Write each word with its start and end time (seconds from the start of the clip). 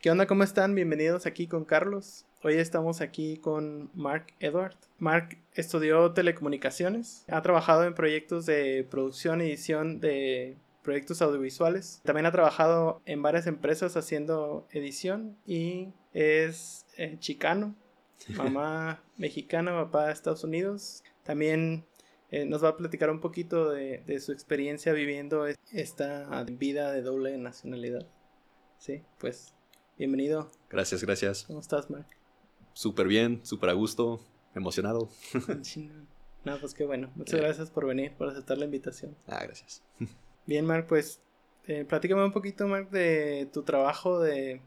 ¿Qué 0.00 0.12
onda? 0.12 0.28
¿Cómo 0.28 0.44
están? 0.44 0.76
Bienvenidos 0.76 1.26
aquí 1.26 1.48
con 1.48 1.64
Carlos. 1.64 2.24
Hoy 2.44 2.54
estamos 2.54 3.00
aquí 3.00 3.36
con 3.38 3.90
Mark 3.94 4.26
Edward. 4.38 4.76
Mark 5.00 5.38
estudió 5.54 6.12
telecomunicaciones, 6.12 7.24
ha 7.26 7.42
trabajado 7.42 7.82
en 7.82 7.94
proyectos 7.94 8.46
de 8.46 8.86
producción 8.88 9.40
y 9.40 9.46
edición 9.46 9.98
de 9.98 10.56
proyectos 10.84 11.20
audiovisuales. 11.20 12.00
También 12.04 12.26
ha 12.26 12.30
trabajado 12.30 13.02
en 13.06 13.22
varias 13.22 13.48
empresas 13.48 13.96
haciendo 13.96 14.68
edición 14.70 15.36
y 15.44 15.88
es 16.12 16.86
eh, 16.96 17.16
chicano, 17.18 17.74
mamá 18.36 19.02
mexicana, 19.16 19.72
papá 19.72 20.06
de 20.06 20.12
Estados 20.12 20.44
Unidos. 20.44 21.02
También 21.24 21.84
eh, 22.30 22.44
nos 22.44 22.62
va 22.62 22.68
a 22.68 22.76
platicar 22.76 23.10
un 23.10 23.18
poquito 23.18 23.68
de, 23.70 24.04
de, 24.06 24.20
su 24.20 24.30
experiencia 24.30 24.92
viviendo 24.92 25.48
esta 25.72 26.44
vida 26.52 26.92
de 26.92 27.02
doble 27.02 27.36
nacionalidad. 27.36 28.06
Sí, 28.78 29.02
pues 29.18 29.57
bienvenido. 29.98 30.50
Gracias, 30.70 31.02
gracias. 31.02 31.44
¿Cómo 31.44 31.60
estás, 31.60 31.90
Mark? 31.90 32.06
Súper 32.72 33.08
bien, 33.08 33.44
súper 33.44 33.70
a 33.70 33.72
gusto, 33.72 34.20
emocionado. 34.54 35.08
no, 36.44 36.58
pues 36.60 36.74
qué 36.74 36.84
bueno. 36.84 37.10
Muchas 37.16 37.40
gracias 37.40 37.70
por 37.70 37.86
venir, 37.86 38.12
por 38.12 38.28
aceptar 38.28 38.58
la 38.58 38.64
invitación. 38.64 39.16
Ah, 39.26 39.42
gracias. 39.42 39.82
Bien, 40.46 40.64
Mark, 40.64 40.86
pues 40.88 41.20
eh, 41.66 41.84
platícame 41.84 42.24
un 42.24 42.32
poquito, 42.32 42.66
Mark, 42.66 42.90
de 42.90 43.50
tu 43.52 43.64
trabajo 43.64 44.20
de 44.20 44.62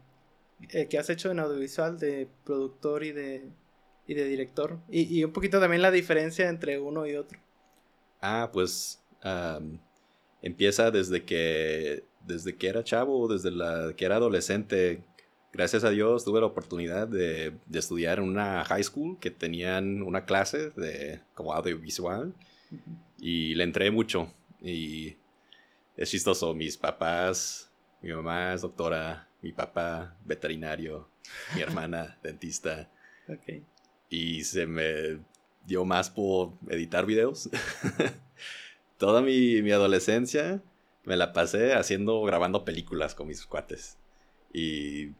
eh, 0.68 0.86
que 0.88 0.98
has 0.98 1.10
hecho 1.10 1.30
en 1.30 1.40
audiovisual 1.40 1.98
de 1.98 2.28
productor 2.44 3.02
y 3.02 3.10
de, 3.10 3.48
y 4.06 4.14
de 4.14 4.24
director. 4.26 4.78
Y, 4.88 5.18
y, 5.18 5.24
un 5.24 5.32
poquito 5.32 5.58
también 5.58 5.82
la 5.82 5.90
diferencia 5.90 6.48
entre 6.48 6.78
uno 6.78 7.04
y 7.06 7.16
otro. 7.16 7.40
Ah, 8.20 8.50
pues 8.52 9.02
empieza 10.42 10.90
desde 10.90 11.24
que, 11.24 12.04
desde 12.26 12.56
que 12.56 12.68
era 12.68 12.84
chavo, 12.84 13.26
desde 13.26 13.50
la 13.50 13.94
que 13.96 14.04
era 14.04 14.16
adolescente. 14.16 15.02
Gracias 15.52 15.84
a 15.84 15.90
Dios 15.90 16.24
tuve 16.24 16.40
la 16.40 16.46
oportunidad 16.46 17.06
de, 17.06 17.54
de 17.66 17.78
estudiar 17.78 18.18
en 18.18 18.24
una 18.24 18.64
high 18.64 18.82
school 18.82 19.18
que 19.20 19.30
tenían 19.30 20.02
una 20.02 20.24
clase 20.24 20.70
de 20.70 21.20
como 21.34 21.52
audiovisual 21.52 22.34
y 23.18 23.54
le 23.54 23.64
entré 23.64 23.90
mucho. 23.90 24.32
Y 24.60 25.16
es 25.96 26.10
chistoso. 26.10 26.54
Mis 26.54 26.76
papás, 26.76 27.70
mi 28.00 28.12
mamá 28.12 28.54
es 28.54 28.62
doctora, 28.62 29.28
mi 29.42 29.52
papá 29.52 30.16
veterinario, 30.24 31.08
mi 31.54 31.60
hermana 31.60 32.18
dentista. 32.22 32.90
Okay. 33.28 33.64
Y 34.08 34.44
se 34.44 34.66
me 34.66 35.20
dio 35.66 35.84
más 35.84 36.10
por 36.10 36.54
editar 36.68 37.06
videos. 37.06 37.50
Toda 38.98 39.20
mi, 39.20 39.62
mi, 39.62 39.72
adolescencia 39.72 40.62
me 41.04 41.16
la 41.16 41.32
pasé 41.32 41.74
haciendo, 41.74 42.22
grabando 42.22 42.64
películas 42.64 43.14
con 43.14 43.28
mis 43.28 43.44
cuates. 43.46 43.98
Y 44.52 45.12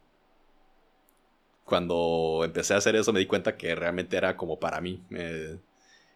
cuando 1.65 2.43
empecé 2.45 2.75
a 2.75 2.79
hacer 2.79 2.97
eso 2.97 3.13
me 3.13 3.21
di 3.21 3.27
cuenta 3.27 3.57
que 3.57 3.75
realmente 3.75 4.17
era 4.17 4.37
como 4.37 4.59
para 4.59 4.81
mí. 4.81 5.01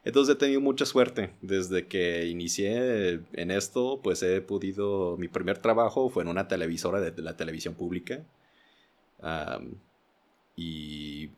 Entonces 0.05 0.37
he 0.37 0.39
tenido 0.39 0.61
mucha 0.61 0.87
suerte. 0.87 1.31
Desde 1.43 1.87
que 1.89 2.27
inicié 2.27 3.21
en 3.33 3.51
esto, 3.51 4.01
pues 4.03 4.23
he 4.23 4.41
podido... 4.41 5.17
Mi 5.19 5.29
primer 5.29 5.59
trabajo 5.59 6.11
fue 6.11 6.23
en 6.23 6.29
una 6.29 6.49
televisora 6.49 7.01
de, 7.01 7.23
la 7.23 7.37
televisión 7.37 7.75
pública. 7.75 8.23
y 10.57 11.29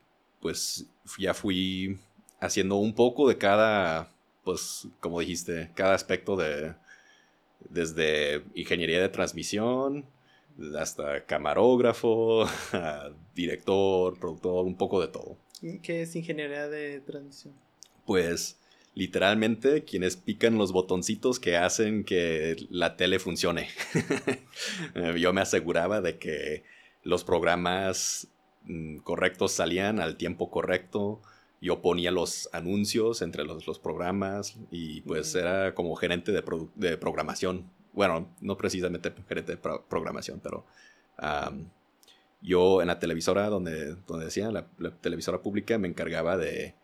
pues 0.41 0.87
ya 1.19 1.34
fui 1.34 1.98
haciendo 2.41 2.77
un 2.77 2.95
poco 2.95 3.28
de 3.28 3.39
cada, 3.39 4.11
pues 4.45 4.87
como 5.00 5.20
dijiste, 5.20 5.70
cada 5.75 5.95
aspecto 5.95 6.37
de... 6.37 6.75
Desde 7.70 8.45
ingeniería 8.55 9.00
de 9.00 9.09
transmisión, 9.09 10.05
hasta 10.78 11.25
camarógrafo, 11.25 12.47
director, 13.34 14.19
productor, 14.19 14.65
un 14.65 14.77
poco 14.77 15.00
de 15.00 15.09
todo. 15.09 15.37
¿Qué 15.83 16.03
es 16.03 16.15
ingeniería 16.15 16.69
de 16.69 17.00
transmisión? 17.00 17.55
pues 18.09 18.59
literalmente 18.95 19.84
quienes 19.84 20.17
pican 20.17 20.56
los 20.56 20.72
botoncitos 20.72 21.38
que 21.38 21.59
hacen 21.59 22.05
que 22.05 22.56
la 22.71 22.97
tele 22.97 23.19
funcione. 23.19 23.69
Yo 25.19 25.34
me 25.34 25.43
aseguraba 25.43 26.00
de 26.00 26.19
que 26.19 26.65
los 27.03 27.25
programas 27.25 28.28
mm, 28.65 29.00
correctos 29.00 29.53
salían 29.53 30.00
al 30.00 30.16
tiempo 30.16 30.50
correcto. 30.50 31.21
Yo 31.61 31.82
ponía 31.82 32.11
los 32.11 32.49
anuncios 32.55 33.21
entre 33.21 33.44
los, 33.44 33.66
los 33.66 33.78
programas 33.78 34.56
y 34.71 35.03
pues 35.03 35.34
era 35.34 35.75
como 35.75 35.94
gerente 35.94 36.32
de, 36.32 36.43
de, 36.77 36.97
programación. 36.97 37.71
Bueno, 37.98 38.32
no 38.41 38.56
precisamente 38.56 39.12
gerente 39.26 39.56
de 39.56 39.59
programación, 39.59 40.38
pero 40.41 40.64
yo 42.41 42.81
en 42.81 42.86
la 42.86 43.00
televisora 43.00 43.48
donde, 43.48 43.97
donde 44.06 44.26
decía, 44.26 44.53
la, 44.53 44.69
la 44.78 44.92
televisora 44.92 45.42
pública, 45.42 45.78
me 45.78 45.88
encargaba 45.88 46.37
de, 46.37 46.76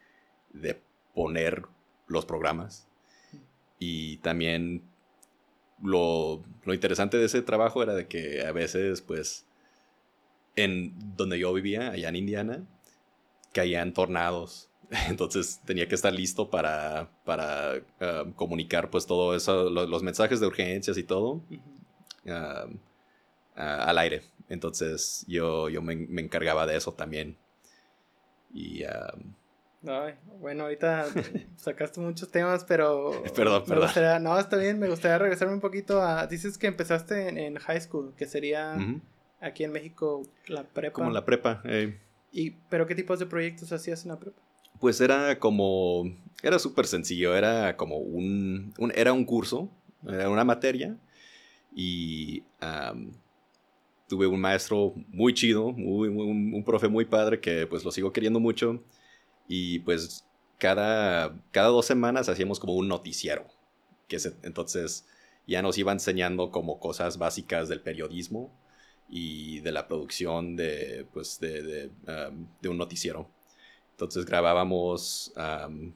de 0.52 0.82
poner 1.14 1.66
los 2.08 2.26
programas. 2.26 2.88
Y 3.78 4.16
también 4.16 4.82
lo, 5.80 6.42
lo, 6.64 6.74
interesante 6.74 7.16
de 7.16 7.26
ese 7.26 7.42
trabajo 7.42 7.80
era 7.84 7.94
de 7.94 8.08
que 8.08 8.44
a 8.44 8.50
veces, 8.50 9.00
pues, 9.00 9.46
en 10.56 10.94
donde 11.16 11.38
yo 11.38 11.52
vivía, 11.52 11.92
allá 11.92 12.08
en 12.08 12.16
Indiana, 12.16 12.66
caían 13.52 13.92
tornados. 13.92 14.68
Entonces 15.08 15.60
tenía 15.64 15.88
que 15.88 15.94
estar 15.94 16.12
listo 16.12 16.50
para, 16.50 17.10
para 17.24 17.74
um, 18.00 18.32
comunicar, 18.32 18.90
pues, 18.90 19.06
todo 19.06 19.34
eso, 19.34 19.70
los 19.70 20.02
mensajes 20.02 20.40
de 20.40 20.46
urgencias 20.46 20.96
y 20.98 21.04
todo 21.04 21.42
um, 22.24 22.78
al 23.54 23.98
aire. 23.98 24.22
Entonces 24.48 25.24
yo, 25.26 25.68
yo 25.68 25.82
me, 25.82 25.96
me, 25.96 26.22
encargaba 26.22 26.66
de 26.66 26.76
eso 26.76 26.92
también. 26.92 27.36
Y... 28.52 28.84
Ay, 29.86 30.14
bueno, 30.40 30.64
ahorita 30.64 31.06
sacaste 31.56 32.00
muchos 32.00 32.30
temas, 32.30 32.64
pero... 32.64 33.22
Perdón, 33.36 33.64
perdón. 33.66 34.22
no, 34.22 34.38
está 34.38 34.56
bien, 34.56 34.78
me 34.78 34.88
gustaría 34.88 35.18
regresarme 35.18 35.54
un 35.54 35.60
poquito 35.60 36.00
a... 36.00 36.26
Dices 36.26 36.56
que 36.56 36.66
empezaste 36.66 37.46
en, 37.46 37.56
high 37.56 37.80
school, 37.80 38.14
que 38.16 38.26
sería 38.26 38.76
aquí 39.40 39.64
en 39.64 39.72
México 39.72 40.22
la 40.46 40.62
prepa. 40.64 40.94
Como 40.94 41.10
la 41.10 41.24
prepa. 41.24 41.60
Eh. 41.64 41.98
¿Y, 42.32 42.52
¿Pero 42.68 42.86
qué 42.86 42.94
tipos 42.94 43.18
de 43.18 43.26
proyectos 43.26 43.72
hacías 43.72 44.04
en 44.04 44.10
la 44.10 44.18
prepa? 44.18 44.40
Pues 44.80 45.00
era 45.00 45.38
como... 45.38 46.04
Era 46.42 46.58
súper 46.58 46.86
sencillo, 46.86 47.34
era 47.34 47.76
como 47.76 47.96
un, 47.96 48.74
un, 48.78 48.92
Era 48.94 49.12
un 49.12 49.24
curso, 49.24 49.70
era 50.06 50.28
una 50.28 50.44
materia, 50.44 50.98
y... 51.74 52.42
tuve 54.08 54.26
un 54.26 54.40
maestro 54.40 54.94
muy 55.08 55.32
chido, 55.34 55.72
muy, 55.72 56.08
un, 56.08 56.62
profe 56.64 56.88
muy 56.88 57.04
padre 57.06 57.40
que 57.40 57.66
pues 57.66 57.84
lo 57.84 57.90
sigo 57.90 58.12
queriendo 58.12 58.38
mucho 58.38 58.82
y 59.48 59.80
pues 59.80 60.26
cada, 60.58 61.36
cada 61.50 61.68
dos 61.68 61.86
semanas 61.86 62.28
hacíamos 62.28 62.60
como 62.60 62.74
un 62.74 62.88
noticiero. 62.88 63.46
Que 64.08 64.18
entonces 64.42 65.06
ya 65.46 65.62
nos 65.62 65.78
iba 65.78 65.92
enseñando 65.92 66.50
como 66.50 66.78
cosas 66.78 67.18
básicas 67.18 67.68
del 67.68 67.80
periodismo 67.80 68.52
y 69.08 69.60
de 69.60 69.72
la 69.72 69.86
producción 69.88 70.56
de, 70.56 71.06
pues, 71.12 71.38
de, 71.40 71.62
de, 71.62 71.90
um, 72.30 72.46
un 72.70 72.78
noticiero. 72.78 73.28
Entonces 73.94 74.24
grabábamos 74.26 75.32
um, 75.36 75.92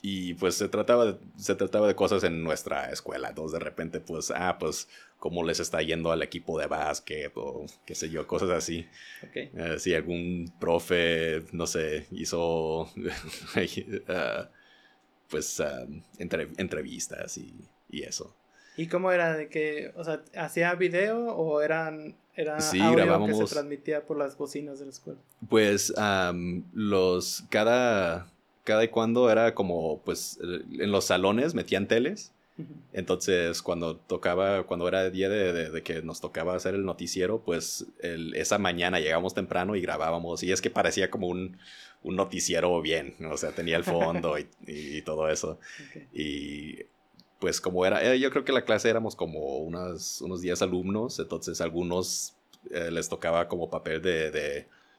y 0.00 0.34
pues 0.34 0.54
se 0.54 0.68
trataba, 0.68 1.06
de, 1.06 1.18
se 1.36 1.56
trataba 1.56 1.88
de 1.88 1.96
cosas 1.96 2.22
en 2.22 2.44
nuestra 2.44 2.90
escuela. 2.90 3.30
Entonces 3.30 3.58
de 3.58 3.64
repente 3.64 4.00
pues, 4.00 4.32
ah, 4.34 4.56
pues 4.58 4.88
cómo 5.18 5.44
les 5.44 5.58
está 5.58 5.82
yendo 5.82 6.12
al 6.12 6.22
equipo 6.22 6.58
de 6.58 6.66
básquet 6.66 7.32
o 7.34 7.66
qué 7.84 7.94
sé 7.94 8.08
yo, 8.08 8.26
cosas 8.26 8.50
así. 8.50 8.86
Okay. 9.28 9.50
Eh, 9.54 9.78
si 9.78 9.94
algún 9.94 10.52
profe, 10.60 11.42
no 11.52 11.66
sé, 11.66 12.06
hizo 12.12 12.82
uh, 12.82 14.46
pues 15.28 15.60
uh, 15.60 16.02
entrevistas 16.18 17.36
y, 17.36 17.52
y, 17.90 18.04
eso. 18.04 18.36
¿Y 18.76 18.86
cómo 18.86 19.10
era 19.10 19.36
de 19.36 19.48
que, 19.48 19.92
o 19.96 20.04
sea, 20.04 20.22
hacía 20.36 20.74
video 20.76 21.34
o 21.34 21.60
eran 21.62 22.16
era 22.40 22.60
sí, 22.60 22.80
audio 22.80 23.26
que 23.26 23.34
se 23.34 23.44
transmitía 23.44 24.06
por 24.06 24.16
las 24.16 24.36
bocinas 24.36 24.78
de 24.78 24.86
la 24.86 24.90
escuela? 24.90 25.18
Pues 25.48 25.92
um, 25.96 26.62
los 26.72 27.44
cada 27.50 28.26
cada 28.64 28.84
y 28.84 28.88
cuando 28.88 29.30
era 29.30 29.54
como 29.54 30.00
pues 30.04 30.38
en 30.42 30.90
los 30.92 31.06
salones 31.06 31.54
metían 31.54 31.88
teles 31.88 32.32
entonces, 32.92 33.62
cuando 33.62 33.96
tocaba, 33.96 34.64
cuando 34.64 34.88
era 34.88 35.08
día 35.10 35.28
de, 35.28 35.82
que 35.82 36.02
nos 36.02 36.20
tocaba 36.20 36.56
hacer 36.56 36.74
el 36.74 36.84
noticiero, 36.84 37.40
pues 37.44 37.86
esa 38.00 38.58
mañana 38.58 38.98
llegamos 38.98 39.34
temprano 39.34 39.76
y 39.76 39.80
grabábamos. 39.80 40.42
Y 40.42 40.50
es 40.50 40.60
que 40.60 40.70
parecía 40.70 41.10
como 41.10 41.28
un, 41.28 41.56
noticiero 42.02 42.80
bien, 42.80 43.14
o 43.30 43.36
sea, 43.36 43.50
tenía 43.50 43.76
el 43.76 43.84
fondo 43.84 44.36
y, 44.38 45.02
todo 45.02 45.28
eso. 45.28 45.60
Y 46.12 46.78
pues 47.38 47.60
como 47.60 47.86
era, 47.86 48.02
eh, 48.04 48.18
yo 48.18 48.30
creo 48.30 48.44
que 48.44 48.52
la 48.52 48.64
clase 48.64 48.90
éramos 48.90 49.16
como 49.16 49.58
unos, 49.58 50.20
unos 50.20 50.40
10 50.40 50.62
alumnos, 50.62 51.18
entonces 51.18 51.60
algunos 51.60 52.34
eh, 52.70 52.90
les 52.90 53.08
tocaba 53.08 53.48
como 53.48 53.70
papel 53.70 54.02
de, 54.02 54.30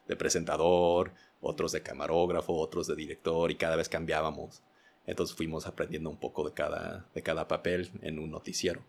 de 0.09 0.15
presentador, 0.15 1.13
otros 1.41 1.71
de 1.71 1.81
camarógrafo, 1.81 2.53
otros 2.53 2.87
de 2.87 2.95
director 2.95 3.51
y 3.51 3.55
cada 3.55 3.75
vez 3.75 3.87
cambiábamos. 3.87 4.61
Entonces 5.05 5.35
fuimos 5.35 5.65
aprendiendo 5.65 6.09
un 6.09 6.17
poco 6.17 6.47
de 6.47 6.53
cada, 6.53 7.07
de 7.13 7.21
cada 7.23 7.47
papel 7.47 7.89
en 8.01 8.19
un 8.19 8.31
noticiero. 8.31 8.83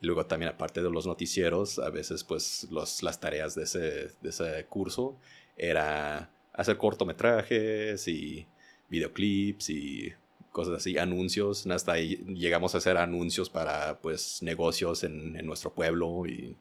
Y 0.00 0.06
luego 0.06 0.26
también 0.26 0.52
aparte 0.52 0.82
de 0.82 0.90
los 0.90 1.06
noticieros, 1.06 1.78
a 1.78 1.90
veces 1.90 2.24
pues 2.24 2.66
los, 2.70 3.02
las 3.02 3.20
tareas 3.20 3.54
de 3.54 3.64
ese, 3.64 3.80
de 4.20 4.28
ese 4.28 4.64
curso 4.66 5.18
era 5.56 6.30
hacer 6.52 6.78
cortometrajes 6.78 8.08
y 8.08 8.46
videoclips 8.88 9.70
y 9.70 10.12
cosas 10.50 10.76
así, 10.76 10.98
anuncios. 10.98 11.66
Hasta 11.66 11.92
ahí 11.92 12.16
llegamos 12.26 12.74
a 12.74 12.78
hacer 12.78 12.96
anuncios 12.96 13.48
para 13.50 14.00
pues 14.00 14.42
negocios 14.42 15.04
en, 15.04 15.36
en 15.36 15.46
nuestro 15.46 15.72
pueblo 15.72 16.26
y 16.26 16.56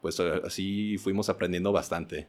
pues 0.00 0.18
así 0.20 0.98
fuimos 0.98 1.28
aprendiendo 1.28 1.72
bastante. 1.72 2.28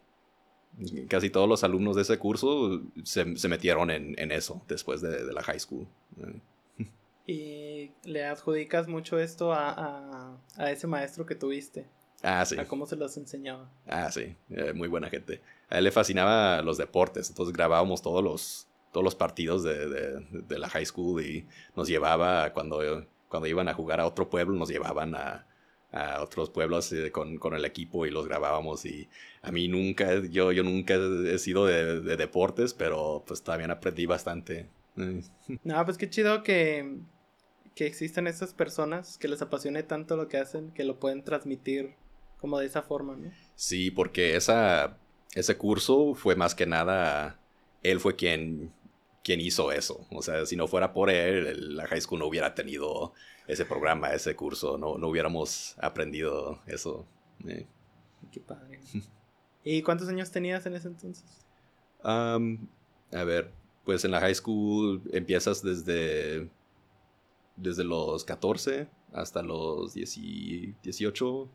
Casi 1.08 1.30
todos 1.30 1.48
los 1.48 1.64
alumnos 1.64 1.96
de 1.96 2.02
ese 2.02 2.18
curso 2.18 2.82
se, 3.04 3.38
se 3.38 3.48
metieron 3.48 3.92
en, 3.92 4.16
en, 4.18 4.32
eso 4.32 4.64
después 4.68 5.02
de, 5.02 5.24
de 5.24 5.34
la 5.34 5.44
high 5.44 5.60
school. 5.60 5.88
¿Y 7.28 7.92
le 8.04 8.26
adjudicas 8.26 8.88
mucho 8.88 9.20
esto 9.20 9.54
a, 9.54 9.70
a, 9.70 10.38
a, 10.58 10.72
ese 10.72 10.88
maestro 10.88 11.26
que 11.26 11.36
tuviste? 11.36 11.86
Ah, 12.24 12.44
sí. 12.46 12.58
A 12.58 12.68
cómo 12.68 12.86
se 12.86 12.96
los 12.96 13.16
enseñaba. 13.18 13.70
Ah, 13.86 14.12
sí. 14.12 14.36
Eh, 14.50 14.74
muy 14.74 14.88
buena 14.88 15.10
gente. 15.10 15.42
A 15.70 15.78
él 15.78 15.84
le 15.84 15.92
fascinaba 15.92 16.62
los 16.62 16.78
deportes, 16.78 17.30
entonces 17.30 17.54
grabábamos 17.54 18.02
todos 18.02 18.24
los, 18.24 18.68
todos 18.94 19.04
los 19.04 19.16
partidos 19.16 19.64
de, 19.64 19.90
de, 19.90 20.26
de 20.32 20.60
la 20.60 20.70
high 20.70 20.86
school 20.86 21.22
y 21.22 21.46
nos 21.76 21.90
llevaba 21.90 22.54
cuando, 22.54 23.06
cuando 23.28 23.48
iban 23.48 23.68
a 23.68 23.74
jugar 23.74 24.00
a 24.00 24.08
otro 24.08 24.30
pueblo, 24.30 24.56
nos 24.56 24.70
llevaban 24.70 25.16
a, 25.16 25.46
a 25.92 26.22
otros 26.22 26.50
pueblos 26.50 26.92
eh, 26.94 27.12
con, 27.12 27.38
con, 27.38 27.54
el 27.54 27.66
equipo 27.66 28.06
y 28.06 28.12
los 28.12 28.28
grabábamos 28.28 28.86
y 28.86 29.10
a 29.42 29.52
mí 29.52 29.68
nunca, 29.68 30.22
yo, 30.24 30.52
yo 30.52 30.64
nunca 30.64 30.96
he 30.96 31.38
sido 31.38 31.66
de, 31.66 32.02
de 32.02 32.18
deportes, 32.18 32.74
pero 32.74 33.24
pues 33.28 33.44
también 33.44 33.72
aprendí 33.72 34.06
bastante. 34.06 34.68
No, 35.64 35.84
pues 35.86 35.98
qué 35.98 36.10
chido 36.10 36.44
que, 36.44 37.00
que 37.76 37.88
existan 37.88 38.28
estas 38.28 38.54
personas 38.54 39.18
que 39.18 39.28
les 39.28 39.42
apasione 39.42 39.84
tanto 39.84 40.16
lo 40.16 40.28
que 40.28 40.38
hacen, 40.38 40.72
que 40.72 40.84
lo 40.84 41.00
pueden 41.00 41.24
transmitir 41.24 41.96
como 42.40 42.60
de 42.60 42.68
esa 42.68 42.84
forma, 42.84 43.16
¿no? 43.16 43.32
Sí, 43.56 43.90
porque 43.90 44.36
esa, 44.36 44.98
ese 45.34 45.58
curso 45.58 46.14
fue 46.14 46.36
más 46.36 46.56
que 46.56 46.66
nada, 46.66 47.40
él 47.82 48.00
fue 48.00 48.16
quien, 48.16 48.72
quien 49.24 49.40
hizo 49.40 49.72
eso. 49.72 50.06
O 50.12 50.22
sea, 50.22 50.46
si 50.46 50.56
no 50.56 50.68
fuera 50.68 50.94
por 50.94 51.10
él, 51.10 51.78
la 51.78 51.88
high 51.88 52.02
school 52.02 52.20
no 52.20 52.28
hubiera 52.28 52.54
tenido 52.54 53.14
ese 53.48 53.66
programa, 53.66 54.10
ese 54.10 54.36
curso, 54.36 54.78
no, 54.78 54.98
no 54.98 55.08
hubiéramos 55.08 55.76
aprendido 55.80 56.60
eso. 56.68 57.08
Eh. 57.48 57.66
Qué 58.32 58.40
padre. 58.42 58.80
¿Y 59.64 59.82
cuántos 59.82 60.10
años 60.10 60.30
tenías 60.30 60.66
en 60.66 60.76
ese 60.76 60.90
entonces? 60.90 61.26
Um, 62.04 62.68
a 63.14 63.24
ver, 63.24 63.52
pues 63.86 64.04
en 64.04 64.12
la 64.12 64.20
high 64.20 64.36
school 64.36 65.02
empiezas 65.14 65.64
desde, 65.64 66.50
desde 67.56 67.84
los 67.86 68.26
14 68.26 68.90
hasta 69.14 69.42
los 69.42 69.94
18. 69.94 71.50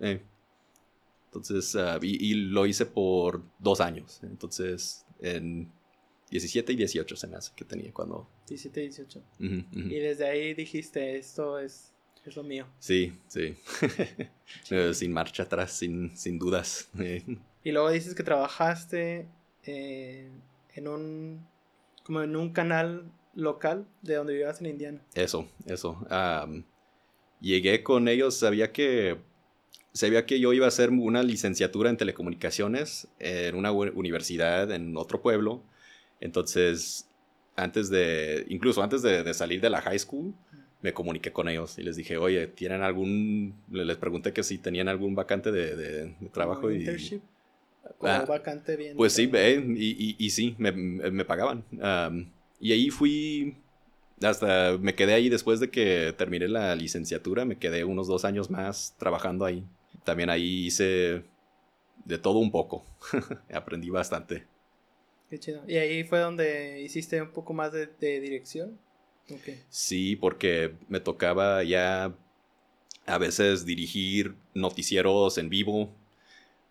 Eh. 0.00 0.22
Entonces, 1.26 1.74
uh, 1.74 1.98
y, 2.02 2.32
y, 2.32 2.34
lo 2.34 2.66
hice 2.66 2.84
por 2.84 3.42
dos 3.58 3.80
años. 3.80 4.20
Entonces, 4.22 5.06
en 5.20 5.72
17 6.32 6.72
y 6.72 6.76
18 6.76 7.14
se 7.14 7.26
me 7.26 7.36
hace 7.36 7.52
que 7.54 7.66
tenía 7.66 7.92
cuando... 7.92 8.26
17 8.48 8.80
y 8.80 8.84
18. 8.84 9.18
Uh 9.18 9.22
-huh, 9.42 9.64
uh 9.64 9.76
-huh. 9.76 9.92
Y 9.92 9.98
desde 9.98 10.26
ahí 10.26 10.54
dijiste, 10.54 11.18
esto 11.18 11.58
es, 11.58 11.92
es 12.24 12.36
lo 12.36 12.42
mío. 12.42 12.66
Sí, 12.78 13.12
sí. 13.28 13.54
sin 14.94 15.12
marcha 15.12 15.42
atrás, 15.42 15.72
sin, 15.72 16.16
sin 16.16 16.38
dudas. 16.38 16.88
y 17.62 17.70
luego 17.70 17.90
dices 17.90 18.14
que 18.14 18.22
trabajaste 18.22 19.28
eh, 19.64 20.30
en 20.74 20.88
un... 20.88 21.46
como 22.02 22.22
en 22.22 22.34
un 22.34 22.50
canal 22.54 23.12
local 23.34 23.86
de 24.00 24.14
donde 24.14 24.32
vivías 24.32 24.58
en 24.60 24.66
Indiana. 24.68 25.02
Eso, 25.14 25.46
eso. 25.66 25.98
Um, 26.10 26.64
llegué 27.42 27.82
con 27.82 28.08
ellos, 28.08 28.36
sabía 28.36 28.72
que 28.72 29.18
sabía 29.92 30.24
que 30.24 30.40
yo 30.40 30.54
iba 30.54 30.64
a 30.64 30.68
hacer 30.68 30.88
una 30.88 31.22
licenciatura 31.22 31.90
en 31.90 31.98
telecomunicaciones 31.98 33.08
en 33.18 33.54
una 33.54 33.70
universidad 33.70 34.70
en 34.70 34.96
otro 34.96 35.20
pueblo 35.20 35.62
entonces, 36.22 37.08
antes 37.56 37.90
de, 37.90 38.46
incluso 38.48 38.82
antes 38.82 39.02
de, 39.02 39.24
de, 39.24 39.34
salir 39.34 39.60
de 39.60 39.70
la 39.70 39.80
high 39.82 39.98
school, 39.98 40.32
me 40.80 40.92
comuniqué 40.92 41.32
con 41.32 41.48
ellos 41.48 41.78
y 41.78 41.82
les 41.82 41.96
dije, 41.96 42.16
oye, 42.16 42.46
¿tienen 42.46 42.82
algún, 42.82 43.54
les 43.70 43.96
pregunté 43.96 44.32
que 44.32 44.44
si 44.44 44.58
tenían 44.58 44.88
algún 44.88 45.16
vacante 45.16 45.50
de, 45.50 45.76
de, 45.76 46.14
de 46.18 46.28
trabajo 46.32 46.70
y... 46.70 46.76
Internship? 46.76 47.20
Ah, 48.00 48.24
vacante 48.26 48.76
bien. 48.76 48.96
Pues 48.96 49.12
sí, 49.12 49.28
eh, 49.34 49.64
y, 49.76 49.90
y, 49.90 50.16
y, 50.16 50.30
sí, 50.30 50.54
me, 50.58 50.70
me 50.70 51.24
pagaban. 51.24 51.64
Um, 51.72 52.26
y 52.60 52.70
ahí 52.70 52.90
fui, 52.90 53.56
hasta 54.22 54.78
me 54.78 54.94
quedé 54.94 55.14
ahí 55.14 55.28
después 55.28 55.58
de 55.58 55.70
que 55.70 56.14
terminé 56.16 56.46
la 56.46 56.76
licenciatura, 56.76 57.44
me 57.44 57.58
quedé 57.58 57.84
unos 57.84 58.06
dos 58.06 58.24
años 58.24 58.48
más 58.48 58.94
trabajando 58.98 59.44
ahí. 59.44 59.64
También 60.04 60.30
ahí 60.30 60.66
hice 60.66 61.24
de 62.04 62.18
todo 62.18 62.38
un 62.38 62.52
poco, 62.52 62.84
aprendí 63.52 63.90
bastante. 63.90 64.51
Qué 65.32 65.38
chido. 65.38 65.62
¿Y 65.66 65.78
ahí 65.78 66.04
fue 66.04 66.18
donde 66.18 66.82
hiciste 66.82 67.22
un 67.22 67.30
poco 67.30 67.54
más 67.54 67.72
de, 67.72 67.86
de 67.86 68.20
dirección? 68.20 68.78
Okay. 69.30 69.62
Sí, 69.70 70.14
porque 70.14 70.74
me 70.90 71.00
tocaba 71.00 71.64
ya 71.64 72.14
a 73.06 73.16
veces 73.16 73.64
dirigir 73.64 74.34
noticieros 74.52 75.38
en 75.38 75.48
vivo. 75.48 75.90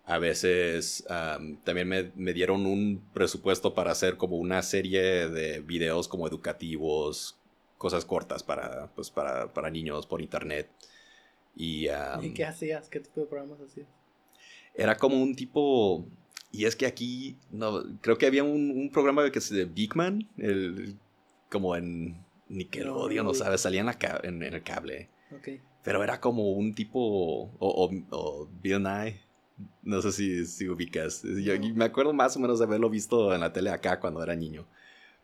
A 0.05 0.19
veces 0.19 1.03
um, 1.09 1.57
también 1.63 1.87
me, 1.87 2.11
me, 2.13 2.33
dieron 2.33 2.67
un 2.67 3.03
presupuesto 3.15 3.73
para 3.73 3.93
hacer 3.93 4.17
como 4.17 4.37
una 4.37 4.61
serie 4.61 5.27
de 5.27 5.61
videos 5.61 6.07
como 6.07 6.27
educativos, 6.27 7.39
cosas 7.79 8.05
cortas 8.05 8.43
para, 8.43 8.91
pues 8.93 9.09
para, 9.09 9.51
para 9.51 9.71
niños 9.71 10.05
por 10.05 10.21
internet. 10.21 10.69
Y, 11.55 11.87
um, 11.87 12.25
¿Y 12.25 12.33
qué 12.35 12.45
hacías? 12.45 12.89
¿Qué 12.89 12.99
tipo 12.99 13.21
de 13.21 13.25
programas 13.25 13.59
hacías? 13.59 13.87
Era 14.75 14.95
como 14.97 15.19
un 15.19 15.35
tipo 15.35 16.05
y 16.51 16.65
es 16.65 16.75
que 16.75 16.85
aquí, 16.85 17.37
no, 17.49 17.83
creo 18.01 18.17
que 18.17 18.25
había 18.25 18.43
un, 18.43 18.71
un 18.71 18.89
programa 18.91 19.29
que 19.31 19.41
se 19.41 19.55
de 19.55 19.65
Big 19.65 19.95
Man, 19.95 20.27
el, 20.37 20.97
como 21.49 21.75
en 21.75 22.23
Nickelodeon, 22.49 23.25
no, 23.25 23.31
no 23.31 23.33
sabes, 23.33 23.61
salía 23.61 23.79
en, 23.79 23.85
la 23.85 23.97
en, 24.23 24.43
en, 24.43 24.53
el 24.53 24.63
cable. 24.63 25.09
Okay. 25.37 25.61
Pero 25.83 26.03
era 26.03 26.19
como 26.19 26.51
un 26.51 26.75
tipo, 26.75 26.99
o, 26.99 27.51
o, 27.59 27.89
o 28.09 28.49
Bill 28.61 28.83
Nye, 28.83 29.21
no 29.83 30.01
sé 30.01 30.11
si, 30.11 30.45
si 30.45 30.67
ubicas. 30.67 31.23
Yo 31.23 31.57
no. 31.57 31.73
me 31.73 31.85
acuerdo 31.85 32.13
más 32.13 32.35
o 32.35 32.39
menos 32.39 32.59
de 32.59 32.65
haberlo 32.65 32.89
visto 32.89 33.33
en 33.33 33.41
la 33.41 33.53
tele 33.53 33.69
acá 33.69 33.99
cuando 33.99 34.21
era 34.21 34.35
niño. 34.35 34.67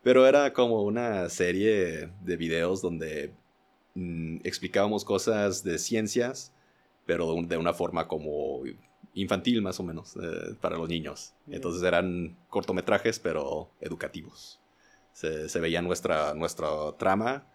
Pero 0.02 0.26
era 0.26 0.52
como 0.52 0.82
una 0.82 1.28
serie 1.28 2.10
de 2.22 2.36
videos 2.36 2.80
donde 2.80 3.34
mmm, 3.94 4.38
explicábamos 4.44 5.04
cosas 5.04 5.62
de 5.62 5.78
ciencias, 5.78 6.52
pero 7.04 7.34
de, 7.34 7.42
de 7.46 7.56
una 7.56 7.74
forma 7.74 8.08
como 8.08 8.62
infantil 9.20 9.62
más 9.62 9.80
o 9.80 9.82
menos 9.82 10.16
eh, 10.16 10.54
para 10.60 10.76
los 10.76 10.88
niños. 10.88 11.34
Entonces 11.48 11.82
eran 11.82 12.36
cortometrajes 12.48 13.18
pero 13.18 13.70
educativos. 13.80 14.60
Se, 15.12 15.48
se, 15.48 15.60
veía 15.60 15.82
nuestra, 15.82 16.34
nuestra 16.34 16.68
trama 16.96 17.46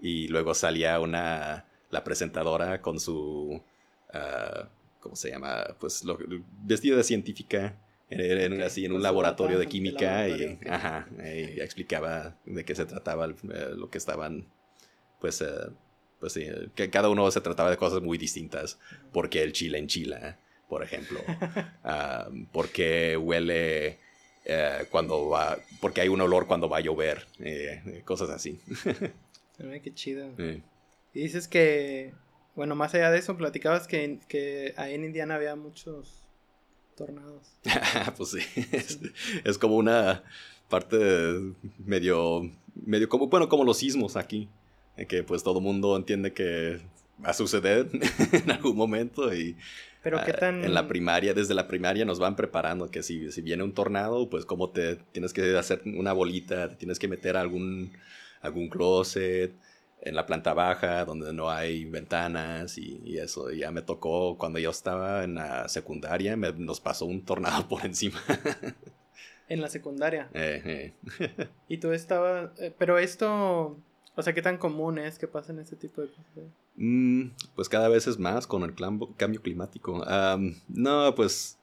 y 0.00 0.28
luego 0.28 0.54
salía 0.54 0.98
una, 0.98 1.66
la 1.90 2.02
presentadora 2.02 2.80
con 2.80 2.98
su, 2.98 3.62
uh, 4.12 4.66
¿cómo 4.98 5.14
se 5.14 5.30
llama? 5.30 5.76
Pues 5.78 6.04
lo, 6.04 6.18
vestido 6.64 6.96
de 6.96 7.04
científica. 7.04 7.78
En, 8.08 8.52
okay. 8.52 8.62
así, 8.62 8.84
en 8.84 8.92
un 8.92 8.98
pues 8.98 9.04
laboratorio 9.04 9.58
de 9.58 9.66
química 9.66 10.28
y, 10.28 10.58
ajá, 10.68 11.08
y, 11.18 11.60
explicaba 11.60 12.36
de 12.44 12.62
qué 12.62 12.74
se 12.74 12.84
trataba 12.84 13.24
eh, 13.26 13.70
lo 13.74 13.88
que 13.88 13.96
estaban, 13.96 14.46
pues, 15.18 15.40
eh, 15.40 15.70
pues 16.20 16.34
sí, 16.34 16.46
que 16.74 16.90
cada 16.90 17.08
uno 17.08 17.30
se 17.30 17.40
trataba 17.40 17.70
de 17.70 17.78
cosas 17.78 18.02
muy 18.02 18.18
distintas, 18.18 18.78
porque 19.14 19.42
el 19.42 19.52
chile 19.52 19.78
en 19.78 19.86
Chile, 19.86 20.36
por 20.72 20.82
ejemplo. 20.82 21.20
uh, 21.84 22.46
porque 22.50 23.14
huele 23.18 23.98
uh, 24.46 24.86
cuando 24.90 25.28
va. 25.28 25.58
Porque 25.82 26.00
hay 26.00 26.08
un 26.08 26.18
olor 26.22 26.46
cuando 26.46 26.66
va 26.66 26.78
a 26.78 26.80
llover. 26.80 27.26
Eh, 27.40 28.00
cosas 28.06 28.30
así. 28.30 28.58
Ay, 29.70 29.80
qué 29.80 29.92
chido. 29.92 30.30
Sí. 30.38 30.62
Y 31.12 31.20
dices 31.24 31.46
que. 31.46 32.14
Bueno, 32.56 32.74
más 32.74 32.94
allá 32.94 33.10
de 33.10 33.18
eso, 33.18 33.36
platicabas 33.36 33.86
que, 33.86 34.20
que 34.28 34.72
ahí 34.78 34.94
en 34.94 35.04
Indiana 35.04 35.34
había 35.34 35.56
muchos 35.56 36.26
tornados. 36.96 37.52
pues 38.16 38.30
sí. 38.30 38.40
Es, 38.72 38.98
es, 39.44 39.58
como 39.58 39.76
una 39.76 40.24
parte 40.70 40.96
medio. 41.84 42.50
medio 42.74 43.10
como. 43.10 43.26
Bueno, 43.26 43.50
como 43.50 43.64
los 43.64 43.76
sismos 43.76 44.16
aquí. 44.16 44.48
Que 45.06 45.22
pues 45.22 45.42
todo 45.42 45.60
mundo 45.60 45.94
entiende 45.98 46.32
que 46.32 46.80
a 47.24 47.32
suceder 47.32 47.88
en 48.32 48.50
algún 48.50 48.76
momento 48.76 49.34
y 49.34 49.56
pero 50.02 50.20
qué 50.24 50.32
tan... 50.32 50.64
En 50.64 50.74
la 50.74 50.88
primaria, 50.88 51.32
desde 51.32 51.54
la 51.54 51.68
primaria 51.68 52.04
nos 52.04 52.18
van 52.18 52.34
preparando 52.34 52.90
que 52.90 53.02
si, 53.02 53.30
si 53.30 53.40
viene 53.40 53.62
un 53.62 53.72
tornado, 53.72 54.28
pues 54.28 54.44
cómo 54.44 54.70
te 54.70 54.96
tienes 54.96 55.32
que 55.32 55.56
hacer 55.56 55.82
una 55.84 56.12
bolita, 56.12 56.68
te 56.70 56.76
tienes 56.76 56.98
que 56.98 57.06
meter 57.06 57.36
algún, 57.36 57.92
algún 58.40 58.68
closet 58.68 59.54
en 60.00 60.16
la 60.16 60.26
planta 60.26 60.52
baja 60.52 61.04
donde 61.04 61.32
no 61.32 61.48
hay 61.48 61.84
ventanas 61.84 62.76
y, 62.78 63.00
y 63.04 63.18
eso. 63.18 63.52
Y 63.52 63.60
ya 63.60 63.70
me 63.70 63.82
tocó 63.82 64.36
cuando 64.36 64.58
yo 64.58 64.70
estaba 64.70 65.22
en 65.22 65.36
la 65.36 65.68
secundaria, 65.68 66.36
me, 66.36 66.52
nos 66.52 66.80
pasó 66.80 67.06
un 67.06 67.24
tornado 67.24 67.68
por 67.68 67.84
encima. 67.84 68.20
en 69.48 69.60
la 69.60 69.68
secundaria. 69.68 70.28
Eh, 70.34 70.92
eh. 71.20 71.48
y 71.68 71.78
tú 71.78 71.92
estabas... 71.92 72.50
Eh, 72.58 72.74
pero 72.76 72.98
esto 72.98 73.78
O 74.14 74.22
sea, 74.22 74.34
¿qué 74.34 74.42
tan 74.42 74.58
común 74.58 74.98
es 74.98 75.18
que 75.18 75.26
pasen 75.26 75.58
ese 75.58 75.76
tipo 75.76 76.02
de 76.02 76.08
cosas? 76.08 76.24
Mm, 76.76 77.28
pues 77.54 77.68
cada 77.68 77.88
vez 77.88 78.06
es 78.06 78.18
más 78.18 78.46
con 78.46 78.62
el 78.62 78.74
cambio 78.74 79.42
climático. 79.42 80.04
no, 80.68 81.14
pues... 81.14 81.58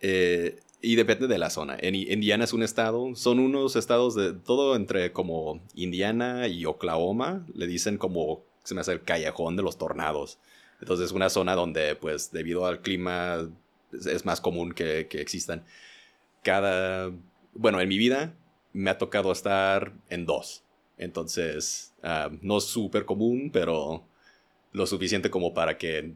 Eh, 0.00 0.58
y 0.82 0.96
depende 0.96 1.28
de 1.28 1.38
la 1.38 1.50
zona. 1.50 1.76
Indiana 1.82 2.44
es 2.44 2.54
un 2.54 2.62
estado, 2.62 3.14
son 3.14 3.38
unos 3.38 3.76
estados 3.76 4.14
de 4.14 4.32
todo 4.32 4.76
entre 4.76 5.12
como 5.12 5.60
Indiana 5.74 6.48
y 6.48 6.64
Oklahoma, 6.64 7.46
le 7.52 7.66
dicen 7.66 7.98
como, 7.98 8.42
se 8.62 8.74
me 8.74 8.80
hace 8.80 8.92
el 8.92 9.02
callejón 9.02 9.56
de 9.56 9.62
los 9.62 9.76
tornados. 9.76 10.38
Entonces 10.80 11.06
es 11.06 11.12
una 11.12 11.28
zona 11.28 11.54
donde 11.54 11.96
pues 11.96 12.32
debido 12.32 12.64
al 12.64 12.80
clima 12.80 13.50
es, 13.92 14.24
más 14.24 14.40
común 14.40 14.72
que, 14.72 15.06
que 15.08 15.20
existan. 15.20 15.64
Cada, 16.42 17.12
bueno, 17.52 17.80
en 17.82 17.88
mi 17.88 17.98
vida 17.98 18.34
me 18.72 18.88
ha 18.88 18.96
tocado 18.96 19.32
estar 19.32 19.92
en 20.08 20.24
dos. 20.24 20.64
Entonces, 21.00 21.94
ah, 22.02 22.30
no 22.42 22.58
es 22.58 22.64
súper 22.64 23.06
común, 23.06 23.50
pero 23.50 24.04
lo 24.72 24.86
suficiente 24.86 25.30
como 25.30 25.54
para 25.54 25.78
que 25.78 26.12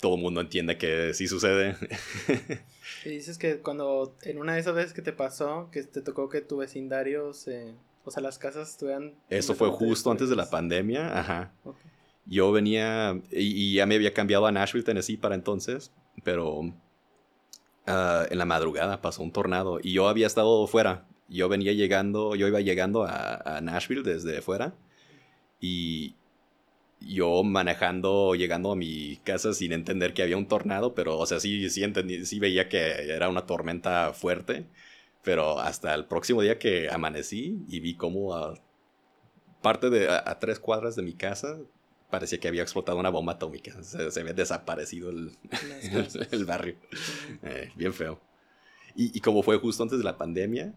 todo 0.00 0.16
el 0.16 0.20
mundo 0.20 0.40
entienda 0.40 0.76
que 0.76 1.14
sí 1.14 1.28
sucede. 1.28 1.76
y 3.04 3.10
dices 3.10 3.38
que 3.38 3.58
cuando, 3.58 4.16
en 4.22 4.38
una 4.38 4.54
de 4.54 4.60
esas 4.60 4.74
veces 4.74 4.92
que 4.92 5.00
te 5.00 5.12
pasó, 5.12 5.68
que 5.70 5.84
te 5.84 6.02
tocó 6.02 6.28
que 6.28 6.40
tu 6.40 6.56
vecindario 6.56 7.32
se, 7.32 7.72
o 8.04 8.10
sea, 8.10 8.20
las 8.20 8.36
casas 8.36 8.68
estuvieran... 8.70 9.14
Eso 9.30 9.54
fue 9.54 9.68
justo 9.70 10.10
antes 10.10 10.28
de 10.28 10.34
la 10.34 10.50
pandemia, 10.50 11.16
ajá. 11.16 11.52
Yo 12.26 12.50
venía, 12.50 13.22
y, 13.30 13.74
ya 13.74 13.86
me 13.86 13.94
había 13.94 14.12
cambiado 14.12 14.46
a 14.46 14.50
Nashville, 14.52 14.84
Tennessee 14.84 15.16
para 15.16 15.36
entonces, 15.36 15.92
pero 16.24 16.74
ah, 17.86 18.26
en 18.28 18.38
la 18.38 18.44
madrugada 18.44 19.00
pasó 19.00 19.22
un 19.22 19.30
tornado 19.30 19.78
y 19.80 19.92
yo 19.92 20.08
había 20.08 20.26
estado 20.26 20.66
fuera 20.66 21.06
yo 21.28 21.48
venía 21.48 21.72
llegando, 21.72 22.34
yo 22.34 22.48
iba 22.48 22.60
llegando 22.60 23.04
a, 23.04 23.60
Nashville 23.62 24.02
desde 24.02 24.40
fuera 24.40 24.74
y 25.60 26.14
yo 27.00 27.44
manejando, 27.44 28.34
llegando 28.34 28.72
a 28.72 28.76
mi 28.76 29.16
casa 29.24 29.52
sin 29.52 29.72
entender 29.72 30.14
que 30.14 30.22
había 30.22 30.36
un 30.36 30.48
tornado, 30.48 30.94
pero, 30.94 31.18
o 31.18 31.26
sea, 31.26 31.38
sí, 31.40 31.68
sí 31.70 31.84
entendí, 31.84 32.24
sí 32.24 32.38
veía 32.40 32.68
que 32.68 33.12
era 33.12 33.28
una 33.28 33.46
tormenta 33.46 34.12
fuerte, 34.12 34.66
pero 35.22 35.60
hasta 35.60 35.94
el 35.94 36.06
próximo 36.06 36.42
día 36.42 36.58
que 36.58 36.88
amanecí 36.90 37.64
y 37.68 37.80
vi 37.80 37.94
cómo 37.94 38.34
a 38.34 38.54
parte 39.62 39.90
de, 39.90 40.08
a, 40.08 40.38
tres 40.38 40.58
cuadras 40.58 40.96
de 40.96 41.02
mi 41.02 41.14
casa 41.14 41.58
parecía 42.10 42.40
que 42.40 42.48
había 42.48 42.62
explotado 42.62 42.98
una 42.98 43.10
bomba 43.10 43.34
atómica, 43.34 43.82
se, 43.82 44.20
había 44.20 44.32
desaparecido 44.32 45.10
el, 45.10 45.32
el, 46.30 46.44
barrio, 46.46 46.76
eh, 47.42 47.70
bien 47.76 47.92
feo. 47.92 48.20
Y, 48.96 49.16
y 49.16 49.20
como 49.20 49.42
fue 49.42 49.58
justo 49.58 49.82
antes 49.82 49.98
de 49.98 50.04
la 50.04 50.16
pandemia, 50.16 50.74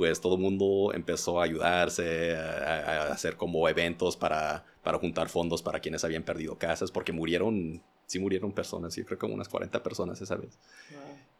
pues 0.00 0.18
todo 0.18 0.36
el 0.36 0.40
mundo 0.40 0.92
empezó 0.94 1.42
a 1.42 1.44
ayudarse, 1.44 2.34
a, 2.34 3.12
hacer 3.12 3.36
como 3.36 3.68
eventos 3.68 4.16
para, 4.16 4.64
para, 4.82 4.96
juntar 4.96 5.28
fondos 5.28 5.60
para 5.60 5.78
quienes 5.78 6.04
habían 6.04 6.22
perdido 6.22 6.56
casas, 6.56 6.90
porque 6.90 7.12
murieron, 7.12 7.82
sí 8.06 8.18
murieron 8.18 8.50
personas, 8.50 8.94
sí 8.94 9.04
creo 9.04 9.18
como 9.18 9.34
unas 9.34 9.50
40 9.50 9.82
personas 9.82 10.18
esa 10.22 10.36
vez. 10.36 10.58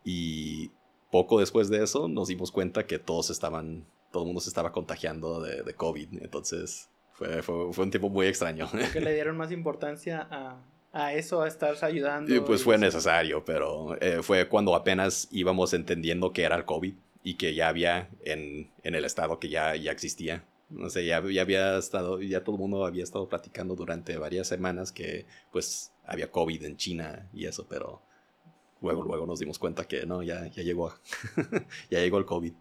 Y 0.05 0.71
poco 1.11 1.41
después 1.41 1.71
de 1.71 1.83
eso 1.83 2.07
nos 2.07 2.29
dimos 2.29 2.53
cuenta 2.53 2.87
que 2.87 2.99
todos 2.99 3.31
estaban, 3.31 3.87
todo 4.13 4.25
el 4.25 4.27
mundo 4.27 4.43
se 4.43 4.51
estaba 4.51 4.73
contagiando 4.73 5.41
de, 5.41 5.63
de 5.63 5.73
COVID, 5.73 6.23
entonces 6.23 6.91
fue, 7.15 7.43
fue, 7.43 7.73
fue, 7.73 7.85
un 7.87 7.91
tiempo 7.91 8.11
muy 8.11 8.27
extraño. 8.27 8.69
Que 8.93 9.01
le 9.01 9.15
dieron 9.15 9.39
más 9.39 9.53
importancia 9.53 10.29
a, 10.31 10.61
a 10.93 11.15
eso, 11.15 11.41
a 11.41 11.49
estar 11.49 11.75
ayudando. 11.83 12.35
Y 12.35 12.41
pues 12.41 12.63
fue 12.63 12.77
necesario, 12.77 13.43
pero 13.43 13.97
eh, 14.03 14.23
fue 14.23 14.47
cuando 14.49 14.75
apenas 14.75 15.29
íbamos 15.31 15.73
entendiendo 15.73 16.31
que 16.35 16.43
era 16.43 16.57
el 16.57 16.67
COVID 16.67 16.93
y 17.23 17.35
que 17.35 17.55
ya 17.55 17.69
había 17.69 18.11
en, 18.25 18.71
en 18.83 18.95
el 18.95 19.05
estado 19.05 19.39
que 19.39 19.49
ya, 19.49 19.77
ya 19.77 19.93
existía. 19.93 20.45
No 20.69 20.89
sé, 20.89 21.05
ya, 21.05 21.23
ya, 21.29 21.43
había 21.43 21.77
estado, 21.79 22.21
ya 22.23 22.45
todo 22.45 22.55
el 22.55 22.61
mundo 22.61 22.85
había 22.87 23.03
estado 23.03 23.29
platicando 23.29 23.75
durante 23.75 24.17
varias 24.19 24.47
semanas 24.47 24.93
que 24.93 25.27
pues 25.51 25.93
había 26.05 26.31
COVID 26.31 26.65
en 26.65 26.77
China 26.77 27.29
y 27.33 27.47
eso, 27.47 27.67
pero 27.69 28.03
luego, 28.81 29.03
luego 29.03 29.27
nos 29.27 29.41
dimos 29.41 29.59
cuenta 29.59 29.89
que 29.89 30.07
no, 30.07 30.23
ya, 30.23 30.47
ya 30.47 30.63
llegó, 30.63 30.95
ya 31.91 31.99
llegó 31.99 32.19
el 32.19 32.25
COVID. 32.25 32.53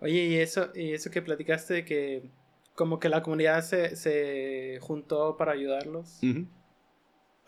Oye, 0.00 0.26
y 0.26 0.36
eso, 0.36 0.70
y 0.74 0.92
eso 0.92 1.10
que 1.10 1.20
platicaste 1.20 1.84
que 1.84 2.30
como 2.74 3.00
que 3.00 3.08
la 3.08 3.22
comunidad 3.22 3.64
se, 3.64 3.96
se 3.96 4.78
juntó 4.80 5.36
para 5.36 5.50
ayudarlos. 5.50 6.20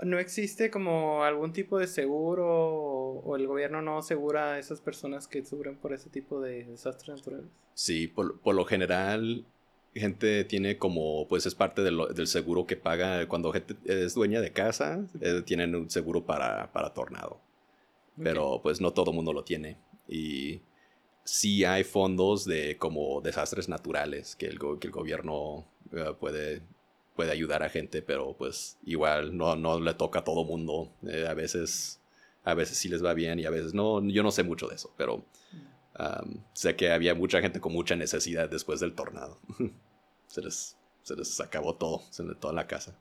¿No 0.03 0.19
existe 0.19 0.71
como 0.71 1.25
algún 1.25 1.53
tipo 1.53 1.79
de 1.79 1.87
seguro 1.87 2.47
o, 2.49 3.37
el 3.37 3.47
gobierno 3.47 3.83
no 3.83 3.99
asegura 3.99 4.55
a 4.55 4.59
esas 4.59 4.81
personas 4.81 5.29
que 5.29 5.45
sufren 5.45 5.77
por 5.77 5.93
ese 5.93 6.09
tipo 6.09 6.41
de 6.41 6.65
desastres 6.65 7.17
naturales? 7.17 7.51
Sí, 7.75 8.07
por, 8.07 8.55
lo 8.55 8.65
general, 8.65 9.45
gente 9.95 10.45
tiene 10.45 10.79
como, 10.79 11.29
pues 11.29 11.45
es 11.47 11.55
parte 11.55 11.83
del 11.83 12.27
seguro 12.27 12.67
que 12.67 12.77
paga 12.77 13.27
cuando 13.29 13.53
gente 13.53 13.77
es 13.85 14.15
dueña 14.15 14.41
de 14.41 14.53
casa, 14.53 15.05
eh, 15.21 15.43
tienen 15.45 15.75
un 15.75 15.91
seguro 15.91 16.25
para, 16.25 16.73
para 16.73 16.95
tornado. 16.95 17.41
Pero 18.23 18.61
pues 18.63 18.81
no 18.81 18.93
todo 18.93 19.11
el 19.11 19.17
mundo 19.17 19.33
lo 19.33 19.45
tiene. 19.45 19.79
Y 20.07 20.61
sí 21.25 21.65
hay 21.65 21.85
fondos 21.85 22.45
de 22.45 22.77
como 22.77 23.21
desastres 23.21 23.69
naturales 23.69 24.37
que 24.37 24.47
el, 24.47 24.59
que 24.79 24.89
el 24.89 24.93
gobierno 24.93 25.65
eh, 25.93 26.13
puede 26.19 26.63
puede 27.21 27.33
ayudar 27.33 27.63
a 27.63 27.69
gente, 27.69 28.01
pero 28.01 28.35
pues 28.35 28.79
igual 28.83 29.37
no, 29.37 29.55
no 29.55 29.79
le 29.79 29.93
toca 29.93 30.21
a 30.21 30.25
todo 30.25 30.43
mundo. 30.43 30.91
Eh, 31.07 31.27
a 31.29 31.35
veces 31.35 32.01
a 32.45 32.55
veces 32.55 32.79
sí 32.79 32.89
les 32.89 33.05
va 33.05 33.13
bien 33.13 33.39
y 33.39 33.45
a 33.45 33.51
veces 33.51 33.75
no. 33.75 34.03
Yo 34.09 34.23
no 34.23 34.31
sé 34.31 34.43
mucho 34.43 34.69
de 34.69 34.77
eso, 34.77 34.91
pero 34.97 35.23
sé 36.55 36.77
que 36.77 36.91
había 36.91 37.15
mucha 37.15 37.43
gente 37.43 37.61
con 37.61 37.75
mucha 37.75 37.95
necesidad 37.95 38.49
después 38.49 38.81
del 38.81 38.95
tornado. 38.95 39.39
se, 40.29 40.41
les, 40.41 40.79
se 41.03 41.15
les 41.15 41.39
acabó 41.41 41.75
todo, 41.77 42.01
se 42.09 42.25
les 42.25 42.41
toda 42.41 42.55
la 42.55 42.67
casa. 42.67 42.97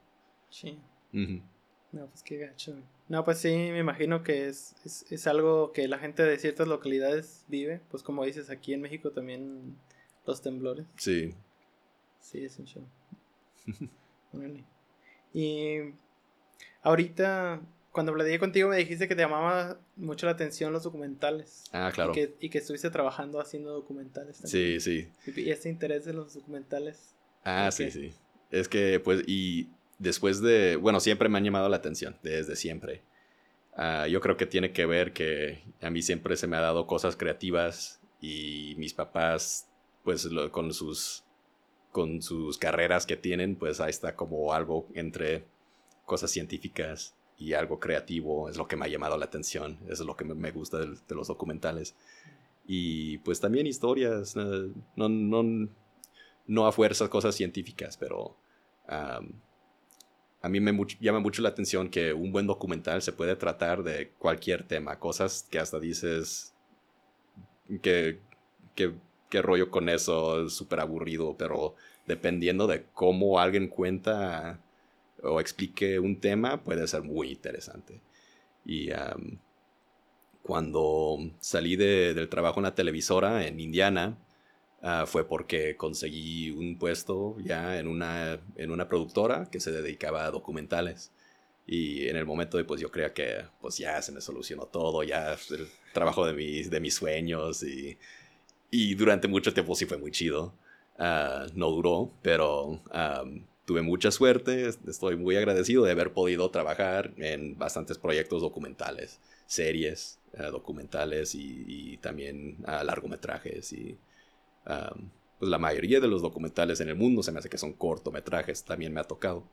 Sí. 0.49 0.77
No, 1.13 2.07
pues 2.07 2.21
qué 2.21 2.39
gacho. 2.39 2.75
No, 3.07 3.23
pues 3.23 3.37
sí, 3.37 3.47
me 3.47 3.79
imagino 3.79 4.21
que 4.21 4.49
es, 4.49 4.75
es, 5.09 5.27
algo 5.27 5.71
que 5.71 5.87
la 5.87 5.97
gente 5.97 6.23
de 6.23 6.37
ciertas 6.39 6.67
localidades 6.67 7.45
vive. 7.47 7.79
Pues 7.89 8.03
como 8.03 8.25
dices, 8.25 8.49
aquí 8.49 8.73
en 8.73 8.81
México 8.81 9.11
también 9.11 9.77
los 10.25 10.41
temblores. 10.41 10.85
Sí. 10.97 11.33
Sí, 12.19 12.43
es 12.43 12.59
un 12.59 12.65
show. 12.65 12.83
Y 15.33 15.77
ahorita, 16.81 17.61
cuando 17.91 18.11
hablé 18.11 18.39
contigo, 18.39 18.69
me 18.69 18.77
dijiste 18.77 19.07
que 19.07 19.15
te 19.15 19.21
llamaba 19.21 19.79
mucho 19.95 20.25
la 20.25 20.33
atención 20.33 20.73
los 20.73 20.83
documentales. 20.83 21.63
Ah, 21.71 21.91
claro. 21.93 22.13
Y 22.39 22.49
que, 22.49 22.57
estuviste 22.57 22.89
trabajando 22.89 23.39
haciendo 23.39 23.71
documentales 23.71 24.41
también. 24.41 24.79
Sí, 24.81 25.07
sí. 25.25 25.41
Y 25.41 25.51
este 25.51 25.69
interés 25.69 26.07
en 26.07 26.15
los 26.15 26.33
documentales. 26.33 27.15
Ah, 27.43 27.69
sí, 27.71 27.91
sí. 27.91 28.13
Es 28.51 28.67
que, 28.67 28.99
pues, 28.99 29.23
y 29.27 29.69
después 29.97 30.41
de. 30.41 30.75
Bueno, 30.75 30.99
siempre 30.99 31.29
me 31.29 31.37
han 31.37 31.43
llamado 31.43 31.69
la 31.69 31.77
atención, 31.77 32.17
desde 32.23 32.55
siempre. 32.55 33.01
Ah, 33.75 34.07
yo 34.07 34.19
creo 34.19 34.35
que 34.35 34.45
tiene 34.45 34.73
que 34.73 34.85
ver 34.85 35.13
que 35.13 35.63
a 35.81 35.89
mí 35.89 36.01
siempre 36.01 36.35
se 36.35 36.47
me 36.47 36.57
ha 36.57 36.61
dado 36.61 36.85
cosas 36.85 37.15
creativas 37.15 38.01
y 38.19 38.75
mis 38.77 38.93
papás, 38.93 39.69
pues, 40.03 40.27
con 40.51 40.73
sus 40.73 41.23
con 41.91 42.21
sus 42.21 42.57
carreras 42.57 43.05
que 43.05 43.17
tienen, 43.17 43.55
pues 43.55 43.79
ahí 43.79 43.89
está 43.89 44.15
como 44.15 44.53
algo 44.53 44.87
entre 44.93 45.45
cosas 46.05 46.31
científicas 46.31 47.15
y 47.37 47.53
algo 47.53 47.79
creativo, 47.79 48.49
es 48.49 48.57
lo 48.57 48.67
que 48.67 48.75
me 48.75 48.85
ha 48.85 48.89
llamado 48.89 49.17
la 49.17 49.25
atención, 49.25 49.77
es 49.87 49.99
lo 50.01 50.15
que 50.15 50.25
me 50.25 50.51
gusta 50.51 50.79
de, 50.79 51.15
los 51.15 51.27
documentales. 51.27 51.95
Y 52.67 53.17
pues 53.19 53.39
también 53.39 53.65
historias, 53.65 54.35
eh, 54.35 54.69
no, 54.95 55.09
no, 55.09 55.69
no 56.47 56.67
a 56.67 56.71
fuerza 56.71 57.09
cosas 57.09 57.35
científicas, 57.35 57.97
pero 57.97 58.35
a 60.41 60.49
mí 60.49 60.59
me 60.59 60.77
llama 60.99 61.19
mucho 61.19 61.41
la 61.41 61.49
atención 61.49 61.89
que 61.89 62.13
un 62.13 62.31
buen 62.31 62.47
documental 62.47 63.01
se 63.01 63.13
puede 63.13 63.35
tratar 63.35 63.83
de 63.83 64.09
cualquier 64.17 64.63
tema, 64.63 64.99
cosas 64.99 65.47
que 65.49 65.59
hasta 65.59 65.79
dices 65.79 66.53
que, 67.81 68.19
que 68.75 68.93
qué 69.29 69.41
rollo 69.41 69.69
con 69.71 69.89
eso, 69.89 70.45
es 70.45 70.53
súper 70.53 70.79
aburrido, 70.79 71.35
pero 71.37 71.75
dependiendo 72.07 72.67
de 72.67 72.85
cómo 72.93 73.39
alguien 73.39 73.67
cuenta 73.67 74.59
o 75.23 75.39
explique 75.39 75.99
un 75.99 76.19
tema, 76.19 76.63
puede 76.63 76.87
ser 76.87 77.03
muy 77.03 77.29
interesante. 77.31 78.01
Y 78.65 78.89
cuando 80.43 81.17
salí 81.39 81.75
del 81.75 82.29
trabajo 82.29 82.59
en 82.59 82.65
la 82.65 82.75
televisora 82.75 83.45
en 83.47 83.59
Indiana, 83.59 84.17
ah, 84.81 85.05
fue 85.07 85.27
porque 85.27 85.75
conseguí 85.77 86.51
un 86.51 86.77
puesto 86.77 87.37
ya 87.39 87.79
en 87.79 87.87
una, 87.87 88.39
en 88.55 88.71
una 88.71 88.87
productora 88.87 89.49
que 89.51 89.59
se 89.59 89.71
dedicaba 89.71 90.25
a 90.25 90.31
documentales. 90.31 91.11
Y 91.67 92.07
en 92.07 92.15
el 92.17 92.25
momento 92.25 92.57
de, 92.57 92.63
pues 92.63 92.81
yo 92.81 92.91
creía 92.91 93.13
que 93.13 93.45
pues 93.61 93.77
ya 93.77 94.01
se 94.01 94.11
me 94.11 94.21
solucionó 94.21 94.65
todo, 94.65 95.03
ya 95.03 95.33
el 95.33 95.67
trabajo 95.93 96.25
de 96.25 96.33
mis, 96.33 96.69
de 96.71 96.79
mis 96.79 96.95
sueños 96.95 97.61
y 97.63 97.97
y 98.71 98.95
durante 98.95 99.27
mucho 99.27 99.53
tiempo 99.53 99.75
sí 99.75 99.85
fue 99.85 99.97
muy 99.97 100.11
chido. 100.11 100.53
Ah, 100.97 101.47
no 101.53 101.69
duró, 101.69 102.11
pero 102.21 102.81
tuve 103.65 103.81
mucha 103.81 104.11
suerte. 104.11 104.67
Estoy 104.67 105.15
muy 105.15 105.35
agradecido 105.37 105.83
de 105.83 105.91
haber 105.91 106.13
podido 106.13 106.49
trabajar 106.51 107.13
en 107.17 107.57
bastantes 107.57 107.97
proyectos 107.97 108.41
documentales, 108.41 109.19
series 109.45 110.19
ah, 110.37 110.47
documentales 110.47 111.35
y, 111.35 111.97
también 112.01 112.57
uh, 112.63 112.83
largometrajes. 112.83 113.73
Y 113.73 113.97
pues 115.39 115.49
la 115.49 115.57
mayoría 115.57 115.99
de 115.99 116.07
los 116.07 116.21
documentales 116.21 116.81
en 116.81 116.89
el 116.89 116.95
mundo 116.95 117.23
se 117.23 117.31
me 117.31 117.39
hace 117.39 117.49
que 117.49 117.57
son 117.57 117.73
cortometrajes, 117.73 118.63
también 118.63 118.93
me 118.93 118.99
ha 118.99 119.05
tocado. 119.05 119.43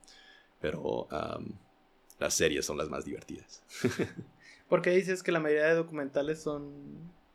Pero 0.60 1.06
las 2.18 2.34
series 2.34 2.66
son 2.66 2.76
las 2.76 2.88
más 2.88 3.04
divertidas. 3.04 3.62
¿Por 4.68 4.82
qué 4.82 4.90
dices 4.90 5.22
que 5.22 5.32
la 5.32 5.38
mayoría 5.38 5.66
de 5.66 5.74
documentales 5.74 6.40
son 6.40 6.72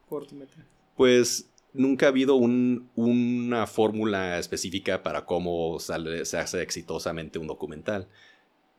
cortometrajes? 0.09 0.65
Pues 0.97 1.49
nunca 1.73 2.05
ha 2.05 2.09
habido 2.09 2.35
una 2.35 3.67
fórmula 3.67 4.39
específica 4.39 5.03
para 5.03 5.25
cómo 5.25 5.79
se 5.79 6.37
hace 6.37 6.61
exitosamente 6.61 7.39
un 7.39 7.47
documental. 7.47 8.07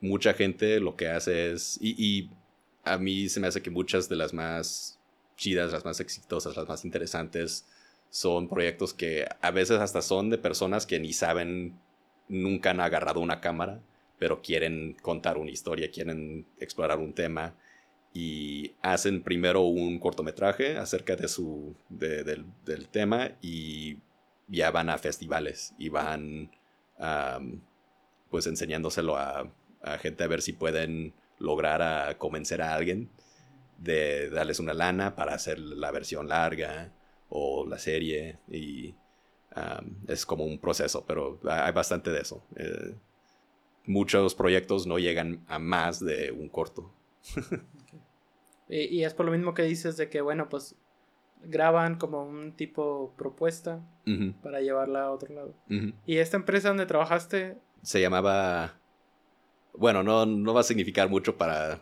Mucha 0.01 0.33
gente 0.33 0.79
lo 0.79 0.95
que 0.95 1.09
hace 1.09 1.51
es, 1.51 1.79
y, 1.81 2.29
a 2.83 2.97
mí 2.97 3.29
se 3.29 3.39
me 3.39 3.47
hace 3.47 3.61
que 3.61 3.69
muchas 3.69 4.09
de 4.09 4.17
las 4.17 4.33
más 4.33 4.99
chidas, 5.37 5.71
las 5.71 5.85
más 5.85 6.01
exitosas, 6.01 6.57
las 6.57 6.67
más 6.67 6.83
interesantes, 6.83 7.65
son 8.09 8.49
proyectos 8.49 8.93
que 8.93 9.25
a 9.41 9.51
veces 9.51 9.79
hasta 9.79 10.01
son 10.01 10.29
de 10.29 10.37
personas 10.37 10.85
que 10.85 10.99
ni 10.99 11.13
saben, 11.13 11.79
nunca 12.27 12.71
han 12.71 12.81
agarrado 12.81 13.21
una 13.21 13.41
cámara, 13.41 13.81
pero 14.19 14.41
quieren 14.41 14.95
contar 15.01 15.37
una 15.37 15.51
historia, 15.51 15.91
quieren 15.91 16.45
explorar 16.59 16.99
un 16.99 17.13
tema 17.13 17.55
y 18.13 18.75
hacen 18.81 19.23
primero 19.23 19.61
un 19.61 19.99
cortometraje 19.99 20.77
acerca 20.77 21.15
de 21.15 21.27
su, 21.27 21.75
del, 21.89 22.45
tema 22.91 23.31
y 23.41 23.97
ya 24.47 24.69
van 24.71 24.89
a 24.89 24.97
festivales 24.97 25.73
y 25.79 25.89
van 25.89 26.51
pues 28.29 28.47
enseñándoselo 28.47 29.17
a, 29.17 29.51
gente 29.99 30.23
a 30.23 30.27
ver 30.27 30.41
si 30.41 30.53
pueden 30.53 31.13
lograr 31.39 31.81
a 31.81 32.17
convencer 32.17 32.61
a 32.61 32.73
alguien 32.73 33.09
de 33.77 34.29
darles 34.29 34.59
una 34.59 34.73
lana 34.73 35.15
para 35.15 35.33
hacer 35.33 35.59
la 35.59 35.91
versión 35.91 36.29
larga 36.29 36.93
o 37.29 37.65
la 37.65 37.79
serie 37.79 38.37
y 38.49 38.95
es 40.07 40.25
como 40.25 40.45
un 40.45 40.57
proceso, 40.57 41.05
pero 41.05 41.39
hay 41.47 41.71
bastante 41.71 42.11
de 42.11 42.21
eso. 42.21 42.43
Eh, 42.55 42.95
muchos 43.85 44.35
proyectos 44.35 44.87
no 44.87 44.97
llegan 44.97 45.43
a 45.47 45.59
más 45.59 45.99
de 45.99 46.31
un 46.31 46.49
corto. 46.49 46.91
Y, 48.69 49.03
es 49.03 49.13
por 49.13 49.25
lo 49.25 49.31
mismo 49.31 49.53
que 49.53 49.63
dices 49.63 49.97
de 49.97 50.09
que, 50.09 50.21
bueno, 50.21 50.49
pues 50.49 50.75
graban 51.41 51.97
como 51.97 52.23
un 52.23 52.55
tipo 52.55 53.13
propuesta 53.17 53.81
para 54.41 54.61
llevarla 54.61 55.03
a 55.03 55.11
otro 55.11 55.33
lado. 55.33 55.55
¿Y 56.05 56.17
esta 56.17 56.37
empresa 56.37 56.69
donde 56.69 56.85
trabajaste? 56.85 57.57
Se 57.81 58.01
llamaba... 58.01 58.79
Bueno, 59.75 60.03
no, 60.03 60.25
no 60.25 60.53
va 60.53 60.61
a 60.61 60.63
significar 60.63 61.09
mucho 61.09 61.35
para, 61.35 61.81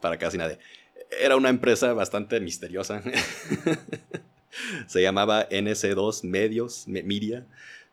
para 0.00 0.18
casi 0.18 0.36
nadie. 0.36 0.58
Era 1.20 1.36
una 1.36 1.48
empresa 1.48 1.94
bastante 1.94 2.38
misteriosa. 2.40 3.02
Se 4.86 5.02
llamaba 5.02 5.48
NC2 5.48 6.24
Medios, 6.24 6.86
Media. 6.86 7.46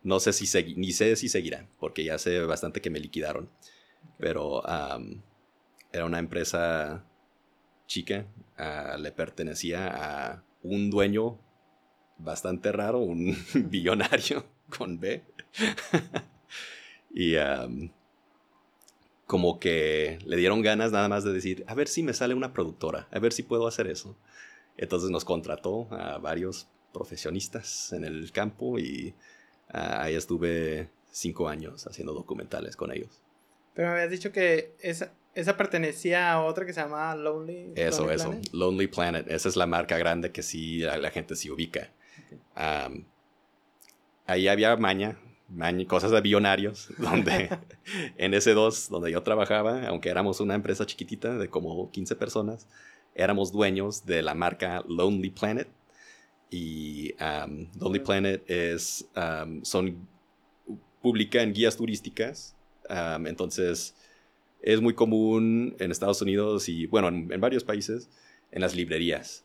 No 0.04 0.20
sé 0.20 0.34
si 0.34 0.76
ni 0.76 0.92
sé 0.92 1.16
si 1.16 1.30
seguirá, 1.30 1.68
porque 1.80 2.04
ya 2.04 2.18
sé 2.18 2.42
bastante 2.42 2.82
que 2.82 2.90
me 2.90 3.00
liquidaron. 3.00 3.50
Pero 4.18 4.64
era 5.92 6.06
una 6.06 6.20
empresa 6.20 7.04
chica, 7.88 8.26
ah, 8.58 8.98
le 9.00 9.12
pertenecía 9.12 9.88
a 9.88 10.44
un 10.64 10.90
dueño 10.90 11.40
bastante 12.18 12.72
raro, 12.72 13.00
un 13.00 13.36
billonario 13.70 14.46
con 14.70 15.00
B. 15.00 15.24
y 17.14 17.36
como 19.26 19.60
que 19.60 20.20
le 20.26 20.38
dieron 20.38 20.62
ganas 20.62 20.92
nada 20.92 21.08
más 21.08 21.24
de 21.24 21.34
decir, 21.34 21.64
a 21.68 21.74
ver 21.74 21.88
si 21.88 22.04
me 22.04 22.14
sale 22.14 22.34
una 22.34 22.54
productora, 22.54 23.08
a 23.12 23.20
ver 23.20 23.34
si 23.34 23.44
puedo 23.44 23.68
hacer 23.68 23.88
eso. 23.88 24.16
Entonces 24.78 25.10
nos 25.10 25.26
contrató 25.26 25.88
a 25.92 26.18
varios 26.18 26.68
profesionistas 26.94 27.94
en 27.94 28.04
el 28.04 28.32
campo 28.32 28.80
y 28.80 29.14
ah, 29.70 30.04
ahí 30.04 30.16
estuve 30.16 30.90
cinco 31.12 31.48
años 31.50 31.88
haciendo 31.88 32.14
documentales 32.14 32.76
con 32.76 32.92
ellos. 32.92 33.22
Pero 33.74 33.90
me 33.90 33.94
habías 33.96 34.12
dicho 34.12 34.32
que 34.32 34.76
esa, 34.80 35.14
esa 35.34 35.56
pertenecía 35.56 36.32
a 36.32 36.42
otra 36.42 36.66
que 36.66 36.74
se 36.74 36.82
llama 36.82 37.16
Lonely 37.16 37.74
Eso, 37.76 38.12
eso. 38.12 38.36
Lonely 38.52 38.88
Planet. 38.88 39.26
Esa 39.30 39.50
es 39.50 39.56
la 39.56 39.66
marca 39.66 39.98
grande 39.98 40.32
que 40.32 40.44
sí 40.44 40.80
la, 40.80 41.12
gente 41.12 41.36
sí 41.36 41.50
ubica. 41.50 41.90
ahí 44.26 44.48
había 44.48 44.76
maña, 44.76 45.18
maña, 45.50 45.88
cosas 45.88 46.12
de 46.12 46.22
billonarios, 46.22 46.90
donde 46.98 47.50
en 48.18 48.34
ese 48.34 48.54
dos, 48.54 48.90
donde 48.90 49.12
yo 49.12 49.24
trabajaba, 49.24 49.88
aunque 49.88 50.10
éramos 50.10 50.40
una 50.42 50.56
empresa 50.56 50.86
chiquitita 50.86 51.38
de 51.38 51.50
como 51.50 51.90
15 51.92 52.16
personas, 52.16 52.68
éramos 53.16 53.52
dueños 53.52 54.06
de 54.06 54.22
la 54.22 54.34
marca 54.34 54.84
Lonely 54.88 55.30
Planet. 55.30 55.68
Y 56.50 57.16
Lonely 57.80 58.00
Planet 58.00 58.44
es, 58.50 59.08
son, 59.64 60.08
publican 61.02 61.54
guías 61.54 61.78
turísticas. 61.78 62.58
Entonces, 63.26 63.96
es 64.62 64.82
muy 64.82 64.94
común 64.94 65.76
en 65.80 65.92
Estados 65.92 66.22
Unidos 66.22 66.70
y, 66.70 66.86
bueno, 66.86 67.08
en, 67.08 67.42
varios 67.42 67.64
países, 67.64 68.10
en 68.52 68.62
las 68.62 68.76
librerías. 68.76 69.44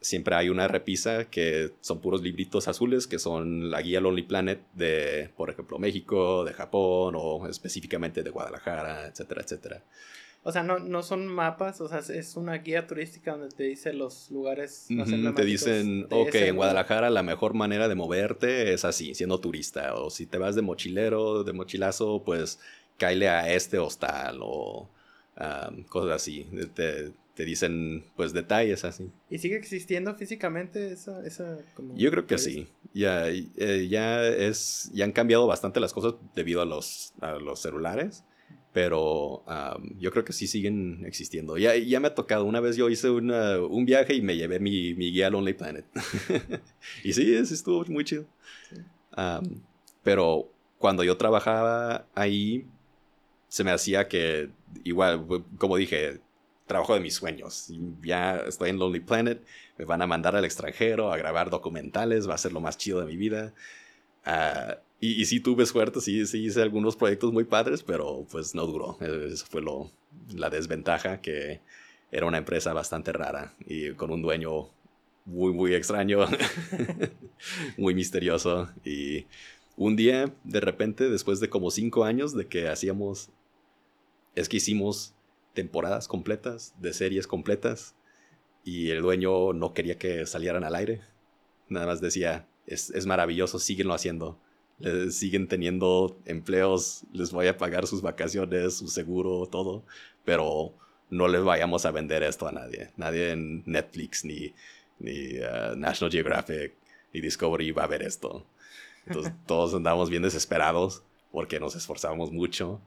Siempre 0.00 0.34
hay 0.34 0.48
una 0.48 0.68
repisa 0.68 1.24
que 1.30 1.72
son 1.80 2.00
puros 2.00 2.22
libritos 2.22 2.68
azules, 2.68 3.06
que 3.06 3.18
son 3.18 3.70
la 3.70 3.82
guía 3.82 4.00
Lonely 4.00 4.22
Planet 4.22 4.60
de, 4.74 5.30
por 5.36 5.50
ejemplo, 5.50 5.78
México, 5.78 6.44
de 6.44 6.52
Japón 6.52 7.14
o 7.16 7.48
específicamente 7.48 8.22
de 8.22 8.30
Guadalajara, 8.30 9.06
etcétera, 9.06 9.42
etcétera. 9.42 9.82
O 10.42 10.52
sea, 10.52 10.62
no, 10.62 10.78
no 10.78 11.02
son 11.02 11.26
mapas, 11.26 11.80
o 11.80 11.88
sea, 11.88 11.98
es 11.98 12.36
una 12.36 12.58
guía 12.58 12.86
turística 12.86 13.32
donde 13.32 13.48
te 13.48 13.64
dice 13.64 13.92
los 13.92 14.30
lugares. 14.30 14.86
te 15.34 15.44
dicen, 15.44 16.06
ok, 16.08 16.34
en 16.36 16.54
Guadalajara 16.54 17.10
la 17.10 17.24
mejor 17.24 17.54
manera 17.54 17.88
de 17.88 17.96
moverte 17.96 18.72
es 18.72 18.84
así, 18.84 19.16
siendo 19.16 19.40
turista. 19.40 19.96
O 19.96 20.08
si 20.08 20.24
te 20.24 20.38
vas 20.38 20.54
de 20.54 20.62
mochilero, 20.62 21.42
de 21.42 21.52
mochilazo, 21.52 22.22
pues 22.24 22.60
cáile 22.98 23.28
a 23.28 23.52
este 23.52 23.78
hostal 23.78 24.38
o 24.42 24.88
cosas 25.88 26.16
así. 26.16 26.46
Te, 26.74 27.12
dicen 27.44 28.04
pues 28.16 28.32
detalles 28.32 28.84
así. 28.84 29.10
¿Y 29.28 29.38
sigue 29.38 29.56
existiendo 29.56 30.14
físicamente 30.14 30.92
esa... 30.92 31.24
esa 31.26 31.58
Yo 31.94 32.10
creo 32.10 32.26
que 32.26 32.38
sí. 32.38 32.68
Ya, 32.94 33.28
eh, 33.28 33.88
ya, 33.90 34.26
es, 34.26 34.90
ya 34.94 35.04
han 35.04 35.12
cambiado 35.12 35.46
bastante 35.46 35.78
las 35.78 35.92
cosas 35.92 36.14
debido 36.34 36.62
a 36.62 36.64
los, 36.64 37.12
a 37.20 37.32
los 37.32 37.60
celulares. 37.60 38.24
Pero 38.72 39.42
yo 39.98 40.10
creo 40.10 40.24
que 40.24 40.34
sí 40.34 40.46
siguen 40.46 41.02
existiendo. 41.06 41.56
Ya, 41.56 41.74
ya 41.76 41.98
me 41.98 42.08
ha 42.08 42.14
tocado. 42.14 42.44
Una 42.44 42.60
vez 42.60 42.76
yo 42.76 42.90
hice 42.90 43.08
un 43.08 43.84
viaje 43.86 44.14
y 44.14 44.20
me 44.20 44.36
llevé 44.36 44.60
mi, 44.60 44.94
mi 44.94 45.12
guía 45.12 45.30
Lonely 45.30 45.54
Planet. 45.54 45.86
y 47.04 47.14
sí, 47.14 47.34
estuvo 47.34 47.84
muy 47.86 48.04
chido. 48.04 48.26
pero 50.02 50.50
cuando 50.78 51.04
yo 51.04 51.16
trabajaba 51.16 52.06
ahí, 52.14 52.66
se 53.48 53.64
me 53.64 53.70
hacía 53.70 54.08
que, 54.08 54.50
igual, 54.84 55.26
como 55.58 55.76
dije, 55.76 56.20
trabajo 56.66 56.94
de 56.94 57.00
mis 57.00 57.14
sueños. 57.14 57.72
Ya 58.02 58.36
estoy 58.46 58.70
en 58.70 58.78
Lonely 58.78 59.00
Planet, 59.00 59.42
me 59.78 59.84
van 59.84 60.02
a 60.02 60.06
mandar 60.06 60.36
al 60.36 60.44
extranjero 60.44 61.12
a 61.12 61.16
grabar 61.16 61.50
documentales, 61.50 62.28
va 62.28 62.34
a 62.34 62.38
ser 62.38 62.52
lo 62.52 62.60
más 62.60 62.76
chido 62.76 63.00
de 63.00 63.06
mi 63.06 63.16
vida. 63.16 63.54
Uh, 64.26 64.74
y, 65.00 65.20
y, 65.20 65.24
sí 65.26 65.40
tuve 65.40 65.66
suerte, 65.66 66.00
sí, 66.00 66.26
sí 66.26 66.44
hice 66.44 66.62
algunos 66.62 66.96
proyectos 66.96 67.32
muy 67.32 67.44
padres, 67.44 67.82
pero 67.82 68.26
pues 68.30 68.54
no 68.54 68.66
duró. 68.66 68.98
Eso 69.00 69.46
fue 69.46 69.62
lo, 69.62 69.90
la 70.34 70.50
desventaja, 70.50 71.20
que 71.20 71.60
era 72.10 72.26
una 72.26 72.38
empresa 72.38 72.72
bastante 72.72 73.12
rara 73.12 73.52
y 73.66 73.90
con 73.92 74.10
un 74.10 74.22
dueño 74.22 74.70
muy, 75.26 75.52
muy 75.52 75.74
extraño, 75.74 76.26
muy 77.76 77.94
misterioso. 77.94 78.68
Y 78.84 79.26
un 79.76 79.96
día, 79.96 80.34
de 80.44 80.60
repente, 80.60 81.10
después 81.10 81.40
de 81.40 81.50
como 81.50 81.70
cinco 81.70 82.04
años 82.04 82.34
de 82.34 82.46
que 82.46 82.68
hacíamos, 82.68 83.30
es 84.34 84.48
que 84.48 84.56
hicimos 84.56 85.14
temporadas 85.54 86.08
completas, 86.08 86.74
de 86.80 86.92
series 86.92 87.26
completas, 87.26 87.94
y 88.64 88.90
el 88.90 89.02
dueño 89.02 89.52
no 89.52 89.74
quería 89.74 89.98
que 89.98 90.26
salieran 90.26 90.64
al 90.64 90.74
aire. 90.74 91.00
Nada 91.68 91.86
más 91.86 92.00
decía, 92.00 92.46
es, 92.66 93.06
maravilloso, 93.06 93.58
síguenlo 93.58 93.94
haciendo. 93.94 94.38
siguen 95.10 95.46
teniendo 95.48 96.18
empleos, 96.24 97.04
les 97.12 97.32
voy 97.32 97.46
a 97.46 97.56
pagar 97.56 97.86
sus 97.86 98.02
vacaciones, 98.02 98.78
su 98.78 98.88
seguro, 98.88 99.46
todo, 99.46 99.84
pero 100.24 100.74
no 101.10 101.28
les 101.28 101.44
vayamos 101.44 101.86
a 101.86 101.92
vender 101.92 102.22
esto 102.22 102.48
a 102.48 102.52
nadie. 102.52 102.90
Nadie 102.96 103.32
en 103.32 103.62
Netflix, 103.66 104.24
ni, 104.24 104.52
ni 104.98 105.38
uh, 105.38 105.76
National 105.76 106.10
Geographic, 106.10 106.74
ni 107.12 107.20
Discovery 107.20 107.70
va 107.70 107.84
a 107.84 107.88
ver 107.88 108.02
esto. 108.02 108.44
Entonces 109.06 109.32
todos 109.46 109.74
andamos 109.74 110.10
bien 110.10 110.22
desesperados 110.22 111.02
porque 111.30 111.60
nos 111.60 111.76
esforzábamos 111.76 112.32
mucho 112.32 112.80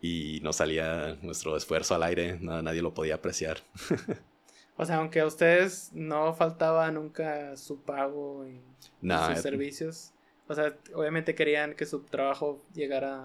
y 0.00 0.40
no 0.42 0.52
salía 0.52 1.16
nuestro 1.22 1.56
esfuerzo 1.56 1.94
al 1.94 2.02
aire, 2.02 2.38
nadie 2.40 2.82
lo 2.82 2.92
podía 2.92 3.14
apreciar. 3.14 3.58
o 4.76 4.84
sea, 4.84 4.96
aunque 4.96 5.20
a 5.20 5.26
ustedes 5.26 5.90
no 5.92 6.34
faltaba 6.34 6.90
nunca 6.90 7.56
su 7.56 7.80
pago 7.80 8.46
y 8.48 8.60
sus 9.00 9.38
eh, 9.38 9.42
servicios, 9.42 10.12
o 10.48 10.54
sea, 10.54 10.76
obviamente 10.94 11.34
querían 11.34 11.74
que 11.74 11.86
su 11.86 12.00
trabajo 12.00 12.60
llegara 12.74 13.22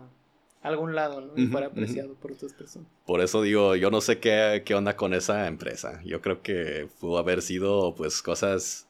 a 0.62 0.68
algún 0.68 0.94
lado, 0.96 1.22
¿no? 1.22 1.34
Y 1.36 1.48
fuera 1.48 1.68
apreciado 1.68 2.14
por 2.14 2.32
otras 2.32 2.54
personas. 2.54 2.88
Por 3.06 3.22
eso 3.22 3.42
digo, 3.42 3.76
yo 3.76 3.90
no 3.90 4.02
sé 4.02 4.20
qué, 4.20 4.64
qué 4.66 4.76
onda 4.76 4.96
con 4.96 5.14
esa 5.14 5.48
empresa. 5.48 6.02
Yo 6.04 6.22
creo 6.22 6.42
que 6.42 6.88
pudo 7.00 7.18
haber 7.18 7.42
sido, 7.42 7.96
pues, 7.96 8.22
cosas 8.22 8.87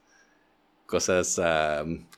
cosas 0.88 1.40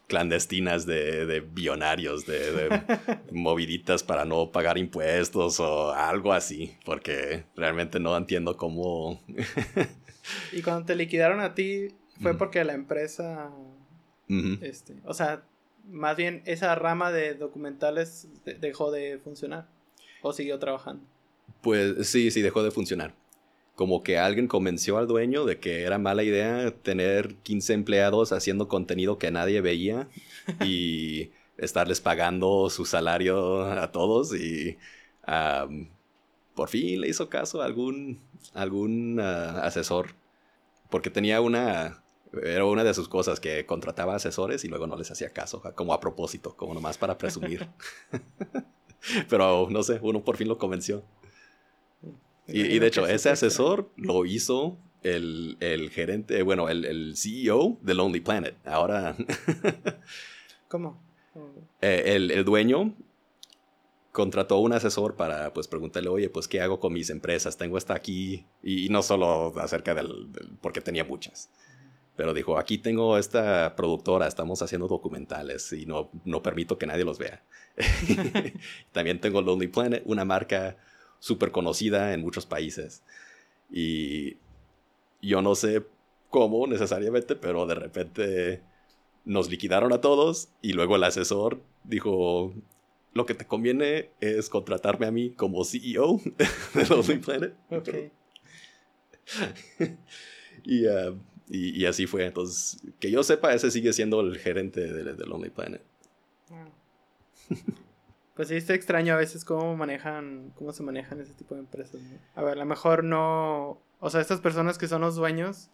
clandestinas 0.08 0.86
de, 0.86 1.26
de 1.26 1.42
billonarios, 1.42 2.26
de, 2.26 2.82
moviditas 3.32 4.04
para 4.04 4.24
no 4.24 4.52
pagar 4.52 4.78
impuestos 4.78 5.60
o 5.60 5.92
algo 5.92 6.32
así, 6.32 6.78
porque 6.86 7.44
realmente 7.56 8.00
no 8.00 8.16
entiendo 8.16 8.56
cómo... 8.56 9.22
y 10.54 10.62
cuando 10.62 10.86
te 10.86 10.96
liquidaron 10.96 11.42
a 11.42 11.54
ti, 11.54 11.90
fue 12.22 12.38
porque 12.38 12.64
la 12.64 12.74
empresa... 12.74 13.52
este, 14.62 14.96
o 15.04 15.14
sea, 15.14 15.44
más 15.90 16.16
bien 16.16 16.44
esa 16.46 16.76
rama 16.76 17.12
de 17.12 17.34
documentales 17.34 18.28
dejó 18.60 18.92
de 18.92 19.18
funcionar 19.18 19.68
o 20.22 20.32
siguió 20.32 20.60
trabajando. 20.60 21.04
Pues 21.62 22.08
sí, 22.08 22.30
sí, 22.32 22.42
dejó 22.42 22.64
de 22.64 22.72
funcionar 22.72 23.14
como 23.80 24.04
que 24.04 24.18
alguien 24.18 24.50
convenció 24.50 24.98
al 24.98 25.08
dueño 25.08 25.46
de 25.46 25.58
que 25.62 25.84
era 25.84 25.98
mala 25.98 26.22
idea 26.22 26.70
tener 26.70 27.36
15 27.36 27.76
empleados 27.76 28.34
haciendo 28.34 28.68
contenido 28.68 29.18
que 29.18 29.32
nadie 29.32 29.62
veía 29.62 30.10
y 30.60 31.32
estarles 31.58 32.02
pagando 32.02 32.70
su 32.70 32.84
salario 32.84 33.64
a 33.64 33.90
todos 33.94 34.36
y 34.36 34.78
por 36.56 36.68
fin 36.68 37.00
le 37.00 37.08
hizo 37.08 37.30
caso 37.30 37.62
a 37.62 37.66
algún, 37.66 38.20
algún 38.54 39.18
ah, 39.22 39.62
asesor 39.62 40.08
porque 40.90 41.10
tenía 41.10 41.40
una 41.40 42.04
era 42.44 42.66
una 42.66 42.84
de 42.84 42.94
sus 42.94 43.08
cosas 43.08 43.40
que 43.40 43.66
contrataba 43.66 44.14
asesores 44.14 44.66
y 44.66 44.68
luego 44.68 44.88
no 44.88 44.98
les 44.98 45.10
hacía 45.10 45.30
caso, 45.30 45.64
como 45.74 45.94
a 45.94 46.02
propósito, 46.02 46.54
como 46.58 46.74
nomás 46.74 46.98
para 46.98 47.18
presumir. 47.18 47.70
Pero 49.30 49.68
no 49.70 49.84
sé, 49.84 50.00
uno 50.02 50.24
por 50.24 50.38
fin 50.38 50.48
lo 50.48 50.58
convenció. 50.58 51.04
Y, 52.52 52.80
de 52.80 52.88
hecho, 52.88 53.08
ese 53.08 53.30
asesor 53.30 53.90
lo 53.96 54.26
hizo 54.26 54.78
el, 55.04 55.90
gerente, 55.92 56.42
bueno, 56.44 56.70
el, 56.70 57.16
CEO 57.16 57.78
de 57.82 57.94
Lonely 57.94 58.20
Planet. 58.20 58.56
Ahora. 58.66 59.16
¿Cómo? 60.68 61.02
Eh, 61.82 62.16
el, 62.16 62.44
dueño 62.44 62.94
contrató 64.12 64.58
un 64.58 64.74
asesor 64.74 65.16
para 65.16 65.54
pues 65.54 65.68
preguntarle, 65.68 66.10
oye, 66.10 66.30
pues 66.30 66.48
qué 66.48 66.62
hago 66.62 66.80
con 66.80 66.94
mis 66.94 67.10
empresas, 67.10 67.58
tengo 67.58 67.78
esta 67.78 67.94
aquí, 67.94 68.46
y, 68.64 68.90
no 68.90 69.02
solo 69.02 69.54
acerca 69.60 69.94
del, 69.94 70.28
porque 70.62 70.82
tenía 70.82 71.06
muchas, 71.06 71.50
pero 72.16 72.34
dijo, 72.34 72.58
aquí 72.58 72.78
tengo 72.78 73.18
esta 73.18 73.76
productora, 73.76 74.28
estamos 74.28 74.62
haciendo 74.62 74.88
documentales 74.88 75.72
y 75.72 75.86
no, 75.86 76.10
no 76.26 76.44
permito 76.44 76.78
que 76.78 76.86
nadie 76.86 77.06
los 77.06 77.18
vea. 77.18 77.44
También 78.92 79.22
tengo 79.22 79.42
Lonely 79.42 79.68
Planet, 79.68 80.04
una 80.06 80.26
marca 80.26 80.76
súper 81.20 81.52
conocida 81.52 82.14
en 82.14 82.22
muchos 82.22 82.46
países. 82.46 83.04
Y 83.72 84.38
yo 85.22 85.42
no 85.42 85.56
sé 85.56 85.84
cómo 86.30 86.68
necesariamente, 86.68 87.36
pero 87.36 87.66
de 87.66 87.76
repente 87.76 88.62
nos 89.26 89.50
liquidaron 89.50 89.94
a 89.94 90.02
todos 90.02 90.50
y 90.62 90.74
luego 90.74 90.96
el 90.96 91.04
asesor 91.04 91.62
dijo, 91.84 92.54
lo 93.14 93.26
que 93.26 93.34
te 93.34 93.46
conviene 93.46 94.12
es 94.22 94.50
contratarme 94.50 95.08
a 95.08 95.12
mí 95.12 95.32
como 95.32 95.64
CEO 95.64 96.20
de 96.74 96.86
Lonely 96.88 97.18
Planet. 97.20 97.54
Uh, 100.66 101.18
y, 101.52 101.86
así 101.86 102.06
fue. 102.06 102.26
Entonces, 102.26 102.82
que 103.00 103.10
yo 103.10 103.24
sepa, 103.24 103.54
ese 103.54 103.72
sigue 103.72 103.94
siendo 103.94 104.22
el 104.22 104.38
gerente 104.38 104.82
de, 104.82 105.14
de 105.14 105.26
Lonely 105.26 105.50
Planet. 105.50 105.82
Ah. 106.52 106.68
Pues 108.40 108.48
sí, 108.48 108.56
está 108.56 108.74
extraño 108.74 109.16
a 109.16 109.18
veces 109.18 109.44
cómo 109.44 109.76
manejan, 109.76 110.54
cómo 110.56 110.72
se 110.72 110.82
manejan 110.82 111.20
ese 111.20 111.34
tipo 111.34 111.56
de 111.56 111.60
empresas. 111.60 112.00
A 112.36 112.42
ver, 112.42 112.54
a 112.54 112.60
lo 112.62 112.66
mejor 112.66 113.04
no, 113.04 113.82
o 114.00 114.10
sea, 114.10 114.22
estas 114.22 114.40
personas 114.40 114.78
que 114.78 114.88
son 114.88 115.02
los 115.02 115.18
dueños 115.18 115.70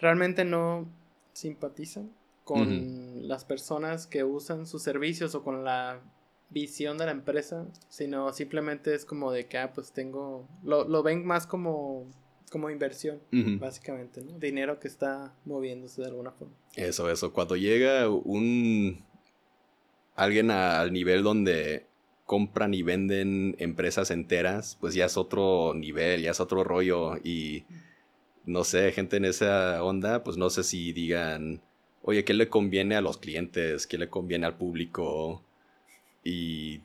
realmente 0.00 0.44
no 0.44 0.88
simpatizan 1.32 2.10
con 2.42 3.28
las 3.28 3.44
personas 3.44 4.08
que 4.08 4.24
usan 4.24 4.66
sus 4.66 4.82
servicios 4.82 5.36
o 5.36 5.44
con 5.44 5.62
la 5.62 6.00
visión 6.48 6.98
de 6.98 7.06
la 7.06 7.12
empresa, 7.12 7.68
sino 7.88 8.32
simplemente 8.32 8.92
es 8.92 9.04
como 9.04 9.30
de 9.30 9.46
que, 9.46 9.58
ah, 9.58 9.72
pues 9.72 9.92
tengo, 9.92 10.48
lo, 10.64 10.88
lo 10.88 11.04
ven 11.04 11.24
más 11.24 11.46
como, 11.46 12.10
como 12.50 12.68
inversión, 12.70 13.20
básicamente, 13.60 14.24
¿no? 14.24 14.40
Dinero 14.40 14.80
que 14.80 14.88
está 14.88 15.36
moviéndose 15.44 16.02
de 16.02 16.08
alguna 16.08 16.32
forma. 16.32 16.52
Eso, 16.74 17.08
eso. 17.08 17.32
Cuando 17.32 17.54
llega 17.54 18.08
un 18.10 19.08
alguien 20.20 20.50
al 20.50 20.92
nivel 20.92 21.22
donde 21.22 21.86
compran 22.26 22.74
y 22.74 22.82
venden 22.82 23.56
empresas 23.58 24.10
enteras, 24.10 24.76
pues 24.78 24.94
ya 24.94 25.06
es 25.06 25.16
otro 25.16 25.72
nivel, 25.74 26.20
ya 26.20 26.32
es 26.32 26.40
otro 26.40 26.62
rollo. 26.62 27.16
Y 27.24 27.64
no 28.44 28.62
sé, 28.64 28.92
gente 28.92 29.16
en 29.16 29.24
esa 29.24 29.82
onda, 29.82 30.22
pues 30.22 30.36
no 30.36 30.50
sé 30.50 30.62
si 30.62 30.92
digan, 30.92 31.62
oye, 32.02 32.22
¿qué 32.22 32.34
le 32.34 32.48
conviene 32.48 32.96
a 32.96 33.00
los 33.00 33.16
clientes? 33.16 33.86
¿Qué 33.86 33.96
le 33.96 34.10
conviene 34.10 34.46
al 34.46 34.58
público? 34.58 35.42
Y 36.22 36.82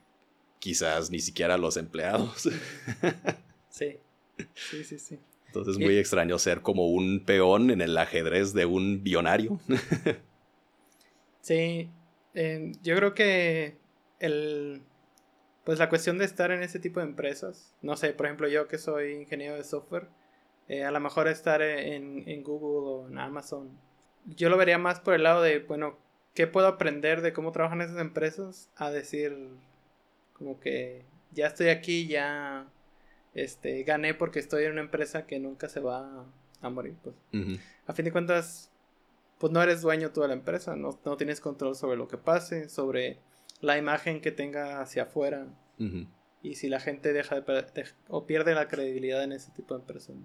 quizás 0.59 1.11
ni 1.11 1.19
siquiera 1.19 1.55
a 1.55 1.57
los 1.57 1.75
empleados. 1.75 2.43
sí, 3.69 3.97
sí, 4.55 4.83
sí, 4.85 4.97
sí. 4.97 5.19
Entonces 5.47 5.73
es 5.75 5.79
muy 5.79 5.97
extraño 5.97 6.39
ser 6.39 6.61
como 6.61 6.87
un 6.87 7.19
peón 7.19 7.69
en 7.69 7.81
el 7.81 7.97
ajedrez 7.97 8.53
de 8.53 8.65
un 8.65 9.03
billonario. 9.03 9.59
sí, 11.41 11.89
yo 12.81 12.95
creo 12.95 13.13
que 13.13 13.77
el, 14.19 14.81
pues 15.63 15.79
la 15.79 15.89
cuestión 15.89 16.17
de 16.17 16.25
estar 16.25 16.51
en 16.51 16.61
ese 16.63 16.79
tipo 16.79 16.99
de 16.99 17.07
empresas, 17.07 17.73
no 17.81 17.97
sé, 17.97 18.13
por 18.13 18.25
ejemplo 18.25 18.47
yo 18.47 18.67
que 18.67 18.77
soy 18.77 19.13
ingeniero 19.13 19.55
de 19.55 19.63
software, 19.63 20.07
eh, 20.67 20.83
a 20.83 20.91
lo 20.91 20.99
mejor 20.99 21.27
estar 21.27 21.61
en, 21.61 22.27
en, 22.27 22.43
Google 22.43 22.89
o 22.89 23.07
en 23.07 23.17
Amazon, 23.17 23.69
yo 24.25 24.49
lo 24.49 24.57
vería 24.57 24.77
más 24.77 24.99
por 24.99 25.13
el 25.13 25.23
lado 25.23 25.41
de, 25.41 25.59
bueno, 25.59 25.97
¿qué 26.33 26.47
puedo 26.47 26.67
aprender 26.67 27.21
de 27.21 27.33
cómo 27.33 27.51
trabajan 27.51 27.81
esas 27.81 27.99
empresas? 27.99 28.69
A 28.75 28.91
decir, 28.91 29.35
como 30.33 30.59
que 30.59 31.03
ya 31.31 31.47
estoy 31.47 31.69
aquí, 31.69 32.07
ya 32.07 32.67
este, 33.33 33.83
gané 33.83 34.13
porque 34.13 34.39
estoy 34.39 34.65
en 34.65 34.73
una 34.73 34.81
empresa 34.81 35.25
que 35.27 35.39
nunca 35.39 35.69
se 35.69 35.79
va 35.79 36.25
a 36.61 36.69
morir. 36.69 36.95
Pues. 37.03 37.15
A 37.85 37.93
fin 37.93 38.05
de 38.05 38.11
cuentas, 38.11 38.71
pues 39.45 39.53
no 39.53 39.61
eres 39.61 39.83
dueño 39.83 40.11
tú 40.11 40.21
de 40.21 40.29
la 40.29 40.33
empresa, 40.33 40.75
no, 40.75 40.97
tienes 41.17 41.39
control 41.39 41.75
sobre 41.75 41.97
lo 41.97 42.07
que 42.07 42.17
pase, 42.17 42.67
sobre 42.67 43.19
la 43.61 43.77
imagen 43.77 44.19
que 44.19 44.31
tenga 44.31 44.81
hacia 44.81 45.03
afuera. 45.03 45.45
Y 46.41 46.55
si 46.55 46.67
la 46.67 46.79
gente 46.79 47.13
deja 47.13 47.39
de, 47.39 47.85
o 48.07 48.25
pierde 48.25 48.55
la 48.55 48.67
credibilidad 48.67 49.23
en 49.23 49.33
ese 49.33 49.51
tipo 49.51 49.75
de 49.75 49.81
empresas. 49.81 50.15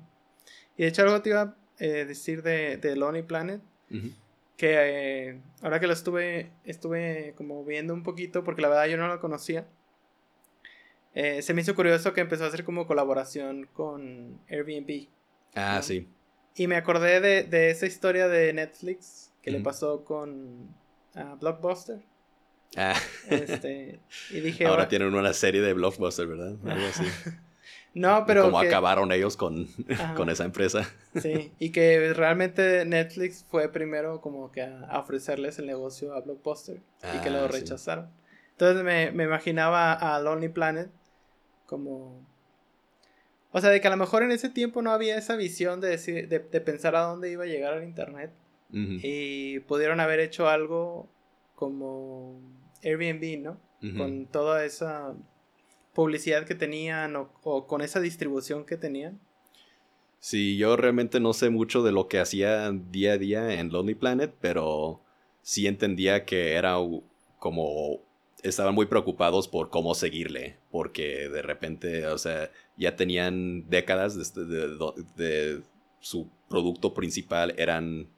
Y 0.74 0.84
de 0.84 0.88
hecho 0.88 1.02
algo 1.02 1.20
te 1.20 1.28
iba 1.28 1.42
a 1.42 1.56
eh, 1.80 2.06
decir 2.06 2.42
de, 2.42 2.78
de 2.78 2.96
Lonely 2.96 3.22
Planet. 3.22 3.60
Que 4.56 5.28
eh, 5.28 5.42
ahora 5.60 5.80
que 5.80 5.86
lo 5.86 5.92
estuve, 5.92 6.50
estuve 6.64 7.34
como 7.36 7.62
viendo 7.62 7.92
un 7.92 8.02
poquito, 8.02 8.42
porque 8.42 8.62
la 8.62 8.70
verdad 8.70 8.86
yo 8.86 8.96
no 8.96 9.06
lo 9.06 9.20
conocía. 9.20 9.68
Eh, 11.12 11.42
se 11.42 11.52
me 11.52 11.60
hizo 11.60 11.74
curioso 11.74 12.14
que 12.14 12.22
empezó 12.22 12.44
a 12.44 12.46
hacer 12.46 12.64
como 12.64 12.86
colaboración 12.86 13.68
con 13.74 14.40
Airbnb. 14.48 15.08
Ah, 15.54 15.82
sí. 15.82 16.08
Y 16.54 16.66
me 16.66 16.76
acordé 16.76 17.20
de, 17.20 17.70
esa 17.70 17.86
historia 17.86 18.28
de 18.28 18.52
Netflix 18.52 19.32
que 19.42 19.50
le 19.50 19.60
pasó 19.60 20.04
con 20.04 20.68
uh, 21.14 21.36
Blockbuster. 21.40 22.00
Ah. 22.76 22.94
Este, 23.28 24.00
y 24.30 24.40
dije, 24.40 24.66
Ahora 24.66 24.88
tienen 24.88 25.14
una 25.14 25.32
serie 25.32 25.60
de 25.60 25.72
Blockbuster, 25.72 26.26
¿verdad? 26.26 26.56
Algo 26.64 26.86
así. 26.86 27.04
no, 27.94 28.24
pero. 28.26 28.44
Como 28.44 28.60
acabaron 28.60 29.10
ellos 29.12 29.36
con, 29.36 29.68
con 30.16 30.28
esa 30.28 30.44
empresa. 30.44 30.88
sí, 31.20 31.52
y 31.58 31.70
que 31.70 32.12
realmente 32.14 32.84
Netflix 32.84 33.44
fue 33.48 33.70
primero 33.72 34.20
como 34.20 34.52
que 34.52 34.62
a, 34.62 34.98
ofrecerles 34.98 35.58
el 35.58 35.66
negocio 35.66 36.14
a 36.14 36.20
Blockbuster 36.20 36.80
y 37.14 37.18
que 37.20 37.30
lo 37.30 37.44
ah, 37.44 37.48
rechazaron. 37.48 38.08
Entonces 38.52 38.84
me, 38.84 39.10
me 39.12 39.24
imaginaba 39.24 39.92
a 39.94 40.20
Lonely 40.20 40.50
Planet 40.50 40.90
como 41.66 42.20
o 43.52 43.60
sea, 43.60 43.70
de 43.70 43.80
que 43.80 43.88
a 43.88 43.90
lo 43.90 43.96
mejor 43.96 44.22
en 44.22 44.30
ese 44.30 44.48
tiempo 44.48 44.82
no 44.82 44.92
había 44.92 45.16
esa 45.16 45.36
visión 45.36 45.80
de, 45.80 45.88
decir, 45.88 46.28
de, 46.28 46.40
pensar 46.60 46.94
a 46.94 47.02
dónde 47.02 47.30
iba 47.30 47.44
a 47.44 47.48
llegar 47.48 47.76
el 47.76 47.84
Internet. 47.84 48.32
Y 48.72 49.58
pudieron 49.60 49.98
haber 49.98 50.20
hecho 50.20 50.48
algo 50.48 51.08
como 51.56 52.40
Airbnb, 52.84 53.42
¿no? 53.42 53.60
Con 53.96 54.26
toda 54.26 54.64
esa 54.64 55.16
publicidad 55.92 56.46
que 56.46 56.54
tenían 56.54 57.16
o, 57.16 57.66
con 57.66 57.80
esa 57.80 58.00
distribución 58.00 58.64
que 58.64 58.76
tenían. 58.76 59.20
Sí, 60.20 60.56
yo 60.56 60.76
realmente 60.76 61.18
no 61.18 61.32
sé 61.32 61.50
mucho 61.50 61.82
de 61.82 61.92
lo 61.92 62.06
que 62.06 62.20
hacía 62.20 62.70
día 62.70 63.14
a 63.14 63.18
día 63.18 63.54
en 63.54 63.70
Lonely 63.72 63.94
Planet, 63.94 64.32
pero 64.40 65.02
sí 65.42 65.66
entendía 65.66 66.24
que 66.24 66.52
era 66.52 66.76
como 67.38 68.02
estaban 68.42 68.74
muy 68.74 68.86
preocupados 68.86 69.48
por 69.48 69.70
cómo 69.70 69.94
seguirle, 69.94 70.58
porque 70.70 71.28
de 71.28 71.42
repente, 71.42 72.06
o 72.06 72.18
sea, 72.18 72.50
ya 72.76 72.96
tenían 72.96 73.68
décadas 73.68 74.34
de, 74.34 75.62
su 76.00 76.30
producto 76.48 76.94
principal 76.94 77.54
eran 77.58 78.08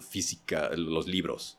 física, 0.00 0.70
los 0.74 1.06
libros. 1.06 1.58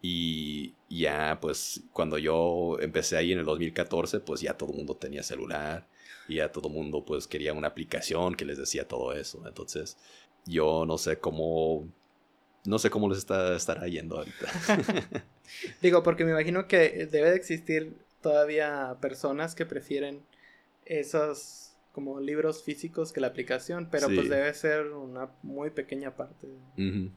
Y 0.00 0.74
ya, 0.88 1.38
pues, 1.40 1.82
cuando 1.92 2.18
yo 2.18 2.76
empecé 2.80 3.16
ahí 3.16 3.32
en 3.32 3.38
el 3.38 3.44
2014, 3.44 4.20
pues 4.20 4.40
ya 4.40 4.56
todo 4.56 4.70
el 4.70 4.78
mundo 4.78 4.96
tenía 4.96 5.22
celular 5.22 5.88
y 6.28 6.36
ya 6.36 6.50
todo 6.50 6.68
el 6.68 6.74
mundo, 6.74 7.04
pues, 7.04 7.26
quería 7.26 7.52
una 7.52 7.68
aplicación 7.68 8.34
que 8.34 8.44
les 8.44 8.58
decía 8.58 8.88
todo 8.88 9.12
eso. 9.12 9.42
Entonces, 9.46 9.96
yo 10.44 10.84
no 10.86 10.98
sé 10.98 11.18
cómo 11.18 11.88
no 12.64 12.78
sé 12.78 12.90
cómo 12.90 13.08
les 13.08 13.18
está, 13.18 13.56
estará 13.56 13.86
yendo 13.86 14.18
ahorita. 14.18 14.46
Digo, 15.82 16.02
porque 16.02 16.24
me 16.24 16.30
imagino 16.30 16.68
que 16.68 17.08
debe 17.10 17.30
de 17.30 17.36
existir 17.36 17.96
todavía 18.20 18.96
personas 19.00 19.54
que 19.54 19.66
prefieren 19.66 20.22
esos 20.84 21.72
como 21.92 22.20
libros 22.20 22.62
físicos 22.62 23.12
que 23.12 23.20
la 23.20 23.26
aplicación, 23.26 23.88
pero 23.90 24.06
pues 24.08 24.28
debe 24.28 24.52
ser 24.54 24.88
una 24.92 25.30
muy 25.42 25.70
pequeña 25.70 26.16
parte. 26.16 26.48
y, 26.76 27.10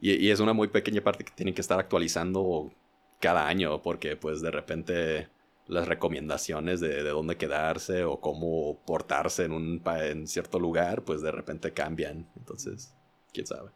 y, 0.00 0.30
es 0.30 0.38
una 0.38 0.52
muy 0.52 0.68
pequeña 0.68 1.02
parte 1.02 1.24
que 1.24 1.32
tienen 1.32 1.54
que 1.54 1.60
estar 1.60 1.80
actualizando 1.80 2.72
cada 3.20 3.48
año, 3.48 3.82
porque 3.82 4.16
pues 4.16 4.40
de 4.40 4.50
repente 4.52 5.28
las 5.66 5.88
recomendaciones 5.88 6.80
de, 6.80 7.02
de 7.02 7.10
dónde 7.10 7.36
quedarse 7.36 8.04
o 8.04 8.20
cómo 8.20 8.78
portarse 8.86 9.44
en 9.44 9.52
un 9.52 9.82
en 9.86 10.28
cierto 10.28 10.60
lugar, 10.60 11.02
pues 11.02 11.22
de 11.22 11.32
repente 11.32 11.72
cambian. 11.72 12.28
Entonces, 12.36 12.94
quién 13.32 13.46
sabe. 13.46 13.70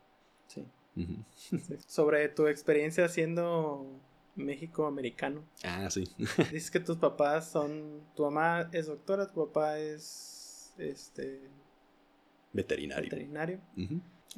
Sí. 1.07 1.59
Sobre 1.87 2.29
tu 2.29 2.47
experiencia 2.47 3.09
siendo 3.09 4.01
México 4.35 4.87
americano. 4.87 5.45
Ah, 5.65 5.91
sí. 5.91 6.05
Dices 6.53 6.71
que 6.71 6.81
tus 6.81 6.97
papás 6.97 7.51
son. 7.51 8.03
Tu 8.15 8.23
mamá 8.23 8.69
es 8.73 8.87
doctora, 8.87 9.31
tu 9.31 9.47
papá 9.47 9.79
es. 9.79 10.75
Este. 10.79 11.41
Veterinario. 12.53 13.11
Veterinario. 13.11 13.61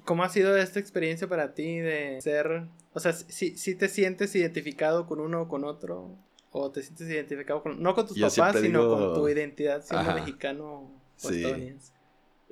¿Cómo 0.05 0.23
ha 0.23 0.29
sido 0.29 0.57
esta 0.57 0.81
experiencia 0.81 1.29
para 1.29 1.55
ti 1.55 1.79
de 1.79 2.21
ser. 2.21 2.67
O 2.93 3.01
sea, 3.01 3.13
si, 3.13 3.57
si 3.57 3.75
te 3.75 3.89
sientes 3.89 4.35
identificado 4.35 5.07
con 5.07 5.21
uno 5.21 5.43
o 5.43 5.49
con 5.49 5.65
otro? 5.65 6.17
¿O 6.53 6.71
te 6.71 6.83
sientes 6.83 7.09
identificado 7.09 7.63
con. 7.63 7.81
No 7.83 7.95
con 7.95 8.07
tus 8.07 8.19
papás, 8.19 8.61
sino 8.61 8.89
con 8.89 9.15
tu 9.15 9.29
identidad 9.29 9.85
siendo 9.85 10.15
mexicano 10.15 10.91
o 11.23 11.31
estadounidense? 11.31 11.93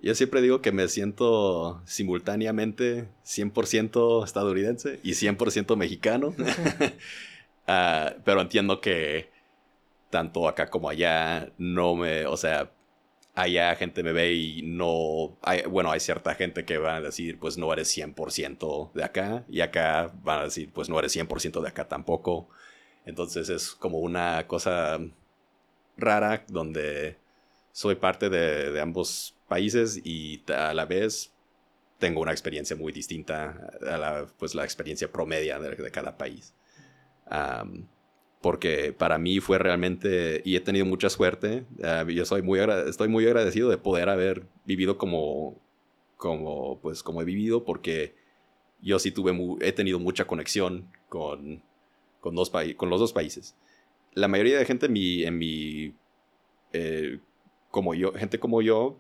Yo 0.03 0.15
siempre 0.15 0.41
digo 0.41 0.63
que 0.63 0.73
me 0.73 0.89
siento 0.89 1.83
simultáneamente 1.85 3.09
100% 3.25 4.25
estadounidense 4.25 5.01
y 5.03 5.13
100% 5.13 5.77
mexicano. 5.77 6.35
Ah, 7.71 8.15
pero 8.25 8.41
entiendo 8.41 8.81
que 8.81 9.29
tanto 10.09 10.49
acá 10.49 10.71
como 10.71 10.89
allá 10.89 11.53
no 11.59 11.97
me, 11.97 12.25
o 12.27 12.35
sea, 12.39 12.71
allá 13.35 13.77
gente 13.77 14.03
me 14.03 14.13
ve 14.13 14.33
y 14.33 14.63
no, 14.63 15.37
hay, 15.43 15.63
bueno, 15.63 15.91
hay 15.93 16.01
cierta 16.01 16.35
gente 16.35 16.65
que 16.65 16.79
va 16.79 16.97
a 16.97 17.01
decir, 17.03 17.39
pues 17.39 17.59
no 17.59 17.73
eres 17.73 17.89
100% 17.95 18.93
de 18.95 19.05
acá 19.05 19.45
y 19.49 19.61
acá 19.61 20.11
van 20.23 20.41
a 20.41 20.45
decir, 20.45 20.73
pues 20.73 20.89
no 20.89 20.99
eres 20.99 21.15
100% 21.15 21.61
de 21.61 21.69
acá 21.69 21.87
tampoco. 21.89 22.49
Entonces 23.05 23.49
es 23.51 23.73
como 23.73 23.99
una 23.99 24.47
cosa 24.47 24.99
rara 25.99 26.45
donde 26.49 27.19
soy 27.73 27.97
parte 27.97 28.31
de, 28.31 28.73
de 28.73 28.81
ambos 28.81 29.38
países 29.49 30.01
y 30.05 30.43
a 30.53 30.75
la 30.75 30.85
vez 30.85 31.33
tengo 31.99 32.21
una 32.21 32.31
experiencia 32.31 32.77
muy 32.77 32.93
distinta 32.93 33.71
a 33.87 33.99
la, 33.99 34.27
pues, 34.39 34.55
la 34.55 34.65
experiencia 34.65 35.11
promedia 35.11 35.59
de, 35.59 35.91
cada 35.91 36.17
país. 36.17 36.55
porque 38.41 38.93
para 38.93 39.19
mí 39.19 39.41
fue 39.41 39.59
realmente, 39.59 40.43
y 40.45 40.55
he 40.57 40.61
tenido 40.61 40.87
mucha 40.87 41.11
suerte, 41.11 41.65
ah, 41.83 42.05
yo 42.09 42.25
soy 42.25 42.43
muy 42.43 42.61
estoy 42.61 43.09
muy 43.09 43.27
agradecido 43.27 43.69
de 43.69 43.79
poder 43.79 44.09
haber 44.09 44.47
vivido 44.65 44.97
como, 44.97 45.61
como, 46.17 46.81
pues, 46.81 47.03
como 47.03 47.23
he 47.23 47.25
vivido, 47.25 47.65
porque 47.65 48.15
yo 48.81 48.99
sí 48.99 49.11
tuve, 49.11 49.37
he 49.61 49.73
tenido 49.73 49.99
mucha 49.99 50.27
conexión 50.27 50.89
con, 51.09 51.63
con, 52.21 52.35
dos 52.37 52.53
con 52.77 52.91
los 52.91 53.01
dos 53.01 53.13
países. 53.13 53.57
La 54.15 54.29
mayoría 54.29 54.59
de 54.59 54.65
gente 54.65 54.87
en 54.87 54.93
mi, 54.93 55.25
en 55.25 55.39
mi 55.39 55.95
eh, 56.73 57.21
como 57.71 57.95
yo, 57.95 58.13
gente 58.13 58.39
como 58.39 58.63
yo, 58.63 58.99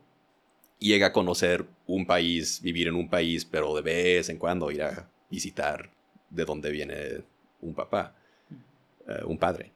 llega 0.78 1.08
a 1.08 1.12
conocer 1.12 1.66
un 1.86 2.06
país, 2.06 2.60
vivir 2.62 2.88
en 2.88 2.94
un 2.94 3.08
país, 3.08 3.44
pero 3.44 3.74
de 3.74 3.82
vez 3.82 4.28
en 4.28 4.38
cuando 4.38 4.70
ir 4.70 4.82
a 4.82 5.10
visitar 5.30 5.90
de 6.30 6.44
dónde 6.44 6.70
viene 6.70 7.22
un 7.60 7.74
papá, 7.74 8.14
eh, 9.06 9.22
un 9.24 9.38
padre. 9.38 9.72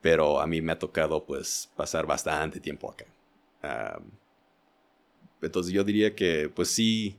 Pero 0.00 0.40
a 0.40 0.46
mí 0.46 0.60
me 0.60 0.72
ha 0.72 0.78
tocado 0.78 1.24
pues 1.24 1.70
pasar 1.76 2.06
bastante 2.06 2.60
tiempo 2.60 2.90
acá. 2.90 3.06
entonces 5.42 5.72
yo 5.72 5.84
diría 5.84 6.14
que 6.14 6.48
pues 6.48 6.68
sí, 6.68 7.16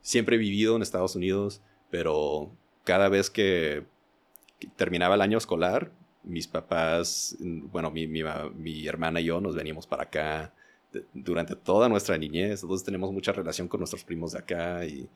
siempre 0.00 0.36
he 0.36 0.38
vivido 0.38 0.76
en 0.76 0.82
Estados 0.82 1.16
Unidos, 1.16 1.60
pero 1.90 2.50
cada 2.84 3.08
vez 3.08 3.30
que 3.30 3.84
terminaba 4.76 5.14
el 5.16 5.20
año 5.22 5.38
escolar, 5.38 5.90
mis 6.24 6.46
papás, 6.46 7.36
bueno, 7.40 7.90
mi, 7.90 8.06
mi, 8.06 8.22
mi 8.54 8.86
hermana 8.86 9.20
y 9.20 9.24
yo 9.24 9.40
nos 9.40 9.56
veníamos 9.56 9.86
para 9.86 10.04
acá 10.04 10.54
durante 11.12 11.56
toda 11.56 11.88
nuestra 11.88 12.18
niñez. 12.18 12.60
Todos 12.60 12.84
tenemos 12.84 13.12
mucha 13.12 13.32
relación 13.32 13.68
con 13.68 13.80
nuestros 13.80 14.04
primos 14.04 14.32
de 14.32 14.38
acá 14.38 14.84
y 14.84 15.08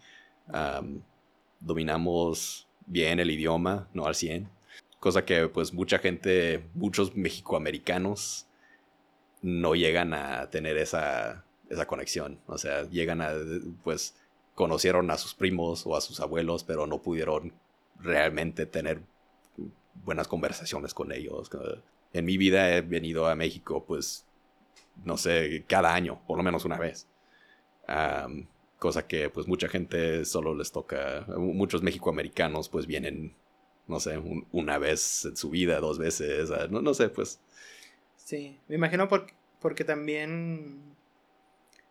dominamos 1.60 2.68
bien 2.86 3.20
el 3.20 3.30
idioma, 3.30 3.88
no 3.92 4.06
al 4.06 4.14
100. 4.14 4.48
Cosa 5.00 5.24
que 5.24 5.48
pues 5.48 5.72
mucha 5.72 5.98
gente, 5.98 6.68
muchos 6.74 7.14
mexicoamericanos 7.14 8.46
no 9.42 9.74
llegan 9.74 10.14
a 10.14 10.50
tener 10.50 10.76
esa, 10.78 11.44
esa 11.68 11.86
conexión. 11.86 12.40
O 12.46 12.58
sea, 12.58 12.88
llegan 12.88 13.20
a, 13.20 13.32
pues, 13.84 14.16
conocieron 14.54 15.10
a 15.10 15.18
sus 15.18 15.34
primos 15.34 15.86
o 15.86 15.96
a 15.96 16.00
sus 16.00 16.20
abuelos, 16.20 16.64
pero 16.64 16.86
no 16.86 17.02
pudieron 17.02 17.52
realmente 17.98 18.66
tener 18.66 19.02
buenas 20.04 20.28
conversaciones 20.28 20.94
con 20.94 21.12
ellos. 21.12 21.50
En 22.12 22.24
mi 22.24 22.36
vida 22.36 22.74
he 22.74 22.80
venido 22.80 23.26
a 23.26 23.34
México, 23.34 23.84
pues, 23.86 24.25
no 25.04 25.16
sé, 25.16 25.64
cada 25.68 25.94
año, 25.94 26.20
por 26.26 26.36
lo 26.36 26.42
menos 26.42 26.64
una 26.64 26.78
vez. 26.78 27.06
cosa 28.78 29.06
que 29.06 29.30
pues 29.30 29.46
mucha 29.46 29.68
gente 29.68 30.24
solo 30.24 30.54
les 30.54 30.70
toca, 30.72 31.26
muchos 31.36 31.82
mexicoamericanos 31.82 32.68
pues 32.68 32.86
vienen, 32.86 33.34
no 33.86 34.00
sé, 34.00 34.20
una 34.52 34.78
vez 34.78 35.24
en 35.24 35.36
su 35.36 35.50
vida, 35.50 35.80
dos 35.80 35.98
veces, 35.98 36.50
no, 36.70 36.82
no 36.82 36.94
sé, 36.94 37.08
pues. 37.08 37.40
Sí, 38.16 38.58
me 38.68 38.74
imagino 38.74 39.08
porque, 39.08 39.34
porque 39.60 39.84
también 39.84 40.80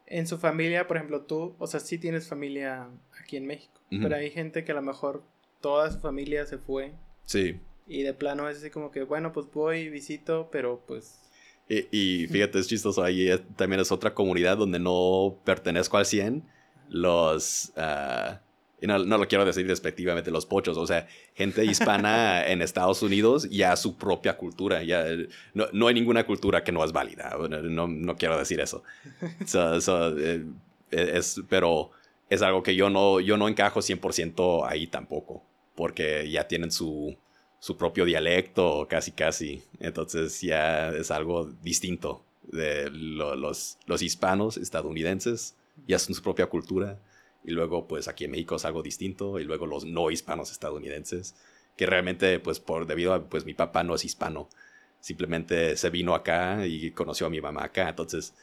en 0.05 0.27
su 0.27 0.37
familia, 0.37 0.87
por 0.87 0.97
ejemplo, 0.97 1.21
tú, 1.21 1.55
o 1.57 1.67
sea, 1.67 1.79
sí 1.79 1.97
tienes 1.97 2.27
familia 2.27 2.87
aquí 3.19 3.37
en 3.37 3.47
México, 3.47 3.81
pero 3.89 4.15
hay 4.15 4.29
gente 4.29 4.63
que 4.63 4.71
a 4.71 4.75
lo 4.75 4.81
mejor 4.81 5.23
toda 5.61 5.89
su 5.91 5.99
familia 5.99 6.45
se 6.45 6.57
fue. 6.57 6.93
Sí. 7.23 7.59
Y 7.87 8.03
de 8.03 8.13
plano 8.13 8.49
es 8.49 8.57
así 8.57 8.69
como 8.69 8.91
que, 8.91 9.03
bueno, 9.03 9.31
pues 9.31 9.47
voy 9.51 9.79
y 9.79 9.89
visito, 9.89 10.49
pero 10.51 10.83
pues 10.85 11.21
y, 11.67 12.27
fíjate, 12.27 12.59
es 12.59 12.67
chistoso, 12.67 13.03
ahí 13.03 13.29
también 13.55 13.79
es 13.79 13.91
otra 13.91 14.13
comunidad 14.13 14.57
donde 14.57 14.79
no 14.79 15.35
pertenezco 15.43 15.97
al 15.97 16.05
100. 16.05 16.43
Los, 16.89 17.73
uh, 17.75 18.35
y 18.79 18.87
no, 18.87 18.99
lo 18.99 19.27
quiero 19.27 19.45
decir 19.45 19.65
despectivamente, 19.65 20.29
los 20.29 20.45
pochos, 20.45 20.77
o 20.77 20.85
sea, 20.85 21.07
gente 21.33 21.65
hispana 21.65 22.45
en 22.47 22.61
Estados 22.61 23.01
Unidos 23.01 23.49
ya 23.49 23.75
su 23.75 23.97
propia 23.97 24.37
cultura, 24.37 24.83
ya 24.83 25.05
no, 25.53 25.65
no, 25.73 25.87
hay 25.87 25.95
ninguna 25.95 26.25
cultura 26.25 26.63
que 26.63 26.71
no 26.71 26.83
es 26.83 26.91
válida, 26.91 27.35
no, 27.49 27.87
no 27.87 28.15
quiero 28.15 28.37
decir 28.37 28.59
eso. 28.59 28.83
Eh, 30.91 31.17
es, 31.17 31.41
pero 31.49 31.89
es 32.29 32.43
algo 32.43 32.61
que 32.61 32.75
yo 32.75 32.91
no, 32.91 33.19
yo 33.19 33.37
no 33.37 33.47
encajo 33.49 33.79
100% 33.79 34.67
ahí 34.69 34.85
tampoco, 34.85 35.43
porque 35.73 36.29
ya 36.29 36.47
tienen 36.47 36.71
su, 36.71 37.17
su 37.59 37.77
propio 37.77 38.05
dialecto, 38.05 38.87
casi 38.89 39.11
casi. 39.11 39.63
Entonces 39.79 40.41
ya 40.41 40.89
es 40.89 41.11
algo 41.11 41.51
distinto 41.61 42.23
de 42.43 42.89
los, 42.91 43.77
los 43.85 44.01
hispanos 44.01 44.57
estadounidenses, 44.57 45.55
ya 45.87 45.99
son 45.99 46.15
su 46.15 46.21
propia 46.21 46.47
cultura. 46.47 46.99
Y 47.43 47.51
luego, 47.51 47.87
pues 47.87 48.07
aquí 48.07 48.25
en 48.25 48.31
México 48.31 48.55
es 48.55 48.65
algo 48.65 48.81
distinto. 48.81 49.39
Y 49.39 49.43
luego 49.43 49.67
los 49.67 49.85
no 49.85 50.09
hispanos 50.11 50.51
estadounidenses, 50.51 51.35
que 51.77 51.85
realmente, 51.85 52.39
pues 52.39 52.59
por 52.59 52.87
debido 52.87 53.13
a, 53.13 53.23
pues 53.29 53.45
mi 53.45 53.53
papá 53.53 53.83
no 53.83 53.95
es 53.95 54.05
hispano. 54.05 54.49
Simplemente 54.99 55.77
se 55.77 55.89
vino 55.91 56.15
acá 56.15 56.65
y 56.65 56.91
conoció 56.91 57.27
a 57.27 57.29
mi 57.29 57.41
mamá 57.41 57.65
acá. 57.65 57.89
Entonces, 57.89 58.33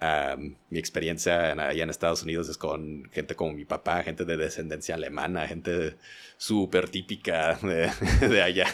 mi 0.00 0.78
experiencia 0.78 1.52
allá 1.52 1.82
en 1.82 1.90
Estados 1.90 2.22
Unidos 2.22 2.48
es 2.48 2.56
con 2.56 3.10
gente 3.10 3.34
como 3.34 3.52
mi 3.52 3.64
papá, 3.64 4.02
gente 4.02 4.24
de 4.24 4.36
descendencia 4.36 4.94
alemana, 4.94 5.48
gente 5.48 5.96
súper 6.36 6.88
típica 6.88 7.54
de, 7.56 8.42
allá, 8.42 8.66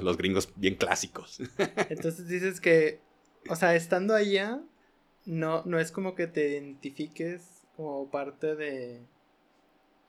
los 0.00 0.16
gringos 0.16 0.48
bien 0.56 0.76
clásicos. 0.76 1.40
Entonces 1.88 2.28
dices 2.28 2.60
que, 2.60 3.00
o 3.48 3.56
sea, 3.56 3.74
estando 3.74 4.14
allá, 4.14 4.60
no, 5.24 5.62
no 5.64 5.80
es 5.80 5.90
como 5.90 6.14
que 6.14 6.28
te 6.28 6.48
identifiques 6.48 7.62
como 7.76 8.10
parte 8.10 8.54
de 8.54 9.00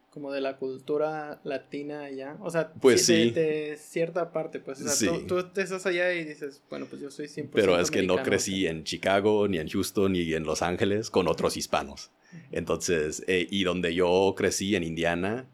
como 0.09 0.31
de 0.31 0.41
la 0.41 0.57
cultura 0.57 1.39
latina 1.43 2.03
allá. 2.03 2.37
O 2.41 2.49
sea, 2.49 2.73
pues 2.73 3.05
sí. 3.05 3.31
De, 3.31 3.77
cierta 3.77 4.31
parte, 4.31 4.59
pues. 4.59 4.81
O 4.81 4.87
sea, 4.87 5.11
tú, 5.27 5.43
tú, 5.43 5.61
estás 5.61 5.85
allá 5.85 6.13
y 6.13 6.25
dices, 6.25 6.61
bueno, 6.69 6.87
pues 6.89 7.01
yo 7.01 7.11
soy 7.11 7.27
100% 7.27 7.49
Pero 7.53 7.79
es 7.79 7.91
que 7.91 8.03
no 8.03 8.21
crecí 8.23 8.67
en 8.67 8.83
Chicago, 8.83 9.47
ni 9.47 9.57
en 9.59 9.69
Houston, 9.69 10.13
ni 10.13 10.33
en 10.33 10.43
Los 10.43 10.61
Ángeles 10.61 11.09
con 11.09 11.27
otros 11.27 11.57
hispanos. 11.57 12.11
Entonces, 12.51 13.23
eh, 13.27 13.47
y 13.49 13.63
donde 13.63 13.93
yo 13.93 14.33
crecí 14.37 14.75
en 14.75 14.83
Indiana, 14.83 15.47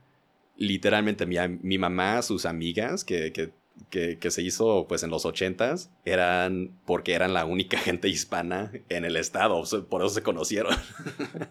literalmente 0.58 1.26
mi, 1.26 1.38
mi 1.62 1.78
mamá, 1.78 2.22
sus 2.22 2.46
amigas, 2.46 3.04
que, 3.04 3.32
que 3.32 3.52
que, 3.90 4.18
que, 4.18 4.32
se 4.32 4.42
hizo 4.42 4.88
pues 4.88 5.04
en 5.04 5.10
los 5.10 5.26
ochentas 5.26 5.92
eran 6.06 6.72
porque 6.86 7.14
eran 7.14 7.34
la 7.34 7.46
única 7.46 7.78
gente 7.80 8.10
hispana 8.10 8.72
en 8.90 9.06
el 9.06 9.16
estado, 9.16 9.64
por 9.90 10.02
eso 10.02 10.10
se 10.10 10.24
conocieron. 10.24 10.76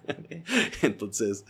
Entonces, 0.82 1.44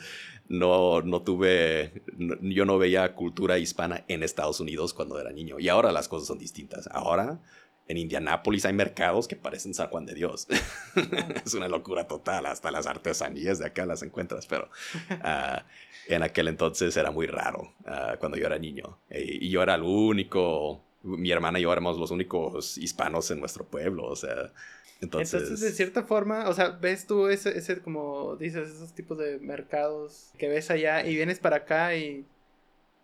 no, 0.48 1.00
no 1.02 1.22
tuve, 1.22 2.02
yo 2.40 2.64
no 2.64 2.78
veía 2.78 3.14
cultura 3.14 3.58
hispana 3.58 4.04
en 4.08 4.22
Estados 4.22 4.60
Unidos 4.60 4.92
cuando 4.92 5.18
era 5.18 5.32
niño. 5.32 5.58
Y 5.58 5.68
ahora 5.68 5.92
las 5.92 6.08
cosas 6.08 6.28
son 6.28 6.38
distintas. 6.38 6.88
Ahora 6.88 7.40
en 7.86 7.96
Indianápolis 7.96 8.64
hay 8.64 8.72
mercados 8.72 9.28
que 9.28 9.36
parecen 9.36 9.74
San 9.74 9.88
Juan 9.88 10.06
de 10.06 10.14
Dios. 10.14 10.46
es 11.44 11.54
una 11.54 11.68
locura 11.68 12.06
total, 12.06 12.46
hasta 12.46 12.70
las 12.70 12.86
artesanías 12.86 13.58
de 13.58 13.66
acá 13.66 13.84
las 13.84 14.02
encuentras, 14.02 14.46
pero 14.46 14.70
ah, 15.22 15.64
en 16.08 16.22
aquel 16.22 16.48
entonces 16.48 16.96
era 16.96 17.10
muy 17.10 17.26
raro 17.26 17.74
ah, 17.86 18.16
cuando 18.18 18.38
yo 18.38 18.46
era 18.46 18.58
niño. 18.58 18.98
y 19.10 19.50
yo 19.50 19.62
era 19.62 19.74
el 19.74 19.82
único, 19.82 20.82
mi 21.02 21.30
hermana 21.30 21.58
y 21.58 21.62
yo 21.62 21.72
éramos 21.72 21.98
los 21.98 22.10
únicos 22.10 22.78
hispanos 22.78 23.30
en 23.30 23.40
nuestro 23.40 23.64
pueblo, 23.64 24.04
o 24.06 24.16
sea... 24.16 24.52
Entonces, 25.00 25.42
entonces 25.42 25.60
de 25.60 25.72
cierta 25.72 26.04
forma, 26.04 26.48
o 26.48 26.54
sea, 26.54 26.70
ves 26.70 27.06
tú 27.06 27.26
ese, 27.26 27.58
ese, 27.58 27.82
como 27.82 28.36
dices, 28.36 28.70
esos 28.70 28.94
tipos 28.94 29.18
de 29.18 29.38
mercados 29.38 30.30
que 30.38 30.48
ves 30.48 30.70
allá 30.70 31.04
y 31.04 31.14
vienes 31.14 31.40
para 31.40 31.56
acá 31.56 31.94
y, 31.94 32.24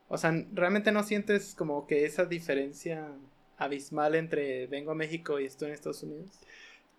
o 0.09 0.17
sea, 0.17 0.33
realmente 0.55 0.93
no 0.93 1.03
sientes 1.03 1.55
como 1.55 1.87
que 1.87 2.07
esa 2.07 2.25
diferencia 2.25 3.09
abismal 3.61 4.17
entre 4.17 4.67
vengo 4.67 4.91
a 4.91 4.95
México 4.95 5.39
y 5.39 5.45
estoy 5.45 5.69
en 5.69 5.75
Estados 5.75 6.03
Unidos? 6.03 6.31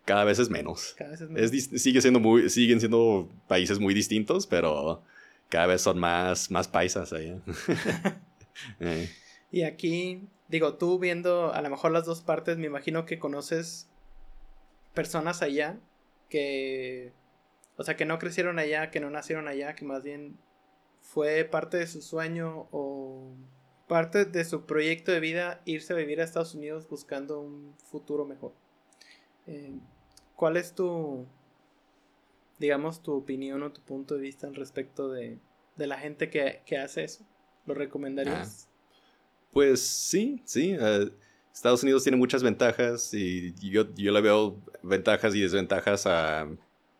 Cada 0.06 0.24
vez 0.24 0.39
es 0.39 0.50
menos. 0.50 0.95
Cada 0.97 1.12
vez 1.12 1.21
es 1.21 1.30
menos. 1.30 1.82
sigue 1.82 2.02
siendo 2.02 2.19
muy, 2.19 2.50
siguen 2.50 2.80
siendo 2.80 3.30
países 3.47 3.80
muy 3.80 3.93
distintos, 3.93 4.47
pero 4.47 5.04
cada 5.50 5.67
vez 5.67 5.82
son 5.82 6.00
más, 6.00 6.50
más 6.50 6.67
paisas 6.67 7.12
allá. 7.13 7.39
Eh. 8.80 9.10
Y 9.50 9.63
aquí, 9.63 10.28
digo, 10.50 10.76
tú 10.76 11.00
viendo 11.00 11.54
a 11.54 11.62
lo 11.62 11.69
mejor 11.69 11.91
las 11.91 12.06
dos 12.06 12.21
partes, 12.21 12.58
me 12.58 12.67
imagino 12.67 13.06
que 13.06 13.17
conoces 13.17 13.89
personas 14.93 15.41
allá 15.41 15.80
que, 16.30 17.13
o 17.78 17.84
sea, 17.84 17.95
que 17.95 18.06
no 18.06 18.19
crecieron 18.19 18.60
allá, 18.60 18.91
que 18.91 19.00
no 19.00 19.10
nacieron 19.10 19.47
allá, 19.47 19.74
que 19.74 19.86
más 19.86 20.04
bien 20.04 20.38
fue 21.00 21.45
parte 21.45 21.78
de 21.78 21.88
su 21.88 22.02
sueño 22.02 22.67
o 22.71 23.34
parte 23.91 24.23
de 24.23 24.45
su 24.45 24.65
proyecto 24.65 25.12
de 25.12 25.19
vida 25.19 25.62
irse 25.65 25.91
a 25.91 25.97
vivir 25.97 26.21
a 26.21 26.23
Estados 26.23 26.56
Unidos 26.56 26.88
buscando 26.88 27.41
un 27.41 27.75
futuro 27.91 28.23
mejor. 28.25 28.54
Eh, 29.47 29.73
¿Cuál 30.38 30.56
es 30.56 30.73
tu, 30.73 31.25
digamos, 32.58 33.04
tu 33.04 33.12
opinión 33.12 33.62
o 33.63 33.73
tu 33.73 33.82
punto 33.82 34.15
de 34.15 34.21
vista 34.21 34.47
al 34.47 34.56
respecto 34.56 35.12
de, 35.12 35.39
la 35.75 35.97
gente 35.97 36.30
que, 36.30 36.77
hace 36.77 37.04
eso? 37.04 37.25
¿Lo 37.65 37.73
recomendarías? 37.73 38.69
Ah, 38.69 38.95
pues 39.51 39.82
sí, 39.82 40.41
sí. 40.45 40.73
Eh, 40.80 41.12
Estados 41.54 41.84
Unidos 41.84 42.04
tiene 42.04 42.17
muchas 42.17 42.43
ventajas 42.43 43.13
y 43.13 43.54
yo, 43.56 43.93
yo 43.93 44.13
le 44.13 44.21
veo 44.21 44.58
ventajas 44.84 45.36
y 45.36 45.41
desventajas 45.41 46.08
a 46.08 46.47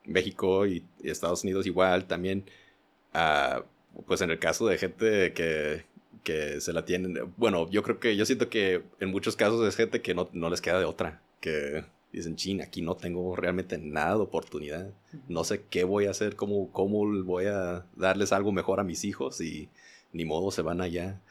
México 0.04 0.67
y, 0.67 0.86
Estados 1.01 1.45
Unidos 1.45 1.65
igual 1.67 2.06
también. 2.06 2.43
Ah, 3.13 3.63
pues 4.06 4.19
en 4.19 4.32
el 4.32 4.39
caso 4.39 4.67
de 4.67 4.77
gente 4.77 5.32
que, 5.32 5.86
que 6.23 6.62
se 6.62 6.73
la 6.73 6.86
tienen. 6.86 7.34
Bueno, 7.38 7.69
yo 7.69 7.84
creo 7.84 7.99
que 7.99 8.15
yo 8.15 8.25
siento 8.25 8.49
que 8.49 8.84
en 8.99 9.12
muchos 9.12 9.36
casos 9.36 9.67
es 9.67 9.75
gente 9.75 10.01
que 10.01 10.13
no, 10.13 10.29
les 10.49 10.62
queda 10.62 10.79
de 10.79 10.86
otra. 10.86 11.21
Que 11.39 11.86
dicen, 12.12 12.36
ching, 12.36 12.62
aquí 12.62 12.81
no 12.81 12.95
tengo 12.95 13.36
realmente 13.36 13.77
nada 13.77 14.15
de 14.15 14.21
oportunidad. 14.21 14.91
No 15.27 15.43
sé 15.43 15.65
qué 15.69 15.84
voy 15.84 16.05
a 16.05 16.12
hacer, 16.12 16.36
cómo, 16.36 16.71
cómo 16.71 17.05
voy 17.23 17.45
a 17.45 17.86
darles 17.95 18.31
algo 18.31 18.51
mejor 18.51 18.79
a 18.79 18.84
mis 18.84 19.03
hijos 19.03 19.41
y 19.41 19.69
ni 20.13 20.25
modo 20.25 20.51
se 20.51 20.62
van 20.62 20.81
allá. 20.81 21.21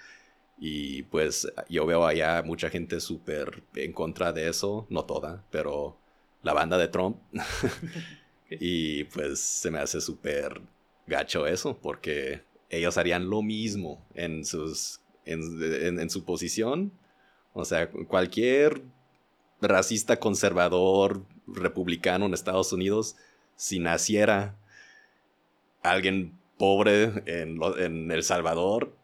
Y 0.59 1.05
pues 1.05 1.50
yo 1.68 1.87
veo 1.87 2.05
allá 2.05 2.42
mucha 2.42 2.68
gente 2.70 3.00
súper 3.00 3.62
en 3.74 3.92
contra 3.92 4.33
de 4.33 4.48
eso, 4.48 4.87
no 4.90 5.05
toda, 5.05 5.44
pero 5.50 5.96
la 6.42 6.53
banda 6.53 6.76
de 6.76 6.88
Trump. 6.88 7.18
y 8.50 9.05
pues 9.05 9.40
se 9.40 9.70
me 9.70 9.79
hace 9.79 10.00
súper 10.00 10.61
gacho 11.07 11.46
eso, 11.46 11.79
porque 11.81 12.42
ellos 12.70 12.96
harían 12.96 13.28
lo 13.28 13.42
mismo 13.42 14.06
en, 14.14 14.44
sus, 14.44 15.00
en, 15.24 16.09
su 16.09 16.24
posición. 16.24 16.92
O 17.52 17.64
sea, 17.64 17.90
cualquier 17.90 18.83
racista 19.61 20.18
conservador 20.18 21.24
republicano 21.46 22.26
en 22.26 22.35
Estados 22.35 22.72
Unidos, 22.72 23.16
si 23.56 23.80
naciera 23.80 24.56
alguien 25.83 26.38
pobre 26.56 27.22
en, 27.26 28.11
El 28.11 28.22
Salvador, 28.22 28.96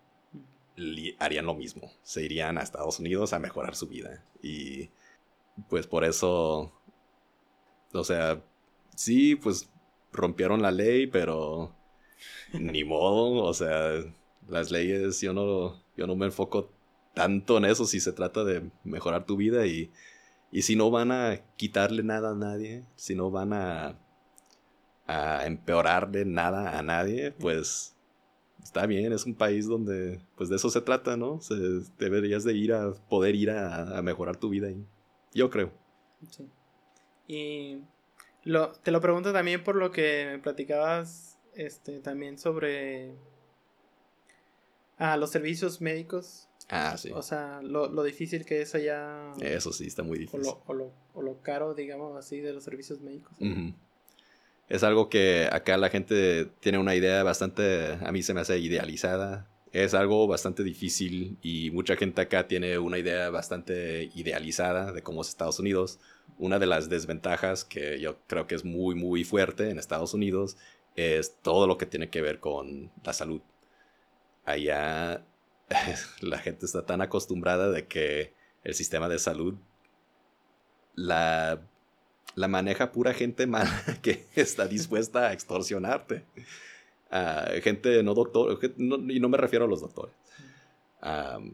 harían 1.18 1.46
lo 1.46 1.54
mismo. 1.54 1.90
Se 2.02 2.22
irían 2.22 2.58
a 2.58 2.62
Estados 2.62 3.00
Unidos 3.00 3.32
a 3.32 3.40
mejorar 3.40 3.74
su 3.74 3.88
vida. 3.88 4.24
Y 4.42 4.90
pues 5.68 5.86
por 5.88 6.04
eso, 6.04 6.72
o 7.92 8.04
sea, 8.04 8.42
sí, 8.94 9.34
pues 9.34 9.68
rompieron 10.12 10.62
la 10.62 10.70
ley, 10.70 11.06
pero 11.08 11.75
ni 12.52 12.84
modo, 12.84 13.44
o 13.44 13.54
sea, 13.54 14.02
las 14.48 14.70
leyes, 14.70 15.20
yo 15.20 15.32
no, 15.32 15.80
yo 15.96 16.06
no 16.06 16.16
me 16.16 16.26
enfoco 16.26 16.70
tanto 17.14 17.58
en 17.58 17.64
eso 17.64 17.86
si 17.86 18.00
se 18.00 18.12
trata 18.12 18.44
de 18.44 18.70
mejorar 18.84 19.24
tu 19.26 19.36
vida 19.36 19.66
y, 19.66 19.90
y 20.52 20.62
si 20.62 20.76
no 20.76 20.90
van 20.90 21.12
a 21.12 21.40
quitarle 21.56 22.02
nada 22.02 22.32
a 22.32 22.34
nadie, 22.34 22.84
si 22.96 23.14
no 23.14 23.30
van 23.30 23.52
a, 23.52 23.98
a 25.06 25.46
empeorarle 25.46 26.24
nada 26.24 26.78
a 26.78 26.82
nadie, 26.82 27.32
pues 27.32 27.96
está 28.62 28.86
bien, 28.86 29.12
es 29.12 29.24
un 29.24 29.34
país 29.34 29.66
donde 29.66 30.20
pues 30.36 30.48
de 30.48 30.56
eso 30.56 30.70
se 30.70 30.80
trata, 30.80 31.16
¿no? 31.16 31.40
Deberías 31.98 32.44
de 32.44 32.54
ir 32.54 32.72
a 32.72 32.92
poder 33.08 33.34
ir 33.34 33.50
a, 33.50 33.98
a 33.98 34.02
mejorar 34.02 34.36
tu 34.36 34.48
vida 34.48 34.68
ahí. 34.68 34.84
Yo 35.32 35.50
creo. 35.50 35.72
Sí. 36.30 36.48
Y 37.28 37.78
lo, 38.44 38.72
te 38.72 38.90
lo 38.90 39.00
pregunto 39.00 39.32
también 39.32 39.62
por 39.64 39.76
lo 39.76 39.90
que 39.90 40.28
me 40.32 40.38
platicabas 40.38 41.35
este, 41.56 42.00
también 42.00 42.38
sobre 42.38 43.12
ah, 44.98 45.16
los 45.16 45.30
servicios 45.30 45.80
médicos. 45.80 46.48
Ah, 46.68 46.96
sí. 46.96 47.10
O 47.12 47.22
sea, 47.22 47.60
lo, 47.62 48.02
difícil 48.02 48.44
que 48.44 48.62
es 48.62 48.74
allá. 48.74 49.32
Eso 49.40 49.72
sí, 49.72 49.86
está 49.86 50.02
muy 50.02 50.18
difícil. 50.18 50.52
O 50.66 50.74
lo, 50.74 50.92
o 51.14 51.22
lo, 51.22 51.40
caro, 51.42 51.74
digamos 51.74 52.16
así, 52.16 52.40
de 52.40 52.52
los 52.52 52.64
servicios 52.64 53.00
médicos. 53.00 53.36
Es 54.68 54.82
algo 54.82 55.08
que 55.08 55.48
acá 55.50 55.76
la 55.76 55.90
gente 55.90 56.46
tiene 56.60 56.78
una 56.78 56.96
idea 56.96 57.22
bastante, 57.22 57.98
a 58.04 58.10
mí 58.10 58.22
se 58.22 58.34
me 58.34 58.40
hace 58.40 58.58
idealizada. 58.58 59.48
Es 59.72 59.94
algo 59.94 60.26
bastante 60.26 60.64
difícil 60.64 61.38
y 61.42 61.70
mucha 61.70 61.96
gente 61.96 62.22
acá 62.22 62.48
tiene 62.48 62.78
una 62.78 62.98
idea 62.98 63.30
bastante 63.30 64.10
idealizada 64.14 64.92
de 64.92 65.02
cómo 65.02 65.22
es 65.22 65.28
Estados 65.28 65.60
Unidos. 65.60 66.00
Una 66.38 66.58
de 66.58 66.66
las 66.66 66.88
desventajas 66.88 67.64
que 67.64 68.00
yo 68.00 68.18
creo 68.26 68.46
que 68.46 68.56
es 68.56 68.64
muy, 68.64 68.94
muy 68.94 69.22
fuerte 69.22 69.70
en 69.70 69.78
Estados 69.78 70.14
Unidos 70.14 70.56
es 70.96 71.36
todo 71.42 71.66
lo 71.66 71.78
que 71.78 71.86
tiene 71.86 72.08
que 72.08 72.22
ver 72.22 72.40
con 72.40 72.90
la 73.04 73.12
salud. 73.12 73.42
Allá 74.44 75.24
la 76.20 76.38
gente 76.38 76.66
está 76.66 76.86
tan 76.86 77.02
acostumbrada 77.02 77.70
de 77.70 77.86
que 77.86 78.32
el 78.64 78.74
sistema 78.74 79.08
de 79.08 79.18
salud 79.18 79.54
la, 80.94 81.60
la 82.34 82.48
maneja 82.48 82.90
pura 82.90 83.12
gente 83.12 83.46
mala 83.46 83.70
que 84.02 84.26
está 84.34 84.66
dispuesta 84.66 85.28
a 85.28 85.32
extorsionarte. 85.32 86.24
Uh, 87.12 87.62
gente 87.62 88.02
no 88.02 88.14
doctor, 88.14 88.58
y 88.76 89.20
no 89.20 89.28
me 89.28 89.36
refiero 89.36 89.66
a 89.66 89.68
los 89.68 89.80
doctores, 89.80 90.14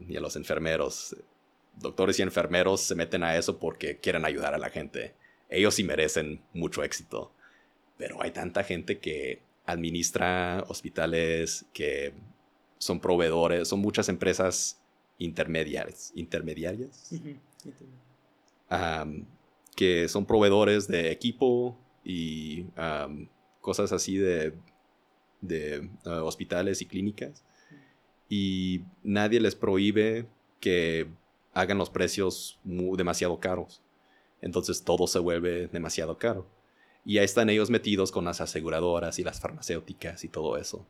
ni 0.07 0.15
a 0.15 0.21
los 0.21 0.35
enfermeros. 0.35 1.15
Doctores 1.75 2.17
y 2.19 2.21
enfermeros 2.21 2.81
se 2.81 2.95
meten 2.95 3.23
a 3.23 3.35
eso 3.35 3.59
porque 3.59 3.97
quieren 3.97 4.25
ayudar 4.25 4.53
a 4.53 4.57
la 4.57 4.69
gente. 4.69 5.15
Ellos 5.49 5.75
sí 5.75 5.83
merecen 5.83 6.41
mucho 6.53 6.83
éxito 6.83 7.31
pero 7.97 8.21
hay 8.21 8.31
tanta 8.31 8.63
gente 8.63 8.99
que 8.99 9.41
administra 9.65 10.63
hospitales, 10.67 11.65
que 11.73 12.13
son 12.77 12.99
proveedores, 12.99 13.67
son 13.67 13.79
muchas 13.79 14.09
empresas 14.09 14.81
intermediarias, 15.17 16.11
intermediarias, 16.15 17.11
que 19.75 20.07
son 20.07 20.25
proveedores 20.25 20.87
de 20.87 21.11
equipo 21.11 21.77
y 22.03 22.65
cosas 23.61 23.93
así 23.93 24.17
de, 24.17 24.53
de 25.41 25.89
uh, 26.05 26.25
hospitales 26.25 26.81
y 26.81 26.85
clínicas. 26.85 27.43
Y 28.29 28.81
nadie 29.03 29.39
les 29.39 29.55
prohíbe 29.55 30.25
que 30.59 31.07
hagan 31.53 31.77
los 31.77 31.89
precios 31.89 32.59
demasiado 32.63 33.39
caros. 33.39 33.81
Entonces 34.41 34.83
todo 34.83 35.07
se 35.07 35.19
vuelve 35.19 35.67
demasiado 35.67 36.17
caro. 36.17 36.45
Y 37.05 37.17
ahí 37.17 37.25
están 37.25 37.49
ellos 37.49 37.69
metidos 37.69 38.11
con 38.11 38.25
las 38.25 38.41
aseguradoras 38.41 39.19
y 39.19 39.23
las 39.23 39.39
farmacéuticas 39.39 40.23
y 40.23 40.29
todo 40.29 40.57
eso. 40.57 40.85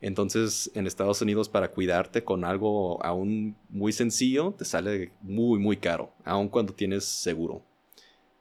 Entonces, 0.00 0.70
en 0.74 0.86
Estados 0.86 1.22
Unidos, 1.22 1.48
para 1.48 1.72
cuidarte 1.72 2.22
con 2.22 2.44
algo 2.44 3.04
aún 3.04 3.56
muy 3.68 3.92
sencillo, 3.92 4.54
te 4.56 4.64
sale 4.64 5.12
muy, 5.22 5.58
muy 5.58 5.76
caro, 5.76 6.12
aun 6.24 6.48
cuando 6.48 6.72
tienes 6.72 7.04
seguro. 7.04 7.62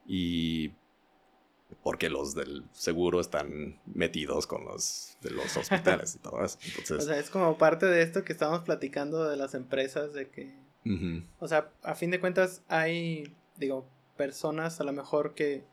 Y 0.05 0.71
porque 1.83 2.09
los 2.09 2.35
del 2.35 2.63
seguro 2.71 3.19
están 3.19 3.79
metidos 3.85 4.45
con 4.45 4.65
los 4.65 5.17
de 5.21 5.31
los 5.31 5.57
hospitales 5.57 6.15
y 6.15 6.19
todo 6.19 6.43
eso. 6.43 6.59
o 6.95 7.01
sea, 7.01 7.17
es 7.17 7.29
como 7.29 7.57
parte 7.57 7.85
de 7.87 8.03
esto 8.03 8.23
que 8.23 8.33
estamos 8.33 8.61
platicando 8.61 9.27
de 9.27 9.37
las 9.37 9.53
empresas, 9.53 10.13
de 10.13 10.29
que 10.29 10.55
O 11.39 11.47
sea, 11.47 11.71
a 11.83 11.95
fin 11.95 12.11
de 12.11 12.19
cuentas 12.19 12.61
hay, 12.67 13.35
digo, 13.57 13.89
personas 14.15 14.79
a 14.79 14.83
lo 14.83 14.93
mejor 14.93 15.33
que, 15.33 15.65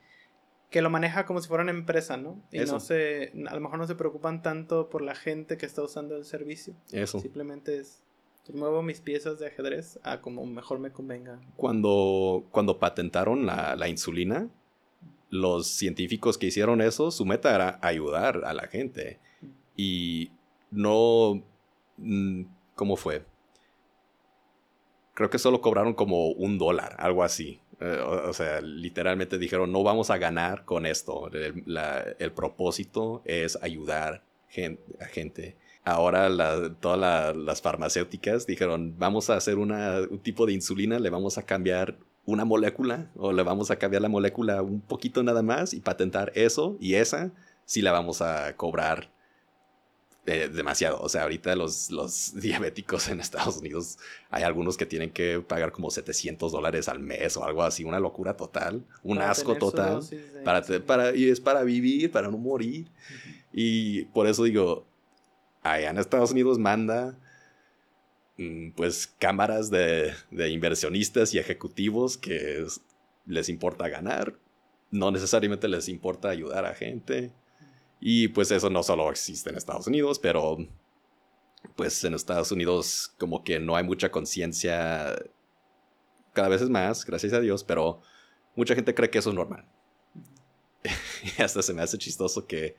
que 0.70 0.82
lo 0.82 0.90
maneja 0.90 1.24
como 1.24 1.40
si 1.40 1.48
fuera 1.48 1.62
una 1.62 1.72
empresa, 1.72 2.16
¿no? 2.16 2.42
Y 2.50 2.58
no 2.60 2.80
se, 2.80 3.32
a 3.48 3.54
lo 3.54 3.60
mejor 3.60 3.78
no 3.78 3.86
se 3.86 3.94
preocupan 3.94 4.42
tanto 4.42 4.90
por 4.90 5.02
la 5.02 5.14
gente 5.14 5.56
que 5.56 5.66
está 5.66 5.82
usando 5.82 6.16
el 6.16 6.24
servicio. 6.24 6.74
Eso. 6.90 7.20
Simplemente 7.20 7.78
es, 7.78 8.02
pues, 8.44 8.58
muevo 8.58 8.82
mis 8.82 9.00
piezas 9.00 9.38
de 9.38 9.46
ajedrez 9.46 9.98
a 10.02 10.20
como 10.20 10.44
mejor 10.46 10.78
me 10.80 10.90
convenga. 10.90 11.40
Cuando, 11.56 12.46
cuando 12.50 12.78
patentaron 12.78 13.46
la, 13.46 13.76
la 13.76 13.88
insulina, 13.88 14.48
los 15.30 15.66
científicos 15.68 16.38
que 16.38 16.46
hicieron 16.46 16.80
eso, 16.80 17.10
su 17.10 17.24
meta 17.24 17.54
era 17.54 17.78
ayudar 17.82 18.42
a 18.44 18.52
la 18.52 18.66
gente. 18.66 19.18
Y 19.76 20.30
no... 20.70 21.42
Mm, 21.96 22.44
¿Cómo 22.74 22.96
fue? 22.96 23.24
Creo 25.14 25.30
que 25.30 25.38
solo 25.38 25.60
cobraron 25.60 25.94
como 25.94 26.28
un 26.30 26.58
dólar, 26.58 26.96
algo 26.98 27.22
así. 27.22 27.60
Eh, 27.84 28.00
o, 28.00 28.32
sea, 28.32 28.62
literalmente 28.62 29.36
dijeron, 29.36 29.70
no 29.70 29.82
vamos 29.82 30.10
a 30.10 30.16
ganar 30.16 30.64
con 30.64 30.86
esto. 30.86 31.30
El, 31.32 32.32
propósito 32.32 33.20
es 33.26 33.58
ayudar 33.62 34.22
a 35.00 35.04
gente. 35.06 35.56
Ahora 35.84 36.30
todas 36.80 37.36
las 37.36 37.60
farmacéuticas 37.60 38.46
dijeron, 38.46 38.94
vamos 38.98 39.28
a 39.28 39.36
hacer 39.36 39.58
un 39.58 40.18
tipo 40.22 40.46
de 40.46 40.54
insulina, 40.54 40.98
le 40.98 41.10
vamos 41.10 41.36
a 41.36 41.42
cambiar 41.42 41.98
una 42.24 42.46
molécula 42.46 43.10
o 43.16 43.32
le 43.32 43.42
vamos 43.42 43.70
a 43.70 43.76
cambiar 43.76 44.00
la 44.00 44.08
molécula 44.08 44.62
un 44.62 44.80
poquito 44.80 45.22
nada 45.22 45.42
más 45.42 45.74
y 45.74 45.80
patentar 45.80 46.32
eso 46.34 46.78
y 46.80 46.94
esa 46.94 47.32
si 47.66 47.82
la 47.82 47.92
vamos 47.92 48.22
a 48.22 48.56
cobrar 48.56 49.10
eh, 50.26 50.48
demasiado. 50.48 51.00
O 51.00 51.08
sea, 51.08 51.24
ahorita 51.24 51.54
los, 51.54 51.90
los 51.90 52.34
diabéticos 52.40 53.08
en 53.08 53.20
Estados 53.20 53.58
Unidos 53.58 53.98
hay 54.30 54.42
algunos 54.42 54.76
que 54.76 54.86
tienen 54.86 55.10
que 55.10 55.40
pagar 55.40 55.70
como 55.70 55.90
700 55.90 56.50
dólares 56.50 56.88
al 56.88 57.00
mes 57.00 57.36
o 57.36 57.44
algo 57.44 57.62
así, 57.62 57.84
una 57.84 58.00
locura 58.00 58.36
total, 58.36 58.84
un 59.02 59.18
asco 59.18 59.56
total. 59.56 60.00
Para, 60.44 60.62
para, 60.86 61.14
y 61.14 61.28
es 61.28 61.40
para 61.40 61.62
vivir, 61.62 62.10
para 62.10 62.28
no 62.28 62.38
morir. 62.38 62.86
Y 63.52 64.06
por 64.06 64.26
eso 64.26 64.44
digo, 64.44 64.86
allá 65.62 65.90
en 65.90 65.98
Estados 65.98 66.32
Unidos 66.32 66.58
manda 66.58 67.18
mm, 68.38 68.70
pues 68.70 69.06
cámaras 69.18 69.70
de, 69.70 70.12
de 70.30 70.48
inversionistas 70.48 71.34
y 71.34 71.38
ejecutivos 71.38 72.16
que 72.16 72.64
les 73.26 73.48
importa 73.48 73.88
ganar, 73.88 74.34
no 74.90 75.10
necesariamente 75.10 75.68
les 75.68 75.88
importa 75.88 76.30
ayudar 76.30 76.64
a 76.64 76.74
gente. 76.74 77.32
Y 78.06 78.28
pues 78.28 78.50
eso 78.50 78.68
no 78.68 78.82
solo 78.82 79.10
existe 79.10 79.48
en 79.48 79.56
Estados 79.56 79.86
Unidos, 79.86 80.18
pero 80.18 80.58
pues 81.74 82.04
en 82.04 82.12
Estados 82.12 82.52
Unidos 82.52 83.14
como 83.18 83.42
que 83.42 83.58
no 83.58 83.76
hay 83.76 83.84
mucha 83.84 84.10
conciencia, 84.10 85.16
cada 86.34 86.50
vez 86.50 86.60
es 86.60 86.68
más, 86.68 87.06
gracias 87.06 87.32
a 87.32 87.40
Dios, 87.40 87.64
pero 87.64 88.02
mucha 88.56 88.74
gente 88.74 88.94
cree 88.94 89.08
que 89.08 89.16
eso 89.16 89.30
es 89.30 89.34
normal. 89.34 89.64
y 90.84 91.40
hasta 91.42 91.62
se 91.62 91.72
me 91.72 91.80
hace 91.80 91.96
chistoso 91.96 92.46
que 92.46 92.76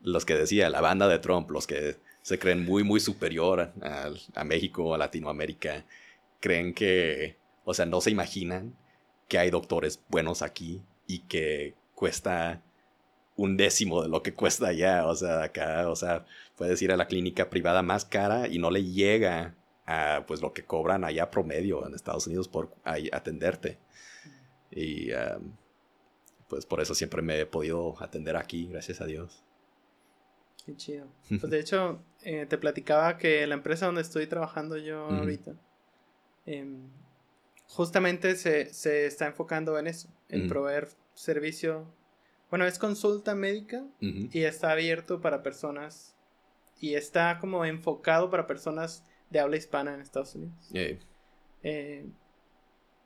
los 0.00 0.24
que 0.24 0.36
decía 0.36 0.70
la 0.70 0.80
banda 0.80 1.06
de 1.06 1.18
Trump, 1.18 1.50
los 1.50 1.66
que 1.66 1.98
se 2.22 2.38
creen 2.38 2.64
muy, 2.64 2.82
muy 2.82 3.00
superior 3.00 3.74
a, 3.82 4.10
a 4.34 4.44
México, 4.44 4.94
a 4.94 4.98
Latinoamérica, 4.98 5.84
creen 6.40 6.72
que, 6.72 7.36
o 7.66 7.74
sea, 7.74 7.84
no 7.84 8.00
se 8.00 8.10
imaginan 8.10 8.74
que 9.28 9.36
hay 9.36 9.50
doctores 9.50 10.02
buenos 10.08 10.40
aquí 10.40 10.82
y 11.06 11.18
que 11.26 11.74
cuesta 11.94 12.62
un 13.36 13.56
décimo 13.56 14.02
de 14.02 14.08
lo 14.08 14.22
que 14.22 14.34
cuesta 14.34 14.68
allá. 14.68 15.06
O 15.06 15.14
sea, 15.14 15.42
acá, 15.42 15.88
o 15.88 15.96
sea, 15.96 16.24
puedes 16.56 16.80
ir 16.82 16.92
a 16.92 16.96
la 16.96 17.06
clínica 17.06 17.50
privada 17.50 17.82
más 17.82 18.04
cara 18.04 18.48
y 18.48 18.58
no 18.58 18.70
le 18.70 18.84
llega 18.84 19.54
a 19.86 20.24
pues 20.26 20.40
lo 20.40 20.52
que 20.52 20.64
cobran 20.64 21.04
allá 21.04 21.30
promedio 21.30 21.86
en 21.86 21.94
Estados 21.94 22.26
Unidos 22.26 22.48
por 22.48 22.74
atenderte. 22.84 23.78
Y 24.70 25.10
pues 26.48 26.66
por 26.66 26.80
eso 26.80 26.94
siempre 26.94 27.22
me 27.22 27.40
he 27.40 27.46
podido 27.46 28.00
atender 28.02 28.36
aquí, 28.36 28.66
gracias 28.66 29.00
a 29.00 29.06
Dios. 29.06 29.44
Qué 30.64 30.76
chido. 30.76 31.06
Pues 31.28 31.50
de 31.50 31.60
hecho, 31.60 32.00
eh, 32.22 32.46
te 32.46 32.58
platicaba 32.58 33.18
que 33.18 33.46
la 33.46 33.54
empresa 33.54 33.86
donde 33.86 34.02
estoy 34.02 34.26
trabajando 34.26 34.76
yo 34.76 35.06
ahorita, 35.06 35.54
em, 36.44 36.88
justamente 37.68 38.34
se, 38.36 38.72
se, 38.72 39.06
está 39.06 39.26
enfocando 39.26 39.78
en 39.78 39.86
eso, 39.86 40.08
en 40.28 40.48
proveer 40.48 40.88
servicio 41.14 41.86
bueno, 42.50 42.66
es 42.66 42.78
consulta 42.78 43.34
médica 43.34 43.84
y 44.00 44.42
está 44.42 44.72
abierto 44.72 45.20
para 45.20 45.42
personas 45.42 46.14
y 46.80 46.94
está 46.94 47.38
como 47.40 47.64
enfocado 47.64 48.30
para 48.30 48.46
personas 48.46 49.04
de 49.30 49.40
habla 49.40 49.56
hispana 49.56 49.94
en 49.94 50.00
Estados 50.00 50.34
Unidos. 50.34 50.54
Eh, 51.62 52.06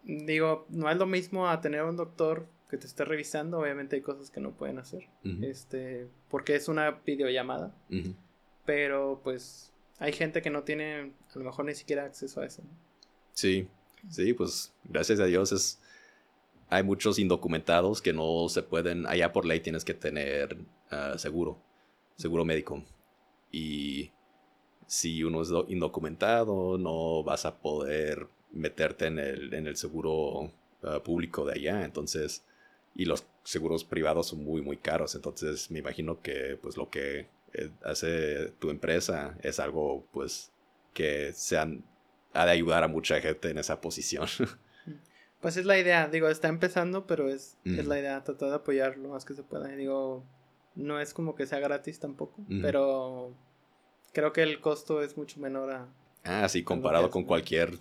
digo, 0.05 0.66
no 0.68 0.91
es 0.91 0.97
lo 0.97 1.07
mismo 1.07 1.49
a 1.49 1.61
tener 1.61 1.82
un 1.84 1.97
doctor 1.97 2.47
que 2.68 2.76
te 2.76 2.86
esté 2.86 3.05
revisando, 3.05 3.59
obviamente 3.59 3.97
hay 3.97 4.03
cosas 4.03 4.30
que 4.30 4.41
no 4.41 4.53
pueden 4.53 4.78
hacer, 4.78 5.09
este, 5.43 6.07
porque 6.28 6.55
es 6.55 6.68
una 6.68 7.01
videollamada, 7.05 7.74
pero 8.64 9.20
pues 9.24 9.72
hay 9.99 10.12
gente 10.12 10.41
que 10.41 10.51
no 10.51 10.62
tiene 10.62 11.12
a 11.34 11.38
lo 11.38 11.45
mejor 11.45 11.64
ni 11.64 11.74
siquiera 11.74 12.05
acceso 12.05 12.41
a 12.41 12.47
eso. 12.47 12.62
Sí, 13.32 13.66
sí, 14.09 14.34
pues 14.34 14.72
gracias 14.84 15.18
a 15.18 15.24
Dios 15.24 15.51
es 15.51 15.80
hay 16.70 16.84
muchos 16.84 17.18
indocumentados 17.18 18.00
que 18.00 18.12
no 18.12 18.48
se 18.48 18.62
pueden, 18.62 19.06
allá 19.06 19.32
por 19.32 19.44
ley 19.44 19.60
tienes 19.60 19.84
que 19.84 19.92
tener 19.92 20.56
ah, 20.90 21.14
seguro, 21.18 21.58
seguro 22.16 22.44
médico. 22.44 22.82
Y 23.50 24.12
si 24.86 25.24
uno 25.24 25.42
es 25.42 25.50
indocumentado, 25.68 26.78
no 26.78 27.24
vas 27.24 27.44
a 27.44 27.56
poder 27.58 28.28
meterte 28.52 29.06
en 29.06 29.18
el, 29.18 29.52
en 29.52 29.66
el 29.66 29.76
seguro 29.76 30.52
ah, 30.84 31.00
público 31.02 31.44
de 31.44 31.54
allá. 31.54 31.84
Entonces, 31.84 32.44
y 32.94 33.04
los 33.04 33.26
seguros 33.42 33.82
privados 33.84 34.28
son 34.28 34.44
muy, 34.44 34.62
muy 34.62 34.76
caros. 34.76 35.16
Entonces, 35.16 35.72
me 35.72 35.80
imagino 35.80 36.22
que 36.22 36.56
pues 36.62 36.76
lo 36.76 36.88
que 36.88 37.26
eh, 37.52 37.70
hace 37.84 38.52
tu 38.60 38.70
empresa 38.70 39.36
es 39.42 39.58
algo 39.58 40.06
pues 40.12 40.52
que 40.94 41.32
sean, 41.32 41.84
ha 42.32 42.46
de 42.46 42.52
ayudar 42.52 42.84
a 42.84 42.88
mucha 42.88 43.20
gente 43.20 43.50
en 43.50 43.58
esa 43.58 43.80
posición. 43.80 44.28
Pues 45.41 45.57
es 45.57 45.64
la 45.64 45.78
idea, 45.78 46.09
digo, 46.09 46.28
está 46.28 46.49
empezando, 46.49 47.07
pero 47.07 47.28
es, 47.28 47.57
es 47.64 47.86
la 47.86 47.99
idea, 47.99 48.22
tratar 48.22 48.51
de 48.51 48.57
apoyar 48.57 48.99
lo 48.99 49.09
más 49.09 49.24
que 49.24 49.34
se 49.34 49.43
pueda. 49.43 49.68
digo, 49.68 50.22
no 50.74 51.01
es 51.01 51.14
como 51.14 51.34
que 51.34 51.47
sea 51.47 51.61
gratis 51.61 51.99
tampoco, 51.99 52.43
pero 52.61 53.32
creo 54.12 54.32
que 54.32 54.43
el 54.43 54.61
costo 54.61 55.03
es 55.03 55.16
mucho 55.16 55.41
menor 55.41 55.70
a... 55.72 55.88
Ah, 56.24 56.49
sí, 56.49 56.62
comparado 56.62 57.11
con 57.11 57.24
cualquier 57.24 57.78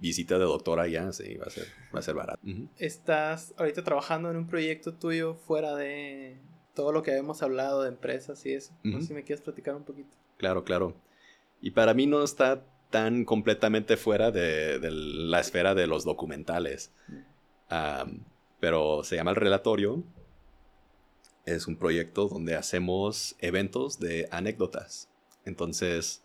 visita 0.00 0.38
de 0.38 0.44
doctora 0.44 0.86
ya, 0.86 1.12
sí, 1.12 1.36
va 1.36 1.46
a 1.46 1.50
ser, 1.50 1.66
va 1.94 1.98
a 1.98 2.02
ser 2.02 2.14
barato. 2.14 2.40
Estás 2.78 3.54
ahorita 3.58 3.84
trabajando 3.84 4.30
en 4.30 4.36
un 4.36 4.46
proyecto 4.46 4.94
tuyo 4.94 5.34
fuera 5.34 5.74
de 5.74 6.38
todo 6.74 6.92
lo 6.92 7.02
que 7.02 7.16
hemos 7.16 7.42
hablado 7.42 7.82
de 7.82 7.88
empresas 7.88 8.44
y 8.46 8.54
eso. 8.54 8.72
No 8.82 9.00
sé 9.00 9.08
si 9.08 9.14
me 9.14 9.24
quieres 9.24 9.42
platicar 9.42 9.74
un 9.74 9.84
poquito. 9.84 10.08
Claro, 10.38 10.64
claro. 10.64 10.94
Y 11.60 11.72
para 11.72 11.92
mí 11.92 12.06
no 12.06 12.22
está 12.22 12.64
tan 12.90 13.24
completamente 13.24 13.96
fuera 13.96 14.30
de, 14.30 14.78
la 14.90 15.40
esfera 15.40 15.74
de 15.74 15.86
los 15.86 16.04
documentales. 16.04 16.92
pero 18.60 19.04
se 19.04 19.16
llama 19.16 19.30
El 19.30 19.36
Relatorio. 19.36 20.02
Es 21.44 21.66
un 21.66 21.76
proyecto 21.76 22.28
donde 22.28 22.56
hacemos 22.56 23.36
eventos 23.38 23.98
de 23.98 24.28
anécdotas. 24.30 25.08
Entonces, 25.44 26.22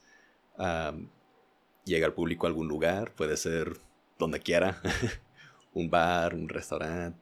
llega 1.86 2.07
al 2.07 2.14
público 2.14 2.45
a 2.45 2.49
algún 2.49 2.68
lugar, 2.68 3.14
puede 3.14 3.38
ser 3.38 3.78
donde 4.20 4.39
quiera, 4.39 4.82
un 5.74 5.89
bar, 5.89 6.34
un 6.34 6.49
restaurante, 6.49 7.20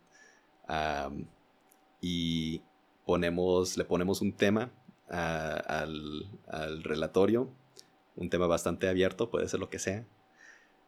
y 2.01 2.61
ponemos, 3.05 3.77
le 3.77 3.85
ponemos 3.85 4.21
un 4.21 4.33
tema 4.33 4.71
al, 5.09 6.27
al 6.47 6.83
relatorio 6.83 7.49
un 8.15 8.29
tema 8.29 8.47
bastante 8.47 8.87
abierto, 8.87 9.29
puede 9.29 9.47
ser 9.47 9.59
lo 9.59 9.69
que 9.69 9.79
sea. 9.79 10.05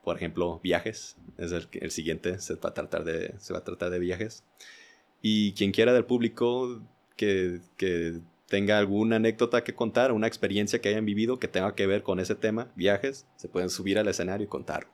Por 0.04 0.18
ejemplo, 0.18 0.60
viajes, 0.64 1.18
es 1.38 1.52
el, 1.52 1.92
siguiente, 1.92 2.40
se 2.40 2.56
va, 2.56 2.70
a 2.70 2.74
tratar 2.74 3.04
de, 3.06 3.36
se 3.40 3.54
va 3.54 3.60
a 3.60 3.64
tratar 3.64 3.90
de 3.90 4.00
viajes. 4.00 4.44
Y 5.22 5.54
quien 5.54 5.72
quiera 5.72 5.94
del 5.94 6.06
público 6.06 6.82
que, 7.16 7.62
que 7.78 8.20
tenga 8.48 8.78
alguna 8.78 9.16
anécdota 9.16 9.64
que 9.64 9.74
contar, 9.74 10.12
una 10.12 10.28
experiencia 10.28 10.82
que 10.82 10.90
hayan 10.90 11.06
vivido 11.06 11.40
que 11.40 11.48
tenga 11.48 11.74
que 11.76 11.88
ver 11.88 12.04
con 12.04 12.20
ese 12.20 12.36
tema, 12.36 12.72
viajes, 12.76 13.26
se 13.38 13.48
pueden 13.48 13.70
subir 13.70 13.98
al 13.98 14.08
escenario 14.08 14.46
y 14.46 14.50
contar. 14.50 14.88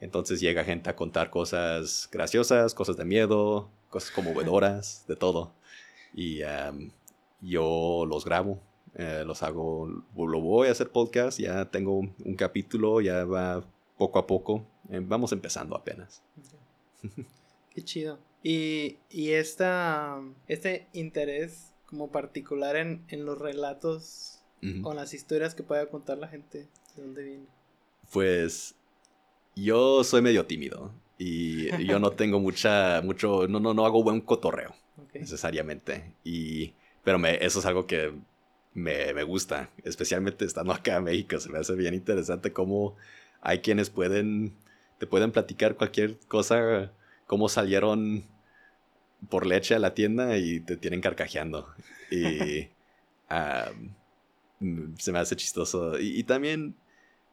Entonces 0.00 0.40
llega 0.40 0.62
gente 0.64 0.90
a 0.90 0.96
contar 0.96 1.30
cosas 1.30 2.08
graciosas, 2.12 2.74
cosas 2.74 2.96
de 2.96 3.04
miedo, 3.04 3.70
cosas 3.88 4.10
conmovedoras, 4.10 5.04
de 5.08 5.16
todo. 5.16 5.54
Y 6.14 6.40
yo 7.40 8.04
los 8.06 8.24
grabo 8.24 8.60
eh, 8.98 9.22
los 9.24 9.44
hago, 9.44 9.86
lo 10.16 10.40
voy 10.40 10.66
a 10.66 10.72
hacer 10.72 10.90
podcast, 10.90 11.38
ya 11.38 11.70
tengo 11.70 11.98
un, 11.98 12.34
capítulo, 12.36 13.00
ya 13.00 13.24
va 13.24 13.64
poco 13.96 14.18
a 14.18 14.26
poco, 14.26 14.66
eh, 14.90 15.00
vamos 15.00 15.30
empezando 15.30 15.76
apenas. 15.76 16.20
Qué 17.70 17.84
chido. 17.84 18.18
Y, 18.42 18.96
y 19.08 19.30
esta, 19.30 20.20
este 20.48 20.88
interés 20.92 21.74
como 21.86 22.10
particular 22.10 22.74
en, 22.74 23.04
en 23.08 23.24
los 23.24 23.38
relatos 23.38 24.42
o 24.82 24.92
las 24.92 25.14
historias 25.14 25.54
que 25.54 25.62
pueda 25.62 25.86
contar 25.86 26.18
la 26.18 26.26
gente, 26.26 26.66
¿de 26.96 27.02
dónde 27.02 27.22
viene? 27.22 27.46
Pues 28.12 28.74
yo 29.54 30.02
soy 30.02 30.22
medio 30.22 30.46
tímido 30.46 30.92
y 31.16 31.86
yo 31.86 32.00
no 32.00 32.10
tengo 32.16 32.40
mucha, 32.40 33.00
mucho, 33.02 33.46
no, 33.46 33.60
no, 33.60 33.74
no 33.74 33.86
hago 33.86 34.02
buen 34.02 34.20
cotorreo 34.20 34.74
necesariamente. 35.14 36.14
Y, 36.24 36.74
pero 37.04 37.20
me, 37.20 37.36
eso 37.44 37.60
es 37.60 37.66
algo 37.66 37.86
que 37.86 38.12
me, 38.78 39.12
me, 39.14 39.22
gusta, 39.22 39.70
especialmente 39.84 40.44
estando 40.44 40.72
acá 40.72 40.96
en 40.96 41.04
México. 41.04 41.38
Se 41.38 41.50
me 41.50 41.58
hace 41.58 41.74
bien 41.74 41.94
interesante 41.94 42.52
cómo 42.52 42.96
hay 43.40 43.60
quienes 43.60 43.90
pueden, 43.90 44.54
te 44.98 45.06
pueden 45.06 45.32
platicar 45.32 45.76
cualquier 45.76 46.18
cosa, 46.28 46.92
cómo 47.26 47.48
salieron 47.48 48.24
por 49.28 49.46
leche 49.46 49.74
a 49.74 49.78
la 49.78 49.94
tienda 49.94 50.36
y 50.38 50.60
te 50.60 50.76
tienen 50.76 51.00
carcajeando. 51.00 51.68
Y 52.10 52.68
se 54.98 55.12
me 55.12 55.18
hace 55.18 55.36
chistoso. 55.36 55.98
Y, 55.98 56.18
y, 56.20 56.24
también, 56.24 56.74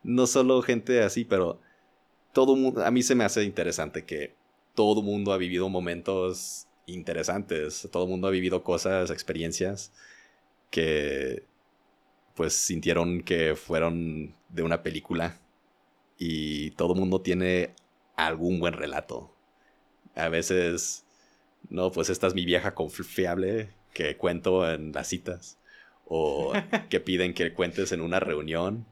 no 0.03 0.27
solo 0.27 0.61
gente 0.61 1.01
así, 1.03 1.25
pero 1.25 1.59
todo 2.33 2.55
mundo, 2.55 2.85
a 2.85 2.91
mí 2.91 3.01
se 3.03 3.15
me 3.15 3.23
hace 3.23 3.43
interesante 3.43 4.05
que 4.05 4.35
todo 4.73 5.01
mundo 5.01 5.31
ha 5.31 5.37
vivido 5.37 5.69
momentos 5.69 6.67
interesantes, 6.85 7.87
todo 7.91 8.07
mundo 8.07 8.27
ha 8.27 8.31
vivido 8.31 8.63
cosas, 8.63 9.09
experiencias 9.09 9.91
que 10.69 11.43
pues 12.35 12.53
sintieron 12.53 13.21
que 13.21 13.55
fueron 13.55 14.35
de 14.49 14.63
una 14.63 14.83
película 14.83 15.39
y 16.17 16.71
todo 16.71 16.95
mundo 16.95 17.21
tiene 17.21 17.73
algún 18.15 18.59
buen 18.59 18.73
relato. 18.73 19.33
A 20.15 20.29
veces, 20.29 21.05
no, 21.69 21.91
pues 21.91 22.09
esta 22.09 22.27
es 22.27 22.33
mi 22.33 22.45
vieja 22.45 22.73
confiable 22.73 23.69
que 23.93 24.17
cuento 24.17 24.69
en 24.69 24.91
las 24.91 25.07
citas 25.07 25.57
o 26.05 26.53
que 26.89 26.99
piden 26.99 27.33
que 27.33 27.53
cuentes 27.53 27.91
en 27.91 28.01
una 28.01 28.19
reunión. 28.19 28.85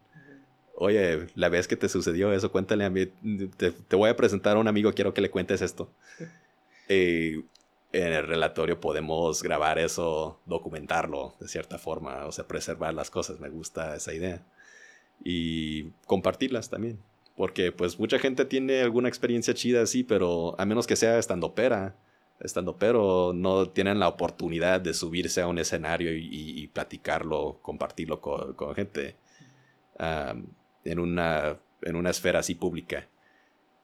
Oye, 0.75 1.27
la 1.35 1.49
vez 1.49 1.67
que 1.67 1.75
te 1.75 1.89
sucedió 1.89 2.33
eso, 2.33 2.51
cuéntale 2.51 2.83
a 2.85 2.89
mí, 2.89 3.05
te, 3.57 3.95
voy 3.95 4.09
a 4.09 4.15
presentar 4.15 4.57
a 4.57 4.59
un 4.59 4.67
amigo, 4.67 4.93
quiero 4.93 5.13
que 5.13 5.21
le 5.21 5.29
cuentes 5.29 5.61
esto. 5.61 5.91
En 7.93 8.11
el 8.11 8.27
relatorio 8.27 8.79
podemos 8.79 9.43
grabar 9.43 9.77
eso, 9.77 10.39
documentarlo 10.45 11.35
de 11.39 11.47
cierta 11.47 11.77
forma, 11.77 12.25
o 12.25 12.31
sea, 12.31 12.47
preservar 12.47 12.93
las 12.93 13.11
cosas, 13.11 13.39
me 13.39 13.49
gusta 13.49 13.95
esa 13.95 14.13
idea. 14.13 14.43
Y 15.23 15.91
compartirlas 16.07 16.69
también. 16.69 16.99
Porque 17.35 17.71
pues 17.71 17.99
mucha 17.99 18.19
gente 18.19 18.45
tiene 18.45 18.81
alguna 18.81 19.09
experiencia 19.09 19.53
chida 19.53 19.83
así, 19.83 20.03
pero 20.03 20.55
a 20.59 20.65
menos 20.65 20.87
que 20.87 20.95
sea 20.95 21.19
estando 21.19 21.53
pera, 21.53 21.95
estando 22.39 22.77
pero 22.77 23.31
no 23.33 23.69
tienen 23.69 23.99
la 23.99 24.07
oportunidad 24.07 24.81
de 24.81 24.93
subirse 24.93 25.41
a 25.41 25.47
un 25.47 25.59
escenario 25.59 26.11
y, 26.15 26.67
platicarlo, 26.73 27.59
compartirlo 27.61 28.21
con, 28.21 28.75
gente 28.75 29.15
en, 30.83 30.99
una, 30.99 31.57
en 31.83 31.95
una 31.95 32.09
esfera 32.09 32.39
así 32.39 32.55
pública. 32.55 33.07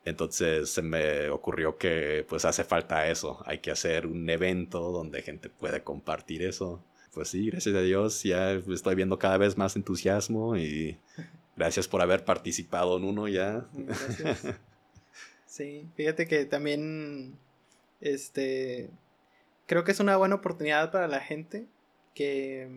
Entonces 0.06 0.70
se 0.70 0.82
me 0.82 1.30
ocurrió 1.30 1.78
que 1.78 2.26
pues 2.28 2.45
hace 2.45 2.64
falta 2.64 3.10
eso, 3.10 3.43
hay 3.45 3.60
que 3.60 3.72
hacer 3.72 4.08
un 4.08 4.30
evento 4.30 4.91
donde 4.91 5.22
gente 5.22 5.50
puede 5.50 5.84
compartir 5.84 6.43
eso. 6.43 6.84
Pues 7.14 7.30
sí, 7.30 7.50
gracias 7.50 7.76
a 7.76 7.82
Dios 7.82 8.24
ya 8.24 8.52
estoy 8.54 8.95
viendo 8.95 9.20
cada 9.20 9.38
vez 9.38 9.58
más 9.58 9.76
entusiasmo 9.76 10.56
y 10.56 10.97
gracias 11.58 11.88
por 11.88 12.02
haber 12.02 12.24
participado 12.24 12.97
en 12.97 13.04
uno 13.04 13.28
ya. 13.28 13.68
Gracias. 13.74 14.56
Sí, 15.45 15.89
fíjate 15.95 16.28
que 16.28 16.45
también 16.45 17.38
este, 18.02 18.89
creo 19.66 19.84
que 19.84 19.91
es 19.91 20.00
una 20.00 20.16
buena 20.16 20.36
oportunidad 20.36 20.91
para 20.91 21.08
la 21.08 21.20
gente 21.20 21.66
que, 22.14 22.70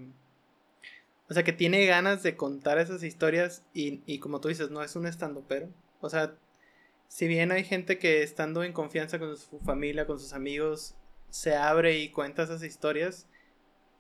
o 1.29 1.35
sea, 1.35 1.45
que 1.45 1.53
tiene 1.53 1.85
ganas 1.87 2.23
de 2.23 2.35
contar 2.35 2.79
esas 2.79 3.03
historias 3.03 3.63
y, 3.75 4.01
y 4.07 4.19
como 4.19 4.41
tú 4.41 4.49
dices, 4.49 4.71
no 4.71 4.83
es 4.83 4.97
un 4.97 5.07
estando 5.07 5.45
pero. 5.47 5.69
O 6.01 6.09
sea, 6.09 6.35
si 7.13 7.29
bien 7.29 7.53
hay 7.53 7.63
gente 7.63 7.99
que 7.99 8.23
estando 8.23 8.65
en 8.65 8.73
confianza 8.73 9.19
con 9.19 9.37
su 9.37 9.59
familia, 9.59 10.07
con 10.07 10.19
sus 10.19 10.33
amigos, 10.33 10.97
se 11.29 11.55
abre 11.55 11.99
y 11.99 12.11
cuenta 12.11 12.45
esas 12.45 12.63
historias, 12.63 13.29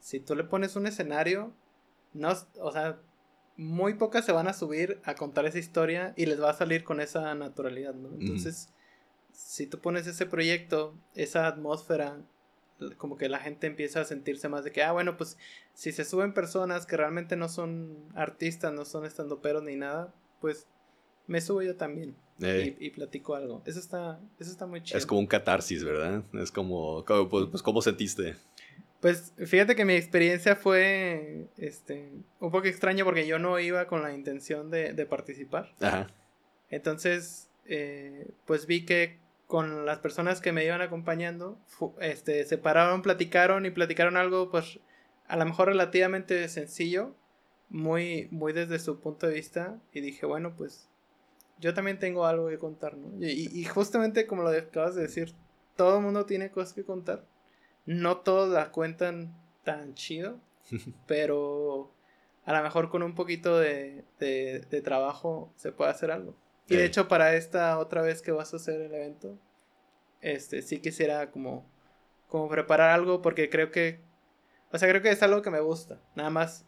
si 0.01 0.19
tú 0.19 0.35
le 0.35 0.45
pones 0.45 0.77
un 0.77 0.87
escenario, 0.87 1.53
no, 2.15 2.33
o 2.59 2.73
sea, 2.73 3.03
muy 3.59 3.93
pocas 3.95 4.25
se 4.25 4.33
van 4.33 4.49
a 4.49 4.55
subir 4.55 4.99
a 5.05 5.15
contar 5.15 5.45
esa 5.45 5.59
historia 5.59 6.15
y 6.17 6.25
les 6.25 6.41
va 6.41 6.49
a 6.49 6.55
salir 6.55 6.85
con 6.85 7.03
esa 7.03 7.35
naturalidad, 7.35 7.93
¿no? 7.93 8.19
Entonces, 8.19 8.71
si 9.31 9.67
tú 9.67 9.79
pones 9.79 10.07
ese 10.07 10.25
proyecto, 10.25 10.99
esa 11.15 11.47
atmósfera, 11.47 12.19
como 12.97 13.19
que 13.19 13.29
la 13.29 13.41
gente 13.41 13.67
empieza 13.67 14.01
a 14.01 14.05
sentirse 14.05 14.49
más 14.49 14.65
de 14.65 14.73
que, 14.73 14.83
ah, 14.83 14.93
bueno, 14.93 15.19
pues 15.19 15.37
si 15.75 15.93
se 15.93 16.07
suben 16.07 16.33
personas 16.33 16.87
que 16.87 16.97
realmente 16.97 17.37
no 17.37 17.51
son 17.51 18.09
artistas, 18.15 18.73
no 18.73 18.87
son 18.87 19.05
estandoperos 19.05 19.63
ni 19.63 19.77
nada, 19.77 20.15
pues 20.41 20.67
me 21.33 21.41
subo 21.41 21.62
yo 21.62 21.74
también 21.76 22.14
y, 22.39 22.91
platico 22.91 23.35
algo. 23.35 23.62
Eso 23.64 23.78
está, 23.78 24.20
eso 24.39 24.51
está 24.51 24.66
muy 24.66 24.83
chido. 24.83 24.99
Es 24.99 25.07
como 25.07 25.20
un 25.20 25.26
catarsis, 25.26 25.83
¿verdad? 25.83 26.22
Es 26.35 26.53
como, 26.53 27.05
pues, 27.05 27.49
pues, 27.51 27.62
¿cómo 27.62 27.80
sentiste? 27.80 28.37
Pues 29.01 29.33
fíjate 29.37 29.74
que 29.74 29.85
mi 29.85 29.95
experiencia 29.95 30.55
fue 30.55 31.49
este, 31.57 32.09
un 32.39 32.51
poco 32.51 32.66
extraña 32.66 33.05
porque 33.05 33.26
yo 33.26 33.39
no 33.39 33.59
iba 33.59 33.87
con 33.87 34.03
la 34.03 34.14
intención 34.14 34.70
de, 34.70 34.93
de 34.93 35.07
participar. 35.07 35.74
Ajá. 35.80 36.07
Entonces, 36.68 37.49
eh, 37.66 38.30
pues 38.45 38.66
vi 38.66 38.85
que 38.85 39.18
con 39.47 39.85
las 39.85 39.99
personas 39.99 40.41
que 40.41 40.53
me 40.53 40.64
iban 40.64 40.80
acompañando, 40.80 41.59
este, 42.01 42.45
se 42.45 42.59
pararon, 42.59 43.03
platicaron 43.03 43.66
y 43.66 43.70
platicaron 43.70 44.16
algo, 44.16 44.51
pues, 44.51 44.78
a 45.26 45.37
lo 45.37 45.45
mejor 45.45 45.68
relativamente 45.68 46.49
sencillo, 46.49 47.14
muy, 47.68 48.28
muy 48.30 48.53
desde 48.53 48.78
su 48.78 49.01
punto 49.01 49.26
de 49.26 49.35
vista, 49.35 49.78
y 49.93 50.01
dije, 50.01 50.24
bueno, 50.24 50.55
pues, 50.57 50.89
yo 51.63 51.73
también 51.73 51.99
tengo 51.99 52.27
algo 52.27 52.49
que 52.49 52.59
contar, 52.59 52.97
¿no? 52.97 53.25
Y, 53.25 53.65
justamente 53.65 54.27
como 54.27 54.43
lo 54.43 54.51
acabas 54.51 54.95
de 54.95 55.03
decir, 55.03 55.33
todo 55.77 55.97
el 55.99 56.03
mundo 56.03 56.27
tiene 56.27 56.51
cosas 56.51 56.75
que 56.75 56.85
contar, 56.85 57.25
no 57.87 58.19
todos 58.19 58.53
la 58.53 58.73
cuentan 58.73 59.35
tan 59.65 59.95
chido, 59.95 60.41
pero 61.07 61.91
a 62.45 62.53
lo 62.53 62.63
mejor 62.63 62.91
con 62.91 63.03
un 63.03 63.15
poquito 63.15 63.59
de, 63.59 64.05
de 64.19 64.83
trabajo 64.83 65.53
se 65.57 65.73
puede 65.73 65.91
hacer 65.93 66.11
algo. 66.11 66.37
Y 66.69 66.77
de 66.77 66.85
hecho, 66.85 67.09
para 67.09 67.35
esta 67.35 67.79
otra 67.79 68.03
vez 68.03 68.23
que 68.23 68.33
vas 68.33 68.53
a 68.53 68.57
hacer 68.57 68.81
el 68.81 68.95
evento, 68.95 69.39
este, 70.21 70.63
sí 70.63 70.81
quisiera 70.81 71.31
como, 71.31 71.67
como 72.29 72.49
preparar 72.49 72.91
algo 72.91 73.23
porque 73.23 73.51
creo 73.51 73.71
que, 73.71 74.01
o 74.73 74.79
sea, 74.79 74.89
creo 74.89 75.03
que 75.03 75.11
es 75.11 75.23
algo 75.23 75.43
que 75.43 75.51
me 75.51 75.61
gusta. 75.61 76.01
Nada 76.15 76.31
más 76.31 76.67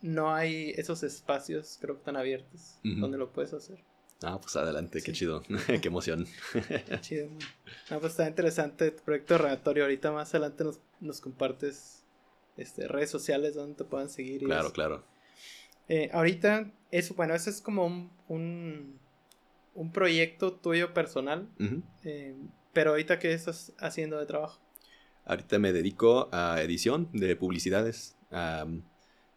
no 0.00 0.34
hay 0.34 0.72
esos 0.76 1.02
espacios, 1.02 1.78
creo 1.80 1.96
que 1.96 2.04
tan 2.04 2.16
abiertos, 2.16 2.78
donde 2.82 3.16
lo 3.16 3.32
puedes 3.32 3.54
hacer. 3.54 3.78
Ah, 4.24 4.40
pues 4.40 4.56
adelante, 4.56 5.02
qué 5.02 5.12
chido, 5.12 5.42
qué 5.66 5.88
emoción. 5.88 6.26
chido. 7.00 7.28
Ah, 7.90 7.98
pues 8.00 8.12
está 8.12 8.28
interesante 8.28 8.90
tu 8.90 9.02
proyecto 9.02 9.38
relatorio. 9.38 9.84
Ahorita 9.84 10.12
más 10.12 10.30
adelante 10.34 10.64
nos, 10.64 10.80
nos 11.00 11.20
compartes 11.20 12.04
este, 12.56 12.88
redes 12.88 13.10
sociales 13.10 13.54
donde 13.54 13.74
te 13.76 13.84
puedan 13.84 14.08
seguir. 14.08 14.42
claro, 14.44 14.72
claro. 14.72 15.04
Eh, 15.88 16.08
ahorita, 16.12 16.72
eso, 16.90 17.14
bueno, 17.14 17.34
eso 17.34 17.50
es 17.50 17.60
como 17.60 17.84
un 18.28 18.98
un 19.74 19.92
proyecto 19.92 20.52
tuyo 20.52 20.94
personal, 20.94 21.48
eh, 22.04 22.34
pero 22.72 22.90
ahorita 22.90 23.18
qué 23.18 23.32
estás 23.32 23.72
haciendo 23.78 24.18
de 24.18 24.26
trabajo? 24.26 24.60
Ahorita 25.24 25.58
me 25.58 25.72
dedico 25.72 26.28
a 26.32 26.60
edición 26.62 27.08
de 27.12 27.36
publicidades. 27.36 28.16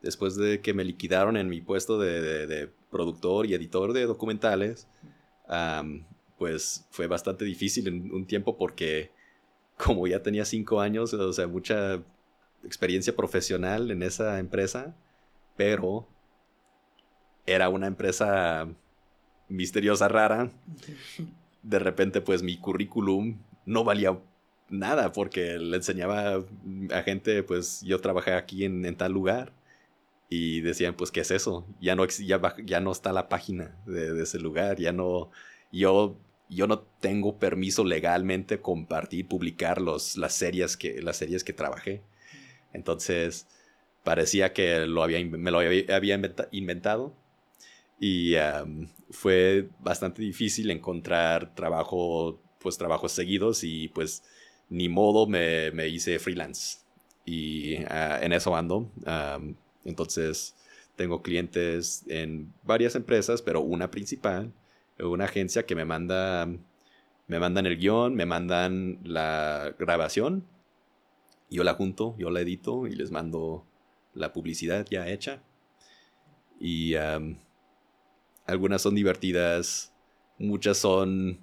después 0.01 0.35
de 0.35 0.61
que 0.61 0.73
me 0.73 0.83
liquidaron 0.83 1.37
en 1.37 1.49
mi 1.49 1.61
puesto 1.61 1.99
de, 1.99 2.69
productor 2.89 3.45
y 3.45 3.53
editor 3.53 3.93
de 3.93 4.05
documentales, 4.05 4.87
pues 6.37 6.85
fue 6.91 7.07
bastante 7.07 7.45
difícil 7.45 7.87
en 7.87 8.11
un 8.11 8.25
tiempo 8.25 8.57
porque 8.57 9.11
como 9.77 10.07
ya 10.07 10.21
tenía 10.21 10.45
cinco 10.45 10.81
años, 10.81 11.13
o 11.13 11.33
sea, 11.33 11.47
mucha 11.47 12.01
experiencia 12.63 13.15
profesional 13.15 13.91
en 13.91 14.03
esa 14.03 14.39
empresa, 14.39 14.95
pero 15.55 16.07
era 17.45 17.69
una 17.69 17.87
empresa 17.87 18.67
misteriosa, 19.47 20.07
rara, 20.07 20.51
de 21.63 21.79
repente 21.79 22.21
pues 22.21 22.43
mi 22.43 22.57
currículum 22.57 23.37
no 23.65 23.83
valía 23.83 24.17
nada 24.69 25.11
porque 25.11 25.57
le 25.57 25.77
enseñaba 25.77 26.43
a 26.93 27.01
gente, 27.03 27.43
pues 27.43 27.81
yo 27.81 27.99
trabajé 27.99 28.33
aquí 28.33 28.65
en, 28.65 28.95
tal 28.95 29.13
lugar 29.13 29.51
y 30.29 30.61
decían 30.61 30.95
pues 30.95 31.11
qué 31.11 31.21
es 31.21 31.31
eso, 31.31 31.65
ya 31.79 31.95
no, 31.95 32.05
ya, 32.05 32.55
ya 32.63 32.79
no 32.79 32.91
está 32.91 33.13
la 33.13 33.29
página 33.29 33.77
de, 33.85 34.21
ese 34.21 34.39
lugar, 34.39 34.77
ya 34.77 34.91
no, 34.91 35.31
yo, 35.71 36.17
yo 36.49 36.67
no 36.67 36.79
tengo 36.79 37.39
permiso 37.39 37.85
legalmente 37.85 38.59
compartir, 38.61 39.27
publicar 39.27 39.81
los, 39.81 40.17
las, 40.17 40.33
series 40.33 40.75
que, 40.77 41.01
las 41.01 41.17
series 41.17 41.43
que 41.43 41.53
trabajé. 41.53 42.01
Entonces 42.73 43.47
parecía 44.03 44.53
que 44.53 44.85
lo 44.85 45.03
había, 45.03 45.23
me 45.25 45.51
lo 45.51 45.59
había 45.59 46.19
inventado 46.51 47.15
y 47.99 48.35
fue 49.09 49.69
bastante 49.79 50.21
difícil 50.21 50.69
encontrar 50.71 51.55
trabajo, 51.55 52.39
pues 52.59 52.77
trabajos 52.77 53.11
seguidos 53.11 53.63
y 53.63 53.87
pues 53.89 54.23
ni 54.69 54.89
modo 54.89 55.27
me, 55.27 55.71
me 55.71 55.87
hice 55.87 56.19
freelance. 56.19 56.79
Y 57.25 57.77
ah, 57.89 58.19
en 58.21 58.33
eso 58.33 58.55
ando. 58.55 58.91
Entonces 59.87 60.55
tengo 60.95 61.21
clientes 61.21 62.03
en 62.07 62.53
varias 62.63 62.95
empresas, 62.95 63.41
pero 63.41 63.61
una 63.61 63.89
principal 63.89 64.53
una 65.05 65.25
agencia 65.25 65.65
que 65.65 65.75
me 65.75 65.85
manda, 65.85 66.47
me 67.27 67.39
mandan 67.39 67.65
el 67.65 67.77
guion, 67.77 68.15
me 68.15 68.25
mandan 68.25 68.99
la 69.03 69.75
grabación, 69.77 70.45
yo 71.49 71.63
la 71.63 71.73
junto, 71.73 72.15
yo 72.17 72.29
la 72.29 72.41
edito 72.41 72.87
y 72.87 72.95
les 72.95 73.11
mando 73.11 73.65
la 74.13 74.33
publicidad 74.33 74.85
ya 74.89 75.07
hecha. 75.07 75.41
Y 76.59 76.95
algunas 78.45 78.81
son 78.81 78.95
divertidas, 78.95 79.93
muchas 80.39 80.77
son 80.77 81.39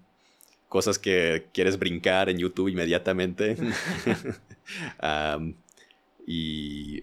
cosas 0.68 0.98
que 0.98 1.46
quieres 1.52 1.78
brincar 1.78 2.28
en 2.28 2.38
YouTube 2.38 2.68
inmediatamente. 2.68 3.56
y 6.26 7.02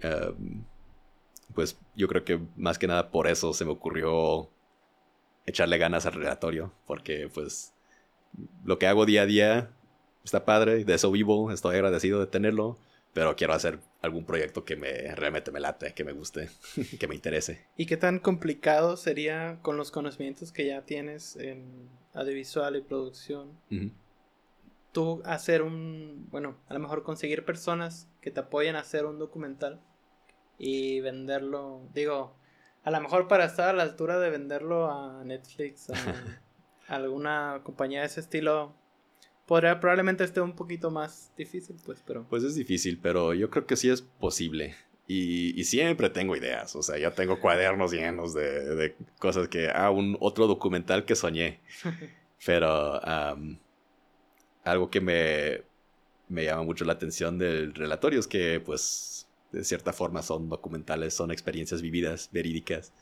pues 1.54 1.78
yo 1.95 2.08
creo 2.08 2.24
que 2.24 2.39
más 2.56 2.78
que 2.78 2.88
nada 2.88 3.12
por 3.12 3.28
eso 3.28 3.54
se 3.54 3.66
me 3.66 3.72
ocurrió 3.72 4.49
echarle 5.45 5.78
ganas 5.78 6.06
al 6.06 6.14
relatorio, 6.14 6.74
porque 6.86 7.30
pues 7.34 7.74
lo 8.64 8.80
que 8.80 8.88
hago 8.88 9.06
día 9.06 9.24
a 9.24 9.26
día 9.26 9.72
está 10.24 10.45
padre, 10.45 10.84
de 10.86 10.93
eso 10.93 11.12
vivo, 11.12 11.52
estoy 11.52 11.76
agradecido 11.76 12.20
de 12.20 12.28
tenerlo, 12.28 12.78
pero 13.14 13.36
quiero 13.36 13.54
hacer 13.54 13.80
algún 14.02 14.26
proyecto 14.26 14.64
que 14.64 14.76
me 14.76 15.14
realmente 15.16 15.52
me 15.52 15.60
late, 15.60 15.93
que 15.93 16.04
me 16.04 16.14
guste, 16.14 16.49
que 16.99 17.08
me 17.08 17.16
interese. 17.16 17.66
¿Y 17.76 17.86
qué 17.86 17.97
tan 17.97 18.20
complicado 18.20 18.97
sería 18.97 19.60
con 19.62 19.78
los 19.78 19.91
conocimientos 19.91 20.52
que 20.52 20.66
ya 20.68 20.84
tienes 20.84 21.36
en 21.36 21.89
audiovisual 22.14 22.76
y 22.76 22.82
producción? 22.82 23.49
Tú 24.91 25.22
hacer 25.26 25.62
un, 25.62 26.28
bueno, 26.32 26.58
a 26.68 26.74
lo 26.74 26.80
mejor 26.80 27.04
conseguir 27.04 27.45
personas 27.45 28.08
que 28.22 28.32
te 28.32 28.41
apoyen 28.41 28.76
a 28.76 28.80
hacer 28.80 29.06
un 29.06 29.20
documental 29.20 29.82
y 30.64 31.01
venderlo, 31.01 31.82
digo, 31.91 32.36
a 32.84 32.91
lo 32.91 33.01
mejor 33.01 33.28
para 33.28 33.45
estar 33.45 33.70
a 33.70 33.74
la 33.74 33.82
altura 33.82 34.20
de 34.20 34.30
venderlo 34.30 34.91
a 34.91 35.24
Netflix, 35.24 35.89
a, 35.89 35.95
a 36.88 36.95
alguna 36.95 37.62
compañía 37.64 38.01
de 38.01 38.05
ese 38.05 38.20
estilo, 38.20 38.76
podría, 39.47 39.80
probablemente 39.80 40.24
esté 40.24 40.39
un 40.39 40.53
poquito 40.53 40.91
más 40.91 41.34
difícil, 41.36 41.78
pues, 41.84 42.03
pero... 42.05 42.28
Pues 42.30 42.43
es 42.43 42.53
difícil, 42.53 42.99
pero 43.01 43.34
yo 43.34 43.49
creo 43.49 43.66
que 43.66 43.76
sí 43.76 43.89
es 43.89 44.03
posible. 44.03 44.76
Y, 45.07 45.59
y 45.59 45.64
siempre 45.64 46.12
tengo 46.12 46.36
ideas, 46.36 46.76
o 46.76 46.84
sea, 46.84 46.99
ya 46.99 47.09
tengo 47.09 47.39
cuadernos 47.39 47.91
llenos 47.91 48.36
de, 48.36 48.76
de 48.76 48.95
cosas 49.18 49.47
que... 49.47 49.68
Ah, 49.74 49.89
un 49.89 50.16
otro 50.20 50.45
documental 50.45 51.05
que 51.05 51.16
soñé. 51.16 51.59
pero 52.45 53.01
algo 54.64 54.91
que 54.91 55.01
me, 55.01 55.64
me 56.30 56.45
llama 56.45 56.62
mucho 56.64 56.86
la 56.86 56.93
atención 56.93 57.39
del 57.39 57.74
relatorio 57.74 58.20
es 58.20 58.28
que, 58.28 58.59
pues, 58.59 59.11
de 59.52 59.64
cierta 59.64 59.93
forma 59.93 60.22
son 60.22 60.49
documentales, 60.49 61.14
son 61.14 61.32
experiencias 61.32 61.82
vividas, 61.82 62.30
verídicas. 62.32 62.93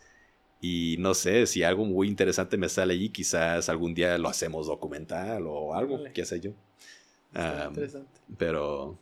Y 0.61 0.97
no 0.99 1.13
sé, 1.13 1.47
si 1.47 1.63
algo 1.63 1.85
muy 1.85 2.07
interesante 2.07 2.57
me 2.57 2.67
sale 2.67 2.93
allí, 2.93 3.09
quizás 3.09 3.69
algún 3.69 3.93
día 3.93 4.17
lo 4.17 4.27
hacemos 4.27 4.67
documental 4.67 5.45
o 5.47 5.73
algo, 5.73 5.99
qué 6.13 6.25
sé 6.25 6.41
yo. 6.41 6.51
interesante. 7.33 8.19
Pero 8.37 8.99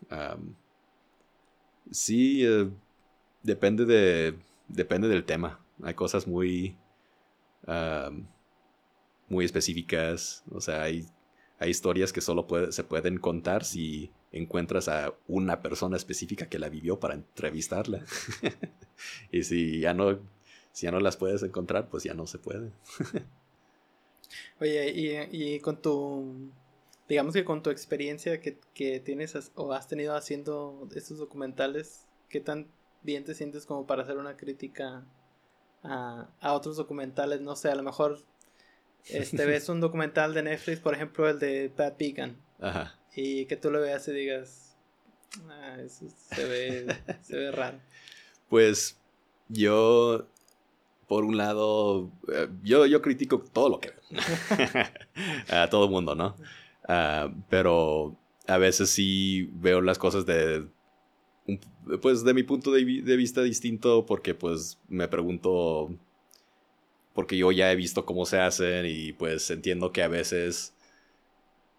sí, 1.89 2.45
eh, 2.45 2.69
depende, 3.41 3.85
de, 3.85 4.35
depende 4.67 5.07
del 5.07 5.23
tema. 5.23 5.59
Hay 5.81 5.95
cosas 5.95 6.27
muy, 6.27 6.75
muy 9.29 9.45
específicas. 9.45 10.43
O 10.51 10.61
sea, 10.61 10.83
hay, 10.83 11.07
hay 11.59 11.71
historias 11.71 12.13
que 12.13 12.21
solo 12.21 12.45
se 12.69 12.83
pueden 12.83 13.17
contar 13.17 13.63
si 13.63 14.11
encuentras 14.37 14.87
a 14.87 15.13
una 15.27 15.61
persona 15.61 15.97
específica 15.97 16.47
que 16.47 16.59
la 16.59 16.69
vivió 16.69 16.99
para 16.99 17.15
entrevistarla. 17.15 18.03
y 19.31 19.43
si 19.43 19.79
ya 19.79 19.93
no 19.93 20.19
si 20.77 20.85
ya 20.85 20.91
no 20.91 20.99
las 20.99 21.17
puedes 21.17 21.41
encontrar, 21.41 21.89
pues 21.89 22.03
ya 22.03 22.13
no 22.13 22.27
se 22.27 22.37
puede. 22.37 22.71
Oye, 24.61 25.27
y, 25.31 25.59
con 25.59 25.81
tu, 25.81 26.51
digamos 27.09 27.33
que 27.33 27.43
con 27.43 27.63
tu 27.63 27.71
experiencia 27.71 28.39
que, 28.39 28.99
tienes 28.99 29.51
o 29.55 29.73
has 29.73 29.87
tenido 29.87 30.15
haciendo 30.15 30.87
estos 30.93 31.17
documentales, 31.17 32.05
¿qué 32.29 32.41
tan 32.41 32.67
bien 33.01 33.23
te 33.23 33.33
sientes 33.33 33.65
como 33.65 33.87
para 33.87 34.03
hacer 34.03 34.17
una 34.17 34.37
crítica 34.37 35.03
a, 35.81 36.29
otros 36.43 36.77
documentales? 36.77 37.41
No 37.41 37.55
sé, 37.55 37.69
a 37.69 37.75
lo 37.75 37.81
mejor 37.81 38.19
este, 39.05 39.45
ves 39.47 39.69
un 39.69 39.79
documental 39.79 40.35
de 40.35 40.43
Netflix, 40.43 40.79
por 40.79 40.93
ejemplo, 40.93 41.27
el 41.27 41.39
de 41.39 41.71
Pat 41.75 41.97
Beacon. 41.97 42.37
Ajá. 42.59 42.96
Y 43.15 43.45
que 43.45 43.57
tú 43.57 43.71
lo 43.71 43.81
veas 43.81 44.07
y 44.07 44.11
digas, 44.11 44.77
ah, 45.49 45.77
eso 45.79 46.05
se 46.09 46.45
ve, 46.45 46.87
se 47.21 47.37
ve 47.37 47.51
raro. 47.51 47.79
Pues 48.49 48.97
yo 49.49 50.27
por 51.07 51.23
un 51.23 51.37
lado, 51.37 52.11
eh, 52.31 52.49
yo, 52.63 52.85
yo 52.85 53.01
critico 53.01 53.39
todo 53.39 53.69
lo 53.69 53.79
que 53.79 53.93
a 55.49 55.69
todo 55.69 55.85
el 55.85 55.91
mundo, 55.91 56.15
¿no? 56.15 56.35
Ah, 56.87 57.33
pero 57.49 58.15
a 58.45 58.57
veces 58.57 58.89
sí 58.89 59.49
veo 59.53 59.81
las 59.81 59.97
cosas 59.97 60.25
de, 60.25 60.67
pues 62.01 62.23
de 62.23 62.33
mi 62.33 62.43
punto 62.43 62.71
de, 62.71 62.83
vista 62.83 63.41
distinto 63.41 64.05
porque 64.05 64.33
pues 64.35 64.79
me 64.89 65.07
pregunto, 65.07 65.95
porque 67.13 67.37
yo 67.37 67.51
ya 67.51 67.71
he 67.71 67.75
visto 67.75 68.05
cómo 68.05 68.25
se 68.25 68.39
hacen 68.39 68.85
y 68.85 69.13
pues 69.13 69.49
entiendo 69.49 69.91
que 69.91 70.03
a 70.03 70.07
veces 70.09 70.73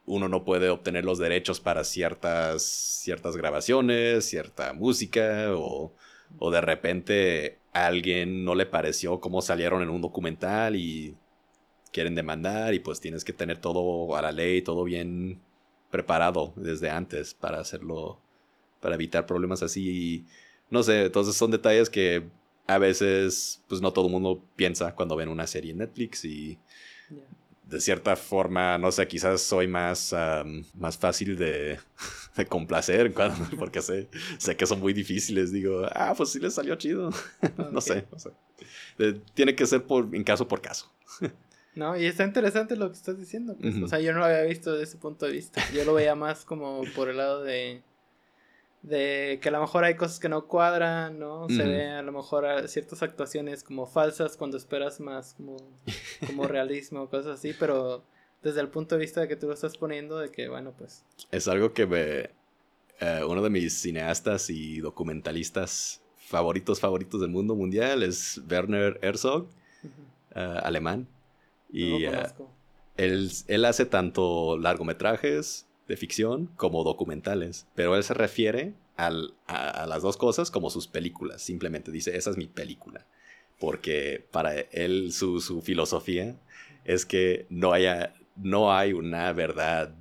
uno 0.09 0.28
no 0.28 0.44
puede 0.44 0.70
obtener 0.70 1.04
los 1.04 1.18
derechos 1.18 1.61
para 1.61 1.84
ciertas, 1.84 2.62
ciertas 2.62 3.36
grabaciones, 3.36 4.24
cierta 4.24 4.72
música 4.72 5.54
o, 5.54 5.92
o 6.38 6.50
de 6.50 6.61
repente 6.61 7.59
alguien 7.72 8.44
no 8.44 8.54
le 8.54 8.66
pareció 8.66 9.20
cómo 9.20 9.42
salieron 9.42 9.82
en 9.82 9.90
un 9.90 10.00
documental 10.00 10.76
y 10.76 11.14
quieren 11.92 12.14
demandar 12.14 12.74
y 12.74 12.80
pues 12.80 13.00
tienes 13.00 13.24
que 13.24 13.32
tener 13.32 13.59
todo 13.59 14.16
a 14.16 14.22
la 14.22 14.32
ley, 14.32 14.62
todo 14.62 14.84
bien 14.84 15.40
preparado 15.90 16.52
desde 16.56 16.90
antes 16.90 17.34
para 17.34 17.61
hacerlo, 17.61 18.18
para 18.80 18.94
evitar 18.94 19.26
problemas 19.26 19.62
así. 19.62 20.26
No 20.70 20.82
sé, 20.82 21.06
entonces 21.06 21.36
son 21.36 21.50
detalles 21.50 21.88
que 21.90 22.24
a 22.66 22.78
veces 22.78 23.62
pues 23.68 23.80
no 23.80 23.92
todo 23.92 24.06
el 24.06 24.12
mundo 24.12 24.42
piensa 24.56 24.94
cuando 24.94 25.16
ven 25.16 25.28
una 25.28 25.46
serie 25.46 25.72
en 25.72 25.78
Netflix 25.78 26.24
y 26.24 26.59
de 27.69 27.81
cierta 27.81 28.16
forma, 28.16 28.79
no 28.79 28.91
sé, 28.91 29.07
quizás 29.07 29.43
soy 29.43 29.66
más, 29.66 30.14
más 30.75 30.97
fácil 30.97 31.37
de, 31.37 31.79
de 32.37 32.47
complacer 32.47 33.12
porque 33.59 33.83
sé, 33.83 34.09
sé 34.39 34.57
que 34.57 34.66
son 34.66 34.81
muy 34.81 34.93
difíciles. 34.93 35.53
Digo, 35.53 35.87
ah, 35.93 36.14
pues 36.16 36.31
sí 36.31 36.41
les 36.41 36.55
salió 36.55 36.77
chido. 36.77 37.11
no 37.73 37.81
sé, 37.81 38.07
no 38.11 38.19
sé. 38.19 38.31
tiene 39.35 39.55
que 39.55 39.66
ser 39.66 39.85
por, 39.85 40.14
en 40.14 40.25
caso 40.25 40.49
por 40.49 40.62
caso. 40.62 40.91
no, 41.75 41.97
y 41.97 42.07
está 42.07 42.25
interesante 42.25 42.75
lo 42.75 42.91
que 42.91 42.97
estás 42.97 43.19
diciendo. 43.19 43.55
Pues, 43.61 43.77
O 43.83 43.89
sea, 43.89 44.01
yo 44.01 44.12
no 44.12 44.21
lo 44.21 44.25
había 44.25 44.43
visto 44.43 44.73
desde 44.73 44.85
ese 44.85 44.97
punto 44.97 45.27
de 45.27 45.33
vista. 45.33 45.62
Yo 45.75 45.85
lo 45.85 45.93
veía 45.93 46.14
más 46.14 46.47
como 46.47 46.83
por 46.97 47.11
el 47.11 47.19
lado 47.19 47.43
de 47.43 47.83
de 48.89 49.39
que 49.43 49.49
a 49.49 49.53
lo 49.53 49.61
mejor 49.61 49.84
hay 49.84 49.95
cosas 49.95 50.18
que 50.18 50.28
no 50.28 50.47
cuadran, 50.47 51.18
¿no? 51.18 51.49
Se 51.49 51.62
ve 51.62 51.89
a 51.91 52.03
lo 52.03 52.12
mejor 52.12 52.68
ciertas 52.68 53.03
actuaciones 53.03 53.62
como 53.62 53.86
falsas 53.86 54.36
cuando 54.36 54.57
esperas 54.57 54.99
más 55.01 55.34
como, 55.34 55.57
como 56.26 56.47
realismo, 56.47 57.09
cosas 57.09 57.39
así, 57.39 57.55
pero 57.59 58.03
desde 58.43 58.61
el 58.61 58.68
punto 58.68 58.95
de 58.95 59.01
vista 59.03 59.20
de 59.20 59.28
que 59.28 59.36
tú 59.36 59.47
lo 59.47 59.55
estás 59.55 59.76
poniendo, 59.76 60.18
de 60.18 60.30
que, 60.30 60.49
bueno, 60.49 60.72
pues... 60.76 61.05
Es 61.30 61.49
algo 61.49 61.72
que 61.72 61.86
me... 61.86 62.30
Eh, 63.01 63.22
uno 63.24 63.43
de 63.43 63.51
mis 63.51 63.74
cineastas 63.74 64.51
y 64.51 64.80
documentalistas 64.80 66.01
favoritos, 66.16 66.80
favoritos 66.80 67.20
del 67.20 67.30
mundo 67.30 67.55
mundial 67.55 68.03
es 68.03 68.41
Werner 68.51 68.99
Herzog, 69.03 69.47
eh, 70.34 70.61
alemán. 70.62 71.07
Y 71.70 72.05
eh, 72.05 72.26
él, 72.97 73.30
él 73.47 73.64
hace 73.64 73.86
tanto 73.86 74.59
largometrajes 74.59 75.68
de 75.89 75.97
ficción 75.97 76.51
como 76.57 76.84
documentales, 76.84 77.66
pero 77.74 77.97
él 77.97 78.05
se 78.05 78.14
refiere 78.14 78.74
a, 78.97 79.11
las 79.11 80.03
dos 80.03 80.16
cosas 80.16 80.51
como 80.51 80.70
sus 80.70 80.86
películas, 80.86 81.43
simplemente 81.43 81.91
dice, 81.91 82.16
esa 82.16 82.30
es 82.30 82.36
mi 82.36 82.47
película, 82.47 83.07
porque 83.59 84.24
para 84.30 84.59
él 84.61 85.12
su, 85.12 85.62
filosofía 85.62 86.36
es 86.84 87.07
que 87.07 87.47
no, 87.49 87.72
haya, 87.72 88.14
no 88.36 88.72
hay 88.72 88.93
una 88.93 89.32
verdad 89.32 89.95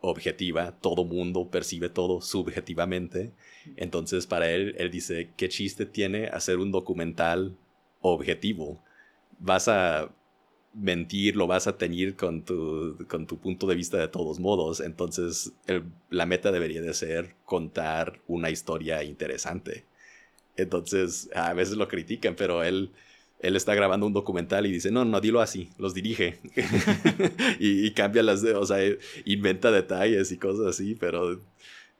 objetiva, 0.00 0.72
todo 0.80 1.04
mundo 1.04 1.48
percibe 1.50 1.88
todo 1.88 2.20
subjetivamente, 2.20 3.32
entonces 3.76 4.26
para 4.26 4.50
él, 4.50 4.74
él 4.78 4.90
dice, 4.90 5.30
¿qué 5.36 5.48
chiste 5.48 5.86
tiene 5.86 6.26
hacer 6.26 6.58
un 6.58 6.72
documental 6.72 7.56
objetivo? 8.00 8.82
Vas 9.38 9.68
a 9.68 10.10
mentir, 10.74 11.36
lo 11.36 11.46
vas 11.46 11.66
a 11.66 11.78
tener 11.78 12.16
con 12.16 12.42
tu, 12.42 12.98
con 13.08 13.26
tu 13.26 13.38
punto 13.38 13.66
de 13.66 13.74
vista 13.74 13.98
de 13.98 14.08
todos 14.08 14.40
modos. 14.40 14.80
Entonces, 14.80 15.52
la 16.10 16.26
meta 16.26 16.52
debería 16.52 16.82
de 16.82 16.94
ser 16.94 17.34
contar 17.44 18.20
una 18.26 18.50
historia 18.50 19.02
interesante. 19.04 19.84
Entonces, 20.56 21.30
a 21.34 21.52
veces 21.54 21.76
lo 21.76 21.88
critican, 21.88 22.34
pero 22.36 22.62
él, 22.62 22.90
él 23.40 23.56
está 23.56 23.74
grabando 23.74 24.06
un 24.06 24.12
documental 24.12 24.66
y 24.66 24.72
dice, 24.72 24.90
no, 24.90 25.04
no, 25.04 25.20
dilo 25.20 25.40
así, 25.40 25.70
los 25.78 25.94
dirige. 25.94 26.38
y, 27.60 27.86
y, 27.86 27.90
cambia 27.92 28.22
las, 28.22 28.42
o 28.44 28.66
sea, 28.66 28.78
inventa 29.24 29.70
detalles 29.70 30.30
y 30.32 30.38
cosas 30.38 30.66
así, 30.66 30.94
pero 30.94 31.40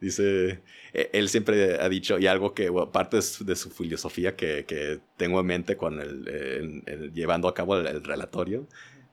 dice, 0.01 0.61
e, 0.93 1.11
él 1.13 1.29
siempre 1.29 1.81
ha 1.81 1.89
dicho, 1.89 2.19
y 2.19 2.27
algo 2.27 2.55
que 2.55 2.71
parte 2.93 3.17
de 3.17 3.57
su 3.57 3.71
filosofía 3.71 4.37
que, 4.37 5.01
tengo 5.17 5.41
en 5.41 5.47
mente 5.47 5.77
con 5.77 6.01
el, 6.01 7.13
llevando 7.13 7.49
a 7.49 7.55
cabo 7.55 7.77
el, 7.77 8.05
relatorio, 8.05 8.67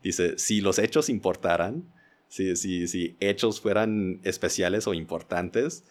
Dice, 0.03 0.39
si 0.39 0.61
los 0.61 0.79
hechos 0.79 1.09
importaran, 1.09 1.83
si, 2.27 2.55
si, 2.55 2.87
si 2.87 3.15
hechos 3.19 3.61
fueran 3.61 4.19
especiales 4.23 4.87
o 4.87 4.95
importantes, 4.95 5.83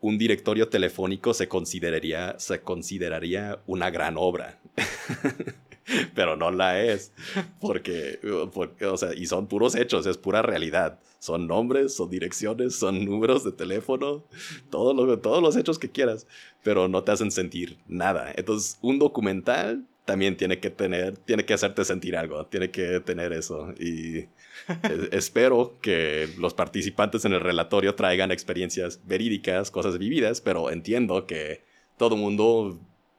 un 0.00 0.16
directorio 0.16 0.68
telefónico 0.68 1.34
se 1.34 1.48
consideraría, 1.48 2.38
se 2.38 2.60
consideraría 2.60 3.60
una 3.66 3.90
gran 3.90 4.14
obra. 4.16 4.58
Pero 6.14 6.36
no 6.36 6.50
la 6.50 6.82
es, 6.82 7.12
porque, 7.60 8.18
o 8.22 8.96
sea, 8.96 9.14
y 9.14 9.26
son 9.26 9.46
puros 9.46 9.74
hechos, 9.74 10.06
es 10.06 10.16
pura 10.16 10.42
realidad. 10.42 10.98
Son 11.18 11.46
nombres, 11.46 11.94
son 11.94 12.10
direcciones, 12.10 12.76
son 12.76 13.04
números 13.04 13.42
de 13.44 13.52
teléfono, 13.52 14.24
todo 14.70 14.94
lo, 14.94 15.18
todos 15.18 15.42
los 15.42 15.56
hechos 15.56 15.78
que 15.78 15.90
quieras, 15.90 16.26
pero 16.62 16.86
no 16.88 17.02
te 17.02 17.12
hacen 17.12 17.32
sentir 17.32 17.78
nada. 17.88 18.32
Entonces, 18.36 18.78
un 18.82 18.98
documental 18.98 19.84
también 20.04 20.36
tiene 20.36 20.60
que 20.60 20.70
tener, 20.70 21.18
tiene 21.18 21.44
que 21.44 21.54
hacerte 21.54 21.84
sentir 21.84 22.16
algo, 22.16 22.46
tiene 22.46 22.70
que 22.70 23.00
tener 23.00 23.32
eso. 23.32 23.74
Y 23.78 24.26
espero 25.12 25.74
que 25.82 26.28
los 26.38 26.54
participantes 26.54 27.24
en 27.24 27.32
el 27.32 27.40
relatorio 27.40 27.94
traigan 27.94 28.30
experiencias 28.30 29.00
verídicas, 29.04 29.70
cosas 29.70 29.98
vividas, 29.98 30.40
pero 30.40 30.70
entiendo 30.70 31.26
que 31.26 31.62
todo 31.96 32.16
mundo 32.16 32.78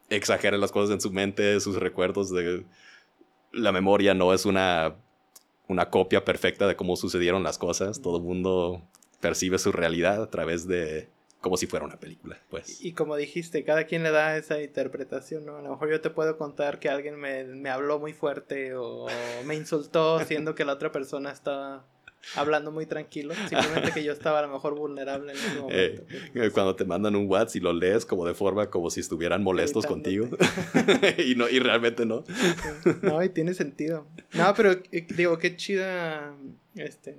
exagera 0.09 0.57
las 0.57 0.71
cosas 0.71 0.93
en 0.93 1.01
su 1.01 1.11
mente, 1.11 1.59
sus 1.59 1.75
recuerdos 1.75 2.31
de 2.31 2.65
la 3.51 3.71
memoria 3.71 4.13
no 4.13 4.33
es 4.33 4.45
una 4.45 4.95
una 5.67 5.89
copia 5.91 6.25
perfecta 6.25 6.67
de 6.67 6.75
cómo 6.75 6.95
sucedieron 6.95 7.43
las 7.43 7.59
cosas, 7.59 8.01
todo 8.01 8.17
el 8.17 8.23
mundo 8.23 8.81
percibe 9.21 9.59
su 9.59 9.71
realidad 9.71 10.23
a 10.23 10.29
través 10.29 10.67
de 10.67 11.09
como 11.41 11.55
si 11.55 11.67
fuera 11.67 11.85
una 11.85 11.97
película, 11.97 12.37
pues. 12.49 12.83
Y, 12.83 12.91
como 12.91 13.15
dijiste, 13.15 13.63
cada 13.63 13.85
quien 13.85 14.03
le 14.03 14.11
da 14.11 14.35
esa 14.35 14.61
interpretación, 14.61 15.45
¿no? 15.45 15.57
A 15.57 15.61
lo 15.61 15.69
mejor 15.69 15.89
yo 15.89 16.01
te 16.01 16.09
puedo 16.09 16.37
contar 16.37 16.79
que 16.79 16.89
alguien 16.89 17.17
me, 17.17 17.45
me 17.45 17.69
habló 17.69 17.97
muy 17.97 18.11
fuerte 18.11 18.75
o 18.75 19.07
me 19.45 19.55
insultó 19.55 20.19
siendo 20.25 20.53
que 20.53 20.65
la 20.65 20.73
otra 20.73 20.91
persona 20.91 21.31
estaba 21.31 21.85
hablando 22.35 22.71
muy 22.71 22.85
tranquilo, 22.85 23.33
simplemente 23.47 23.91
que 23.91 24.03
yo 24.03 24.11
estaba 24.11 24.39
a 24.39 24.41
lo 24.43 24.49
mejor 24.49 24.75
vulnerable 24.75 25.31
en 25.31 25.37
ese 25.37 25.47
eh, 25.57 25.61
momento. 25.61 26.03
Eh, 26.35 26.51
cuando 26.51 26.75
te 26.75 26.85
mandan 26.85 27.15
un 27.15 27.27
WhatsApp 27.27 27.55
y 27.57 27.59
lo 27.59 27.73
lees 27.73 28.05
como 28.05 28.25
de 28.25 28.33
forma 28.33 28.69
como 28.69 28.89
si 28.89 28.99
estuvieran 28.99 29.43
molestos 29.43 29.85
contigo 29.85 30.27
y 31.17 31.35
no 31.35 31.49
y 31.49 31.59
realmente 31.59 32.05
no. 32.05 32.23
No, 33.01 33.23
y 33.23 33.29
tiene 33.29 33.53
sentido. 33.53 34.07
No, 34.33 34.53
pero 34.55 34.71
eh, 34.91 35.07
digo, 35.15 35.37
qué 35.37 35.55
chida 35.55 36.35
este 36.75 37.17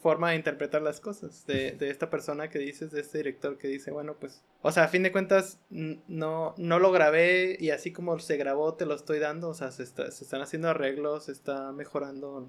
forma 0.00 0.30
de 0.30 0.36
interpretar 0.36 0.80
las 0.80 1.00
cosas 1.00 1.44
de, 1.46 1.72
de, 1.72 1.90
esta 1.90 2.08
persona 2.08 2.48
que 2.48 2.58
dices, 2.58 2.92
de 2.92 3.00
este 3.00 3.18
director 3.18 3.58
que 3.58 3.68
dice, 3.68 3.90
bueno, 3.90 4.16
pues, 4.18 4.42
o 4.62 4.70
sea, 4.70 4.84
a 4.84 4.88
fin 4.88 5.02
de 5.02 5.12
cuentas, 5.12 5.58
no, 5.70 6.54
no 6.56 6.78
lo 6.78 6.92
grabé 6.92 7.56
y 7.58 7.70
así 7.70 7.92
como 7.92 8.18
se 8.18 8.36
grabó, 8.36 8.74
te 8.74 8.86
lo 8.86 8.94
estoy 8.94 9.18
dando, 9.18 9.48
o 9.48 9.54
sea, 9.54 9.70
se, 9.70 9.82
está, 9.82 10.10
se 10.10 10.24
están 10.24 10.40
haciendo 10.40 10.68
arreglos, 10.68 11.24
se 11.24 11.32
está 11.32 11.72
mejorando, 11.72 12.48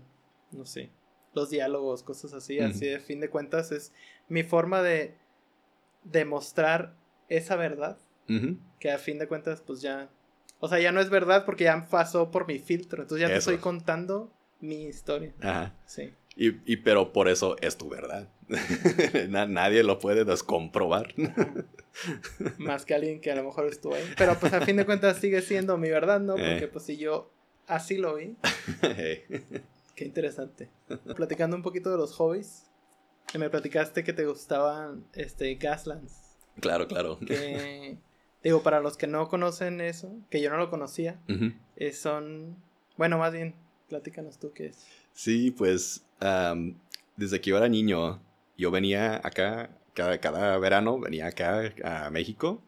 no 0.52 0.66
sé, 0.66 0.92
los 1.34 1.50
diálogos, 1.50 2.04
cosas 2.04 2.34
así, 2.34 2.60
así 2.60 2.86
de 2.86 3.00
fin 3.00 3.20
de 3.20 3.30
cuentas 3.30 3.72
es 3.72 3.92
mi 4.30 4.44
forma 4.44 4.82
de 4.82 5.16
demostrar 6.04 6.96
esa 7.30 7.56
verdad, 7.56 7.98
que 8.80 8.92
a 8.92 8.98
fin 8.98 9.20
de 9.20 9.28
cuentas 9.28 9.62
pues 9.62 9.82
ya, 9.82 10.10
o 10.60 10.68
sea, 10.68 10.80
ya 10.80 10.92
no 10.92 11.02
es 11.02 11.10
verdad 11.10 11.46
porque 11.46 11.66
ya 11.66 11.88
pasó 11.90 12.32
por 12.32 12.48
mi 12.48 12.60
filtro, 12.60 13.02
entonces 13.02 13.28
ya 13.28 13.34
te 13.34 13.40
estoy 13.40 13.58
contando 13.58 14.32
mi 14.60 14.84
historia. 14.84 15.34
Ajá. 15.42 15.76
Sí. 15.86 16.14
Y, 16.36 16.78
pero 16.78 17.14
por 17.14 17.30
eso 17.30 17.58
es 17.62 17.78
tu 17.78 17.90
verdad. 17.90 18.28
nadie 19.30 19.84
lo 19.84 20.00
puede 20.00 20.26
descomprobar. 20.26 21.14
Más 22.58 22.86
que 22.88 22.96
alguien 22.96 23.22
que 23.22 23.32
a 23.32 23.36
lo 23.36 23.44
mejor 23.44 23.68
estuvo 23.68 23.94
ahí. 23.94 24.04
Pero 24.18 24.38
pues 24.40 24.52
a 24.54 24.62
fin 24.62 24.78
de 24.78 24.86
cuentas 24.86 25.18
sigue 25.18 25.42
siendo 25.42 25.78
mi 25.78 25.90
verdad, 25.90 26.20
¿no? 26.20 26.36
Eh. 26.44 26.52
Porque 26.52 26.68
pues 26.68 26.86
si 26.86 26.98
yo 26.98 27.32
así 27.68 27.98
lo 27.98 28.16
vi. 28.16 28.36
Qué 29.96 30.06
interesante. 30.06 30.70
Platicando 31.16 31.56
un 31.56 31.62
poquito 31.62 31.92
de 31.92 31.98
los 31.98 32.14
hobbies, 32.16 32.70
me 33.38 33.50
platicaste 33.50 34.04
que 34.04 34.14
te 34.14 34.26
gustaban 34.26 35.06
este 35.14 35.54
Gaslands. 35.56 36.36
Claro, 36.60 36.88
claro. 36.88 37.20
Que, 37.20 37.98
digo, 38.44 38.64
para 38.64 38.80
los 38.80 38.98
que 38.98 39.08
no 39.08 39.28
conocen 39.28 39.82
eso, 39.82 40.16
que 40.30 40.42
yo 40.42 40.50
no 40.50 40.58
lo 40.58 40.70
conocía, 40.70 41.20
eh, 41.76 41.94
son, 41.94 42.58
bueno, 42.98 43.18
más 43.18 43.34
bien, 43.34 43.56
platícanos 43.90 44.40
tú 44.40 44.52
qué 44.54 44.68
es. 44.68 44.86
Sí, 45.14 45.52
pues 45.52 46.06
desde 47.16 47.42
que 47.42 47.52
yo 47.52 47.58
era 47.58 47.70
niño, 47.70 48.22
yo 48.58 48.72
venía 48.72 49.22
acá, 49.24 49.78
cada, 49.94 50.20
cada 50.20 50.58
verano 50.58 51.00
venía 51.00 51.28
acá 51.28 51.74
a 51.84 52.10
México 52.10 52.62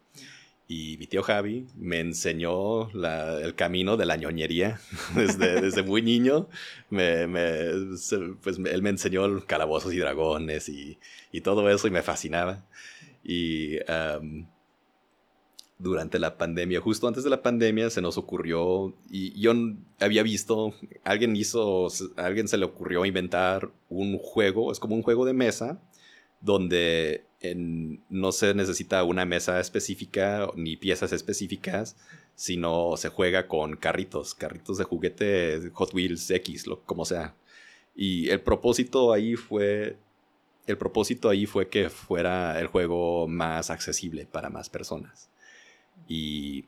y 0.67 0.97
mi 0.97 1.07
tío 1.07 1.21
Javi 1.21 1.67
me 1.75 1.99
enseñó 1.99 2.89
el 2.89 3.55
camino 3.55 3.97
de 3.97 4.05
la 4.05 4.15
ñoñería 4.15 4.79
desde, 5.15 5.61
desde 5.61 5.83
muy 5.83 6.01
niño. 6.01 6.49
Me, 6.89 7.27
pues 8.41 8.57
él 8.57 8.81
me 8.81 8.89
enseñó 8.89 9.45
calabozos 9.45 9.93
y 9.93 9.97
dragones 9.97 10.69
y, 10.69 10.97
y, 11.31 11.41
todo 11.41 11.69
eso 11.69 11.87
y 11.87 11.91
me 11.91 12.01
fascinaba. 12.01 12.65
Y 13.23 13.77
durante 15.77 16.19
la 16.19 16.37
pandemia, 16.37 16.79
justo 16.79 17.07
antes 17.07 17.23
de 17.23 17.29
la 17.29 17.41
pandemia, 17.41 17.89
se 17.89 18.01
nos 18.01 18.17
ocurrió, 18.17 18.95
y 19.09 19.39
yo 19.39 19.51
había 19.99 20.23
visto, 20.23 20.73
alguien 21.03 21.35
hizo, 21.35 21.87
alguien 22.15 22.47
se 22.47 22.57
le 22.57 22.65
ocurrió 22.65 23.05
inventar 23.05 23.71
un 23.89 24.17
juego, 24.17 24.71
es 24.71 24.79
como 24.79 24.95
un 24.95 25.03
juego 25.03 25.25
de 25.25 25.33
mesa, 25.33 25.81
donde 26.39 27.25
no 27.55 28.31
se 28.31 28.53
necesita 28.53 29.03
una 29.03 29.25
mesa 29.25 29.59
específica 29.59 30.49
ni 30.55 30.77
piezas 30.77 31.11
específicas, 31.11 31.95
sino 32.35 32.97
se 32.97 33.09
juega 33.09 33.47
con 33.47 33.75
carritos, 33.75 34.33
carritos 34.33 34.77
de 34.77 34.83
juguete 34.85 35.71
Hot 35.73 35.93
Wheels 35.93 36.29
X, 36.29 36.67
lo, 36.67 36.81
como 36.83 37.05
sea. 37.05 37.35
Y 37.95 38.29
el 38.29 38.41
propósito 38.41 39.13
ahí 39.13 39.35
fue 39.35 39.97
el 40.67 40.77
propósito 40.77 41.29
ahí 41.29 41.45
fue 41.45 41.69
que 41.69 41.89
fuera 41.89 42.59
el 42.59 42.67
juego 42.67 43.27
más 43.27 43.69
accesible 43.69 44.25
para 44.25 44.49
más 44.49 44.69
personas. 44.69 45.29
Y 46.07 46.65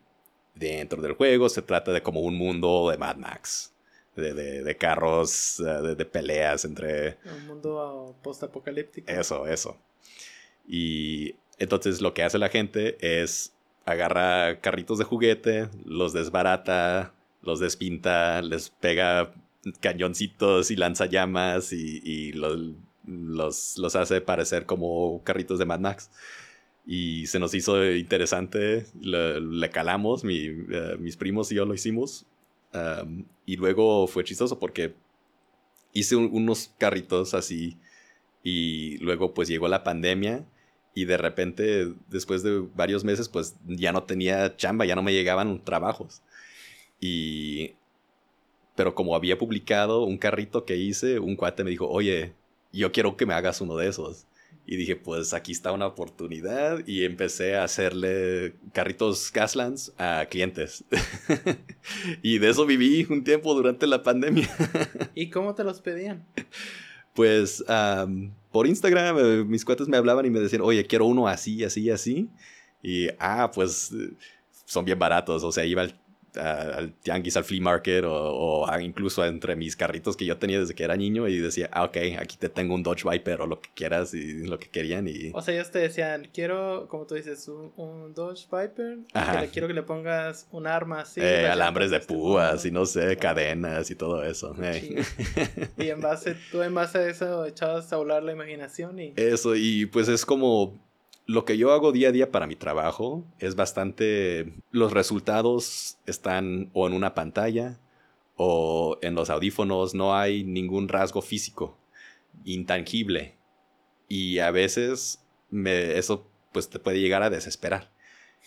dentro 0.55 1.01
del 1.01 1.13
juego 1.13 1.49
se 1.49 1.61
trata 1.61 1.91
de 1.91 2.01
como 2.01 2.21
un 2.21 2.35
mundo 2.35 2.89
de 2.91 2.97
Mad 2.97 3.17
Max. 3.17 3.73
De, 4.15 4.75
carros, 4.79 5.57
de, 5.59 5.93
de, 5.93 6.05
peleas 6.05 6.65
entre... 6.65 7.19
Un 7.23 7.45
mundo 7.45 8.15
post-apocalíptico. 8.23 9.11
Eso, 9.11 9.45
eso. 9.45 9.77
Y 10.67 11.35
entonces 11.57 12.01
lo 12.01 12.13
que 12.13 12.23
hace 12.23 12.37
la 12.37 12.49
gente 12.49 12.97
es 12.99 13.53
agarra 13.85 14.59
carritos 14.59 14.97
de 14.97 15.05
juguete, 15.05 15.69
los 15.85 16.13
desbarata, 16.13 17.13
los 17.41 17.59
despinta, 17.59 18.41
les 18.41 18.69
pega 18.69 19.33
cañoncitos 19.79 20.71
y 20.71 20.75
lanzallamas 20.75 21.71
y, 21.71 22.01
y 22.03 22.33
los, 22.33 22.59
los, 23.05 23.95
hace 23.95 24.21
parecer 24.21 24.65
como 24.65 25.23
carritos 25.23 25.57
de 25.57 25.65
Mad 25.65 25.79
Max. 25.79 26.11
Y 26.85 27.27
se 27.27 27.39
nos 27.39 27.53
hizo 27.53 27.85
interesante, 27.93 28.85
le, 29.01 29.69
calamos, 29.69 30.23
eh, 30.25 30.97
mis 30.99 31.17
primos 31.17 31.51
y 31.51 31.55
yo 31.55 31.65
lo 31.65 31.73
hicimos. 31.73 32.25
y 33.45 33.55
luego 33.55 34.07
fue 34.07 34.23
chistoso 34.23 34.59
porque 34.59 34.93
hice 35.93 36.15
unos 36.15 36.73
carritos 36.77 37.33
así 37.33 37.77
y 38.43 38.97
luego 38.97 39.33
pues 39.33 39.47
llegó 39.47 39.67
la 39.67 39.83
pandemia 39.83 40.45
y 40.97 41.05
de 41.05 41.17
repente, 41.17 41.93
después 42.09 42.41
de 42.41 42.65
varios 42.75 43.03
meses, 43.03 43.29
pues 43.29 43.55
ya 43.67 43.91
no 43.91 44.01
tenía 44.01 44.57
chamba, 44.57 44.83
ya 44.83 44.95
no 44.95 45.03
me 45.03 45.13
llegaban 45.13 45.63
trabajos. 45.63 46.23
Y... 46.99 47.75
Pero 48.75 48.95
como 48.95 49.15
había 49.15 49.37
publicado 49.37 50.05
un 50.05 50.17
carrito 50.17 50.65
que 50.65 50.75
hice, 50.75 51.19
un 51.19 51.35
cuate 51.35 51.63
me 51.63 51.69
dijo, 51.69 51.87
oye, 51.87 52.33
yo 52.73 52.91
quiero 52.91 53.15
que 53.15 53.27
me 53.27 53.35
hagas 53.35 53.61
uno 53.61 53.77
de 53.77 53.89
esos. 53.89 54.25
Y 54.65 54.75
dije, 54.75 54.95
pues 54.95 55.35
aquí 55.35 55.51
está 55.51 55.71
una 55.71 55.85
oportunidad. 55.85 56.79
Y 56.87 57.05
empecé 57.05 57.57
a 57.57 57.63
hacerle 57.63 58.55
carritos 58.73 59.31
Gaslands 59.31 59.93
a 59.99 60.25
clientes. 60.31 60.83
y 62.23 62.39
de 62.39 62.49
eso 62.49 62.65
viví 62.65 63.05
un 63.07 63.23
tiempo 63.23 63.53
durante 63.53 63.85
la 63.85 64.01
pandemia. 64.01 64.49
¿Y 65.13 65.29
cómo 65.29 65.53
te 65.53 65.63
los 65.63 65.79
pedían? 65.79 66.25
Pues 67.13 67.63
por 68.57 68.65
Instagram 68.65 69.19
eh, 69.19 69.43
mis 69.45 69.63
cuates 69.63 69.87
me 69.87 69.97
hablaban 69.97 70.25
y 70.25 70.31
me 70.31 70.39
decían, 70.39 70.63
oye, 70.63 70.83
quiero 70.87 71.05
uno 71.05 71.27
así, 71.27 71.63
así, 71.63 71.91
así. 71.91 72.27
Y, 72.81 73.07
ah, 73.19 73.51
pues 73.53 73.93
son 74.65 74.83
bien 74.83 74.97
baratos. 74.97 75.43
O 75.43 75.51
sea, 75.51 75.63
iba 75.63 75.83
al, 75.83 75.93
al 76.37 76.93
tianguis, 76.93 77.37
al 77.37 77.43
flea 77.43 77.61
market 77.61 78.03
o, 78.05 78.67
incluso 78.79 79.25
entre 79.25 79.55
mis 79.55 79.75
carritos 79.75 80.15
que 80.15 80.25
yo 80.25 80.37
tenía 80.37 80.59
desde 80.59 80.75
que 80.75 80.83
era 80.83 80.95
niño 80.95 81.27
y 81.27 81.37
decía, 81.37 81.69
ah, 81.71 81.85
ok, 81.85 81.97
aquí 82.19 82.37
te 82.37 82.49
tengo 82.49 82.75
un 82.75 82.83
Dodge 82.83 83.03
Viper 83.09 83.41
o 83.41 83.47
lo 83.47 83.59
que 83.59 83.69
quieras 83.73 84.13
y 84.13 84.45
lo 84.45 84.59
que 84.59 84.69
querían. 84.69 85.07
Y... 85.07 85.31
O 85.33 85.41
sea, 85.41 85.53
ellos 85.53 85.71
te 85.71 85.79
decían, 85.79 86.29
quiero, 86.33 86.87
como 86.89 87.05
tú 87.05 87.15
dices, 87.15 87.47
un, 87.47 88.13
Dodge 88.13 88.45
Viper, 88.45 88.99
que 89.13 89.41
le, 89.41 89.49
quiero 89.49 89.67
que 89.67 89.73
le 89.73 89.83
pongas 89.83 90.47
un 90.51 90.67
arma 90.67 91.01
así. 91.01 91.21
Eh, 91.21 91.47
alambres 91.47 91.91
de 91.91 91.99
púas 91.99 92.65
y 92.65 92.71
no 92.71 92.85
sé, 92.85 93.17
cadenas 93.17 93.89
y 93.91 93.95
todo 93.95 94.23
eso. 94.23 94.55
Y 95.77 95.89
en 95.89 96.01
base, 96.01 96.35
tú 96.51 96.61
en 96.61 96.73
base 96.73 96.97
a 96.97 97.07
eso 97.07 97.45
echabas 97.45 97.91
a 97.93 97.97
volar 97.97 98.23
la 98.23 98.31
imaginación 98.31 98.99
y... 98.99 99.13
Eso, 99.15 99.55
y 99.55 99.85
pues 99.85 100.07
es 100.07 100.25
como 100.25 100.86
lo 101.27 101.43
que 101.43 101.57
yo 101.57 101.73
hago 101.73 101.91
día 101.91 102.09
a 102.09 102.11
día 102.13 102.31
para 102.31 102.47
mi 102.47 102.55
trabajo 102.55 103.25
es 103.37 103.55
bastante... 103.55 104.53
Los 104.71 104.93
resultados 104.93 105.97
están 106.05 106.71
o 106.73 106.87
en 106.87 106.93
una 106.93 107.13
pantalla 107.13 107.79
o 108.37 108.97
en 109.01 109.13
los 109.13 109.29
audífonos 109.29 109.93
no 109.93 110.15
hay 110.15 110.45
ningún 110.45 110.87
rasgo 110.87 111.21
físico, 111.21 111.77
intangible. 112.45 113.35
Y 114.07 114.39
a 114.39 114.51
veces 114.51 115.21
me, 115.49 115.97
eso 115.97 116.25
pues 116.53 116.69
te 116.69 116.79
puede 116.79 117.01
llegar 117.01 117.23
a 117.23 117.29
desesperar. 117.29 117.91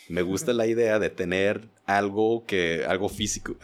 Me 0.09 0.23
gusta 0.23 0.55
la 0.55 0.67
idea 0.67 0.99
de 0.99 1.11
tener 1.11 1.69
algo 1.85 2.47
que, 2.47 2.87
algo 2.89 3.11
físico. 3.11 3.57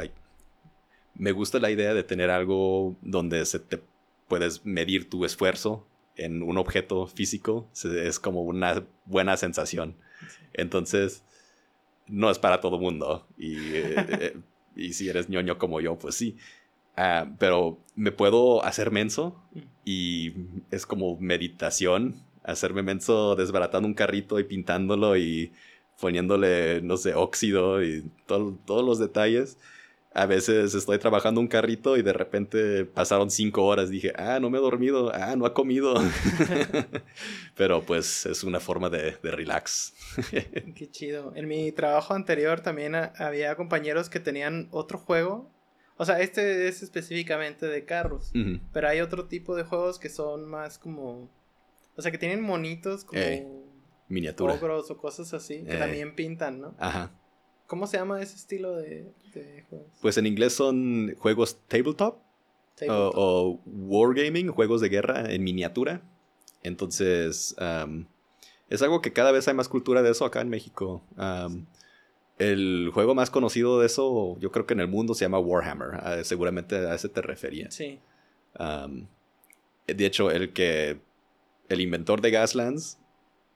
me 1.15 1.33
gusta 1.33 1.59
la 1.59 1.71
idea 1.71 1.95
de 1.95 2.05
tener 2.05 2.29
algo 2.29 2.97
donde 3.01 3.47
se 3.47 3.61
te 3.61 3.81
puedes 4.29 4.67
medir 4.67 5.09
tu 5.09 5.25
esfuerzo 5.25 5.87
en 6.17 6.43
un 6.43 6.59
objeto 6.59 7.07
físico. 7.07 7.69
Es 7.85 8.19
como 8.19 8.43
una 8.43 8.85
buena 9.05 9.37
sensación. 9.37 9.97
Entonces, 10.53 11.23
no 12.07 12.31
es 12.31 12.39
para 12.39 12.61
todo 12.61 12.79
mundo. 12.79 13.27
Y, 13.39 13.57
eh, 13.75 14.37
y 14.75 14.93
si 14.93 15.09
eres 15.09 15.29
ñoño 15.29 15.59
como 15.59 15.81
yo, 15.81 15.99
pues 15.99 16.15
sí. 16.15 16.37
Ah, 16.97 17.27
pero 17.39 17.79
me 17.95 18.11
puedo 18.11 18.65
hacer 18.65 18.91
menso 18.91 19.37
mm. 19.53 19.61
y 19.85 20.33
es 20.71 20.87
como 20.87 21.19
meditación. 21.19 22.23
Hacerme 22.43 22.83
menso 22.83 23.37
desbaratando 23.37 23.89
un 23.89 23.95
carrito 23.95 24.39
y 24.39 24.45
pintándolo 24.45 25.17
y 25.17 25.53
poniéndole, 26.01 26.81
no 26.83 26.97
sé, 26.97 27.15
óxido 27.15 27.83
y 27.83 28.05
todos 28.27 28.85
los 28.85 28.99
detalles. 28.99 29.59
A 30.17 30.27
veces 30.27 30.75
estoy 30.75 30.99
trabajando 30.99 31.41
un 31.41 31.49
carrito 31.49 31.97
y 31.97 32.03
de 32.03 32.13
repente 32.13 32.85
pasaron 32.85 33.31
cinco 33.31 33.65
horas. 33.65 33.91
Dije, 33.91 34.13
ah, 34.17 34.39
no 34.41 34.51
me 34.51 34.59
he 34.59 34.61
dormido, 34.61 35.13
ah, 35.15 35.37
no 35.37 35.47
ha 35.47 35.55
comido. 35.55 35.95
Pero 37.57 37.83
pues 37.83 38.27
es 38.27 38.43
una 38.43 38.61
forma 38.61 38.89
de, 38.89 39.17
de 39.23 39.31
relax. 39.31 39.95
Qué 40.75 40.91
chido. 40.91 41.33
En 41.37 41.47
mi 41.47 41.71
trabajo 41.73 42.15
anterior 42.15 42.61
también 42.61 42.95
había 42.95 43.55
compañeros 43.57 44.09
que 44.09 44.21
tenían 44.21 44.69
otro 44.71 44.99
juego. 44.99 45.51
O 45.99 46.05
sea, 46.05 46.21
este 46.21 46.69
es 46.69 46.83
específicamente 46.83 47.67
de 47.67 47.85
carros. 47.85 48.33
Pero 48.73 48.89
hay 48.89 49.01
otro 49.01 49.27
tipo 49.27 49.55
de 49.55 49.65
juegos 49.65 49.99
que 49.99 50.09
son 50.09 50.47
más 50.47 50.79
como. 50.79 51.31
O 51.97 52.03
sea, 52.03 52.11
que 52.11 52.19
tienen 52.19 52.43
monitos 52.43 53.05
como. 53.05 53.21
Eh 53.21 53.47
miniatura. 54.09 54.55
o 54.55 54.97
cosas 54.97 55.33
así, 55.35 55.63
que 55.65 55.77
también 55.77 56.15
pintan, 56.15 56.61
¿no? 56.61 56.75
Ajá. 56.79 57.11
¿Cómo 57.67 57.87
se 57.87 57.97
llama 57.97 58.23
ese 58.23 58.37
estilo 58.37 58.77
de, 58.77 59.13
juegos? 59.69 59.89
Pues 60.01 60.17
en 60.19 60.27
inglés 60.27 60.53
son 60.55 61.15
juegos 61.19 61.59
tabletop, 61.67 62.19
O, 62.89 63.61
wargaming, 63.67 64.49
juegos 64.49 64.81
de 64.81 64.89
guerra 64.89 65.33
en 65.33 65.43
miniatura. 65.43 66.03
Entonces, 66.63 67.57
es 68.69 68.83
algo 68.83 69.01
que 69.01 69.13
cada 69.13 69.33
vez 69.33 69.49
hay 69.49 69.55
más 69.55 69.69
cultura 69.69 70.03
de 70.03 70.11
eso 70.11 70.25
acá 70.25 70.41
en 70.41 70.49
México. 70.49 71.03
el 72.39 72.91
juego 72.93 73.15
más 73.15 73.31
conocido 73.31 73.81
de 73.81 73.87
eso, 73.87 74.39
yo 74.39 74.53
creo 74.53 74.67
que 74.67 74.75
en 74.75 74.81
el 74.81 74.89
mundo 74.89 75.15
se 75.15 75.25
llama 75.25 75.39
Warhammer. 75.39 75.95
Ah, 75.95 76.19
seguramente 76.23 76.77
a 76.77 76.95
ese 76.95 77.09
te 77.09 77.23
refería. 77.23 77.71
Sí. 77.71 77.99
de 79.87 80.07
hecho, 80.07 80.31
el 80.31 80.53
que. 80.53 81.01
El 81.69 81.81
inventor 81.81 82.21
de 82.21 82.31
Gaslands 82.31 82.97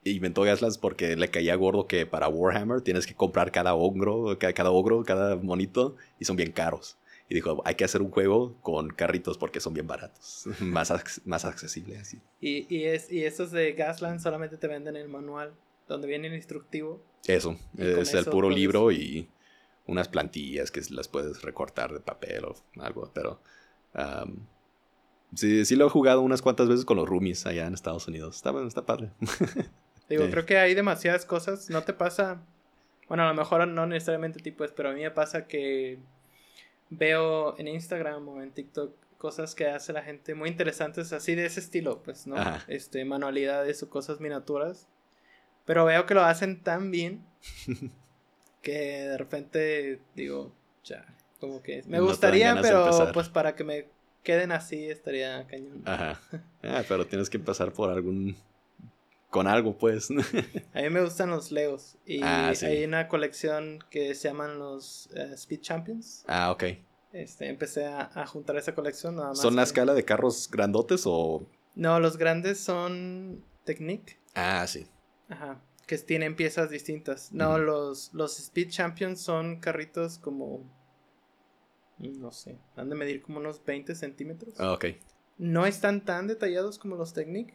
inventó 0.03 0.41
Gaslands 0.41 0.77
porque 0.77 1.15
le 1.15 1.29
caía 1.29 1.55
gordo 1.55 1.87
que 1.87 2.05
para 2.05 2.27
Warhammer 2.27 2.81
tienes 2.81 3.05
que 3.05 3.13
comprar 3.13 3.51
cada 3.51 3.75
ogro, 3.75 4.37
cada, 4.39 4.71
ogro, 4.71 5.03
cada 5.03 5.35
monito 5.35 5.95
y 6.19 6.25
son 6.25 6.35
bien 6.35 6.51
caros. 6.51 6.97
Y 7.29 7.35
dijo, 7.35 7.61
hay 7.65 7.75
que 7.75 7.85
hacer 7.85 8.01
un 8.01 8.11
juego 8.11 8.57
con 8.61 8.89
carritos 8.89 9.37
porque 9.37 9.61
son 9.61 9.73
bien 9.73 9.87
baratos, 9.87 10.47
más, 10.59 10.91
más 11.25 11.45
accesible 11.45 11.97
así. 11.97 12.19
¿Y, 12.41 12.73
y, 12.75 12.85
es, 12.85 13.11
y 13.11 13.23
esos 13.23 13.51
de 13.51 13.73
Gaslands 13.73 14.23
solamente 14.23 14.57
te 14.57 14.67
venden 14.67 14.95
el 14.95 15.07
manual, 15.07 15.53
donde 15.87 16.07
viene 16.07 16.27
el 16.27 16.33
instructivo. 16.33 17.01
Eso, 17.25 17.57
es 17.77 18.13
el 18.13 18.25
puro 18.25 18.49
libro 18.49 18.91
y 18.91 19.29
unas 19.85 20.07
plantillas 20.07 20.71
que 20.71 20.81
las 20.89 21.07
puedes 21.07 21.41
recortar 21.43 21.93
de 21.93 21.99
papel 21.99 22.45
o 22.45 22.55
algo, 22.79 23.11
pero... 23.13 23.39
sí, 25.35 25.63
sí 25.63 25.75
lo 25.75 25.85
he 25.85 25.89
jugado 25.89 26.21
unas 26.21 26.41
cuantas 26.41 26.67
veces 26.67 26.85
con 26.85 26.97
los 26.97 27.07
roomies 27.07 27.45
allá 27.45 27.67
en 27.67 27.75
Estados 27.75 28.07
Unidos. 28.07 28.37
Está, 28.37 28.51
está 28.65 28.85
padre. 28.85 29.11
Digo, 30.11 30.29
creo 30.29 30.45
que 30.45 30.57
hay 30.57 30.73
demasiadas 30.73 31.25
cosas. 31.25 31.69
No 31.69 31.83
te 31.83 31.93
pasa. 31.93 32.41
Bueno, 33.07 33.23
a 33.23 33.27
lo 33.29 33.33
mejor 33.33 33.67
no 33.67 33.85
necesariamente 33.87 34.39
tipo 34.39 34.63
es, 34.63 34.71
pero 34.71 34.89
a 34.89 34.93
mí 34.93 35.01
me 35.01 35.11
pasa 35.11 35.47
que 35.47 35.99
veo 36.89 37.57
en 37.57 37.67
Instagram 37.67 38.27
o 38.27 38.41
en 38.41 38.51
TikTok 38.51 38.93
cosas 39.17 39.55
que 39.55 39.67
hace 39.67 39.93
la 39.93 40.01
gente 40.01 40.33
muy 40.33 40.49
interesantes, 40.49 41.13
así 41.13 41.35
de 41.35 41.45
ese 41.45 41.59
estilo, 41.59 42.01
pues, 42.03 42.27
¿no? 42.27 42.35
Este, 42.67 43.05
manualidades 43.05 43.83
o 43.83 43.89
cosas 43.89 44.19
miniaturas. 44.19 44.87
Pero 45.65 45.85
veo 45.85 46.05
que 46.05 46.13
lo 46.13 46.23
hacen 46.23 46.61
tan 46.61 46.91
bien 46.91 47.23
que 48.61 48.71
de 48.71 49.17
repente 49.17 49.99
digo, 50.15 50.51
ya, 50.83 51.05
como 51.39 51.61
que 51.61 51.83
me 51.87 51.99
gustaría, 51.99 52.59
pero 52.61 53.11
pues 53.13 53.29
para 53.29 53.55
que 53.55 53.63
me 53.63 53.87
queden 54.23 54.51
así 54.51 54.89
estaría 54.89 55.45
cañón. 55.47 55.83
Ajá. 55.85 56.19
Ah, 56.63 56.83
pero 56.87 57.07
tienes 57.07 57.29
que 57.29 57.37
empezar 57.37 57.73
por 57.73 57.89
algún 57.89 58.35
con 59.31 59.47
algo, 59.47 59.77
pues. 59.77 60.11
a 60.73 60.81
mí 60.81 60.89
me 60.91 61.01
gustan 61.01 61.31
los 61.31 61.51
Legos. 61.51 61.97
Y 62.05 62.21
ah, 62.21 62.53
hay 62.61 62.83
una 62.83 63.07
colección 63.07 63.79
que 63.89 64.13
se 64.13 64.27
llaman 64.27 64.59
los 64.59 65.09
eh, 65.15 65.31
Speed 65.33 65.61
Champions. 65.61 66.23
Ah, 66.27 66.51
ok. 66.51 66.63
Este, 67.13 67.47
empecé 67.47 67.87
a, 67.87 68.25
juntar 68.27 68.57
esa 68.57 68.75
colección 68.75 69.15
nada 69.15 69.29
más. 69.29 69.41
¿Son 69.41 69.55
la 69.55 69.63
escala 69.63 69.93
de 69.93 70.05
carros 70.05 70.49
grandotes 70.51 71.03
o...? 71.05 71.47
No, 71.75 71.99
los 71.99 72.17
grandes 72.17 72.59
son 72.59 73.43
Technic. 73.63 74.19
Ah, 74.35 74.67
sí. 74.67 74.87
Ajá. 75.29 75.61
Que 75.87 75.97
tienen 75.97 76.35
piezas 76.35 76.69
distintas. 76.69 77.31
No, 77.31 77.57
los, 77.57 78.13
los 78.13 78.37
Speed 78.37 78.69
Champions 78.69 79.21
son 79.21 79.59
carritos 79.59 80.19
como... 80.19 80.69
No 81.97 82.31
sé. 82.31 82.57
Han 82.75 82.89
de 82.89 82.95
medir 82.95 83.21
como 83.21 83.39
unos 83.39 83.63
20 83.63 83.95
centímetros. 83.95 84.55
Ah, 84.57 84.73
ok. 84.73 84.85
No 85.41 85.65
están 85.65 86.05
tan 86.05 86.27
detallados 86.27 86.77
como 86.77 86.95
los 86.97 87.13
Technic, 87.13 87.51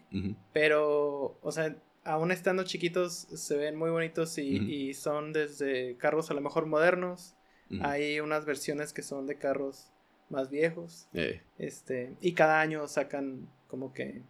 pero, 0.53 1.39
o 1.41 1.53
sea, 1.53 1.77
aún 2.03 2.33
estando 2.33 2.65
chiquitos 2.65 3.13
se 3.13 3.57
ven 3.57 3.77
muy 3.77 3.91
bonitos 3.91 4.39
y, 4.39 4.93
son 4.95 5.33
desde 5.33 5.97
carros 5.97 6.29
a 6.33 6.35
lo 6.35 6.41
mejor 6.41 6.67
modernos. 6.67 7.37
Hay 7.83 8.19
unas 8.19 8.45
versiones 8.45 8.93
que 8.93 9.03
son 9.03 9.29
de 9.29 9.39
carros 9.39 9.93
más 10.31 10.51
viejos. 10.51 11.09
Eh. 11.15 11.43
Este, 11.59 12.17
y 12.21 12.33
cada 12.33 12.61
año 12.61 12.89
sacan 12.89 13.49
como 13.69 13.93
que 13.93 14.25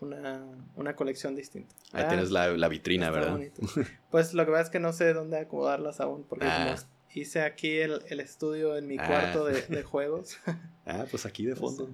una, 0.00 0.44
una 0.74 0.96
colección 0.96 1.36
distinta. 1.36 1.76
Ahí 1.92 2.08
tienes 2.08 2.32
la, 2.32 2.68
vitrina, 2.68 3.12
¿verdad? 3.12 3.38
pues 4.10 4.34
lo 4.34 4.44
que 4.44 4.50
pasa 4.50 4.64
es 4.64 4.70
que 4.70 4.80
no 4.80 4.92
sé 4.92 5.12
dónde 5.12 5.38
acomodarlas 5.38 6.00
aún, 6.00 6.24
porque 6.24 6.46
ah 6.46 6.74
hice 7.16 7.40
aquí 7.40 7.78
el, 7.78 8.20
estudio 8.20 8.76
en 8.76 8.86
mi 8.86 8.96
ah. 8.98 9.06
cuarto 9.06 9.46
de, 9.46 9.82
juegos. 9.82 10.38
ah, 10.86 11.06
pues 11.10 11.26
aquí 11.26 11.46
de 11.46 11.56
fondo. 11.56 11.88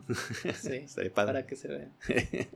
sí, 0.54 0.86
para 1.14 1.46
que 1.46 1.56
se 1.56 1.68
vean. 1.68 1.92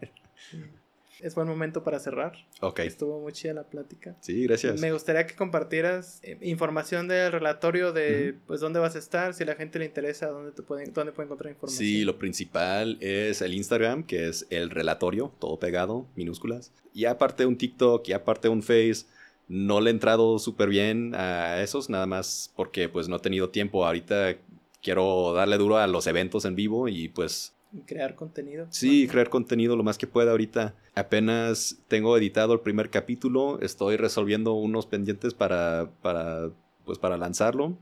es 1.20 1.34
buen 1.34 1.48
momento 1.48 1.84
para 1.84 1.98
cerrar. 2.00 2.32
Ok. 2.60 2.80
Estuvo 2.80 3.20
muy 3.20 3.32
chida 3.32 3.54
la 3.54 3.64
plática. 3.64 4.16
Sí, 4.20 4.44
gracias. 4.44 4.80
Me 4.80 4.92
gustaría 4.92 5.26
que 5.26 5.36
compartieras 5.36 6.18
eh, 6.22 6.38
información 6.42 7.08
del 7.08 7.30
relatorio 7.30 7.92
de, 7.92 8.34
pues, 8.46 8.60
dónde 8.60 8.80
vas 8.80 8.96
a 8.96 8.98
estar, 8.98 9.32
si 9.32 9.44
a 9.44 9.46
la 9.46 9.54
gente 9.54 9.78
le 9.78 9.84
interesa, 9.84 10.26
dónde, 10.26 10.50
te 10.52 10.62
pueden, 10.62 10.92
dónde 10.92 11.12
puede 11.12 11.26
encontrar 11.26 11.52
información. 11.52 11.78
Sí, 11.78 12.04
lo 12.04 12.18
principal 12.18 12.98
es 13.00 13.42
el 13.42 13.54
Instagram, 13.54 14.02
que 14.04 14.28
es 14.28 14.46
el 14.50 14.70
relatorio, 14.70 15.32
todo 15.38 15.58
pegado, 15.58 16.08
minúsculas. 16.16 16.72
Y 16.92 17.04
aparte 17.04 17.46
un 17.46 17.56
TikTok, 17.56 18.08
y 18.08 18.12
aparte 18.12 18.48
un 18.48 18.62
Face 18.62 19.06
no 19.49 19.80
le 19.80 19.90
he 19.90 19.92
entrado 19.92 20.38
súper 20.38 20.68
bien 20.68 21.14
a 21.14 21.62
esos, 21.62 21.88
nada 21.88 22.07
más 22.07 22.53
porque 22.57 22.88
pues 22.88 23.09
no 23.09 23.16
he 23.16 23.20
tenido 23.20 23.51
tiempo. 23.51 23.86
Ahorita 23.86 24.36
quiero 24.82 25.32
darle 25.32 25.59
duro 25.59 25.78
a 25.78 25.86
los 25.86 26.07
eventos 26.07 26.44
en 26.44 26.57
vivo 26.57 26.88
y 26.88 27.09
pues... 27.09 27.53
Crear 27.86 28.14
contenido. 28.14 28.66
Sí, 28.70 29.07
crear 29.07 29.28
contenido 29.28 29.76
lo 29.76 29.82
más 29.82 29.99
que 29.99 30.07
pueda 30.07 30.30
ahorita. 30.30 30.74
Apenas 30.94 31.78
tengo 31.88 32.16
editado 32.16 32.55
el 32.55 32.61
primer 32.61 32.90
capítulo, 32.90 33.61
estoy 33.61 33.97
resolviendo 33.97 34.55
unos 34.55 34.86
pendientes 34.86 35.34
para, 35.34 35.90
para, 36.01 36.51
pues, 36.84 36.99
para 36.99 37.18
lanzarlo. 37.18 37.76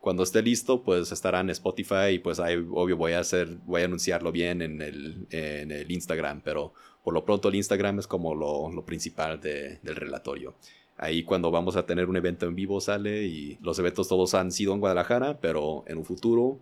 Cuando 0.00 0.22
esté 0.22 0.42
listo, 0.42 0.82
pues 0.82 1.12
estará 1.12 1.40
en 1.40 1.50
Spotify 1.50 2.10
y 2.14 2.18
pues 2.18 2.40
ahí 2.40 2.56
obvio 2.72 2.96
voy 2.96 3.12
a 3.12 3.20
hacer, 3.20 3.58
voy 3.64 3.82
a 3.82 3.84
anunciarlo 3.84 4.32
bien 4.32 4.60
en 4.60 4.82
el, 4.82 5.26
en 5.30 5.70
el 5.70 5.90
Instagram, 5.90 6.40
pero 6.44 6.74
por 7.04 7.14
lo 7.14 7.24
pronto 7.24 7.48
el 7.48 7.54
Instagram 7.54 8.00
es 8.00 8.08
como 8.08 8.34
lo, 8.34 8.68
lo 8.70 8.84
principal 8.84 9.40
de, 9.40 9.78
del 9.82 9.96
relatorio. 9.96 10.56
Ahí 11.02 11.24
cuando 11.24 11.50
vamos 11.50 11.74
a 11.74 11.84
tener 11.84 12.08
un 12.08 12.16
evento 12.16 12.46
en 12.46 12.54
vivo 12.54 12.80
sale 12.80 13.24
y 13.24 13.58
los 13.60 13.76
eventos 13.80 14.06
todos 14.06 14.34
han 14.34 14.52
sido 14.52 14.72
en 14.72 14.78
Guadalajara, 14.78 15.40
pero 15.40 15.82
en 15.88 15.98
un 15.98 16.04
futuro 16.04 16.60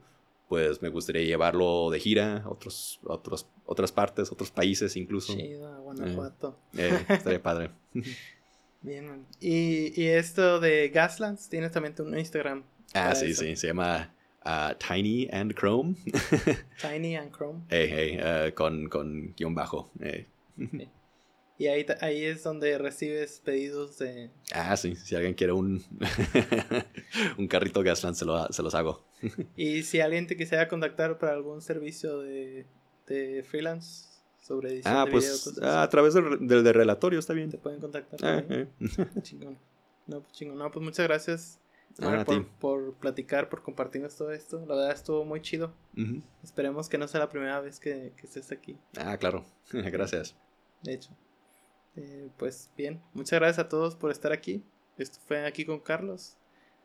pues 0.49 0.80
me 0.80 0.88
gustaría 0.88 1.22
llevarlo 1.24 1.91
de 1.91 2.01
gira 2.01 2.38
a 2.38 2.49
otros, 2.49 3.01
otros, 3.05 3.47
otras 3.66 3.93
partes, 3.93 4.32
otros 4.32 4.51
países 4.51 4.97
incluso. 4.97 5.36
Chido, 5.36 5.82
Guanajuato. 5.82 6.59
Eh, 6.72 6.88
eh, 6.91 7.05
estaría 7.12 7.43
padre. 7.43 7.70
Bien, 8.80 9.26
y, 9.41 10.01
y, 10.03 10.07
esto 10.07 10.59
de 10.59 10.88
Gaslands, 10.88 11.51
tienes 11.51 11.70
también 11.70 11.95
un 11.99 12.18
Instagram. 12.18 12.62
Ah, 12.95 13.14
sí, 13.14 13.34
sí, 13.34 13.57
se 13.57 13.66
llama 13.66 14.11
uh, 14.47 14.74
Tiny 14.78 15.28
and 15.30 15.53
Chrome. 15.53 15.97
Tiny 16.80 17.14
and 17.14 17.30
Chrome. 17.30 17.61
Hey, 17.68 18.18
uh, 18.18 18.55
con, 18.55 18.88
con 18.88 19.34
guion 19.36 19.55
bajo. 19.55 19.91
Eh. 20.01 20.26
Y 21.61 21.68
ahí, 21.68 21.84
ahí 22.00 22.24
es 22.24 22.42
donde 22.42 22.78
recibes 22.78 23.38
pedidos 23.44 23.98
de... 23.98 24.30
Ah, 24.54 24.74
sí. 24.78 24.96
Si 24.96 25.14
alguien 25.14 25.34
quiere 25.34 25.52
un, 25.52 25.84
un 27.36 27.48
carrito 27.48 27.82
Gasland, 27.82 28.16
se, 28.16 28.24
lo, 28.24 28.50
se 28.50 28.62
los 28.62 28.74
hago. 28.74 29.04
y 29.56 29.82
si 29.82 30.00
alguien 30.00 30.26
te 30.26 30.38
quisiera 30.38 30.68
contactar 30.68 31.18
para 31.18 31.34
algún 31.34 31.61
servicio 31.61 32.20
de, 32.20 32.64
de 33.06 33.44
freelance 33.46 34.08
sobre 34.40 34.70
edición 34.70 34.96
ah, 34.96 35.04
de 35.04 35.11
pues 35.11 35.54
video, 35.54 35.70
a 35.70 35.86
través 35.90 36.14
del, 36.14 36.48
del, 36.48 36.64
del, 36.64 36.72
relatorio 36.72 37.18
está 37.18 37.34
bien. 37.34 37.50
Te 37.50 37.58
pueden 37.58 37.78
contactar. 37.78 38.18
Ah, 38.22 38.42
eh. 38.48 38.66
Chingón. 39.20 39.58
No, 40.06 40.22
pues 40.22 40.32
chingón. 40.32 40.56
No, 40.56 40.70
pues 40.70 40.82
muchas 40.82 41.06
gracias. 41.06 41.61
Ah, 42.00 42.24
por, 42.24 42.46
por, 42.58 42.94
platicar, 42.94 43.50
por 43.50 43.62
compartirnos 43.62 44.16
todo 44.16 44.32
esto. 44.32 44.64
La 44.66 44.76
verdad 44.76 44.92
estuvo 44.92 45.26
muy 45.26 45.42
chido. 45.42 45.74
Uh 45.94 46.00
-huh. 46.00 46.22
Esperemos 46.42 46.88
que 46.88 46.96
no 46.96 47.06
sea 47.06 47.20
la 47.20 47.28
primera 47.28 47.61
vez 47.61 47.78
que, 47.80 48.14
que 48.16 48.26
estés 48.26 48.50
aquí. 48.50 48.78
Ah, 48.96 49.18
claro. 49.18 49.44
Gracias. 49.72 50.34
De 50.82 50.94
hecho. 50.94 51.11
Eh, 51.97 52.30
pues 52.38 52.70
bien, 52.76 53.01
muchas 53.14 53.38
gracias 53.38 53.66
a 53.66 53.68
todos 53.68 53.95
por 53.95 54.11
estar 54.11 54.32
aquí. 54.32 54.62
Esto 54.97 55.18
fue 55.26 55.47
aquí 55.47 55.64
con 55.64 55.80
Carlos, 55.80 56.36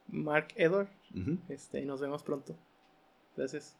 Mark 0.07 0.49
Edward. 0.55 0.89
Uh 1.13 1.19
-huh. 1.19 1.39
este, 1.49 1.81
y 1.81 1.85
nos 1.85 2.01
vemos 2.01 2.23
pronto. 2.23 2.55
Gracias. 3.35 3.73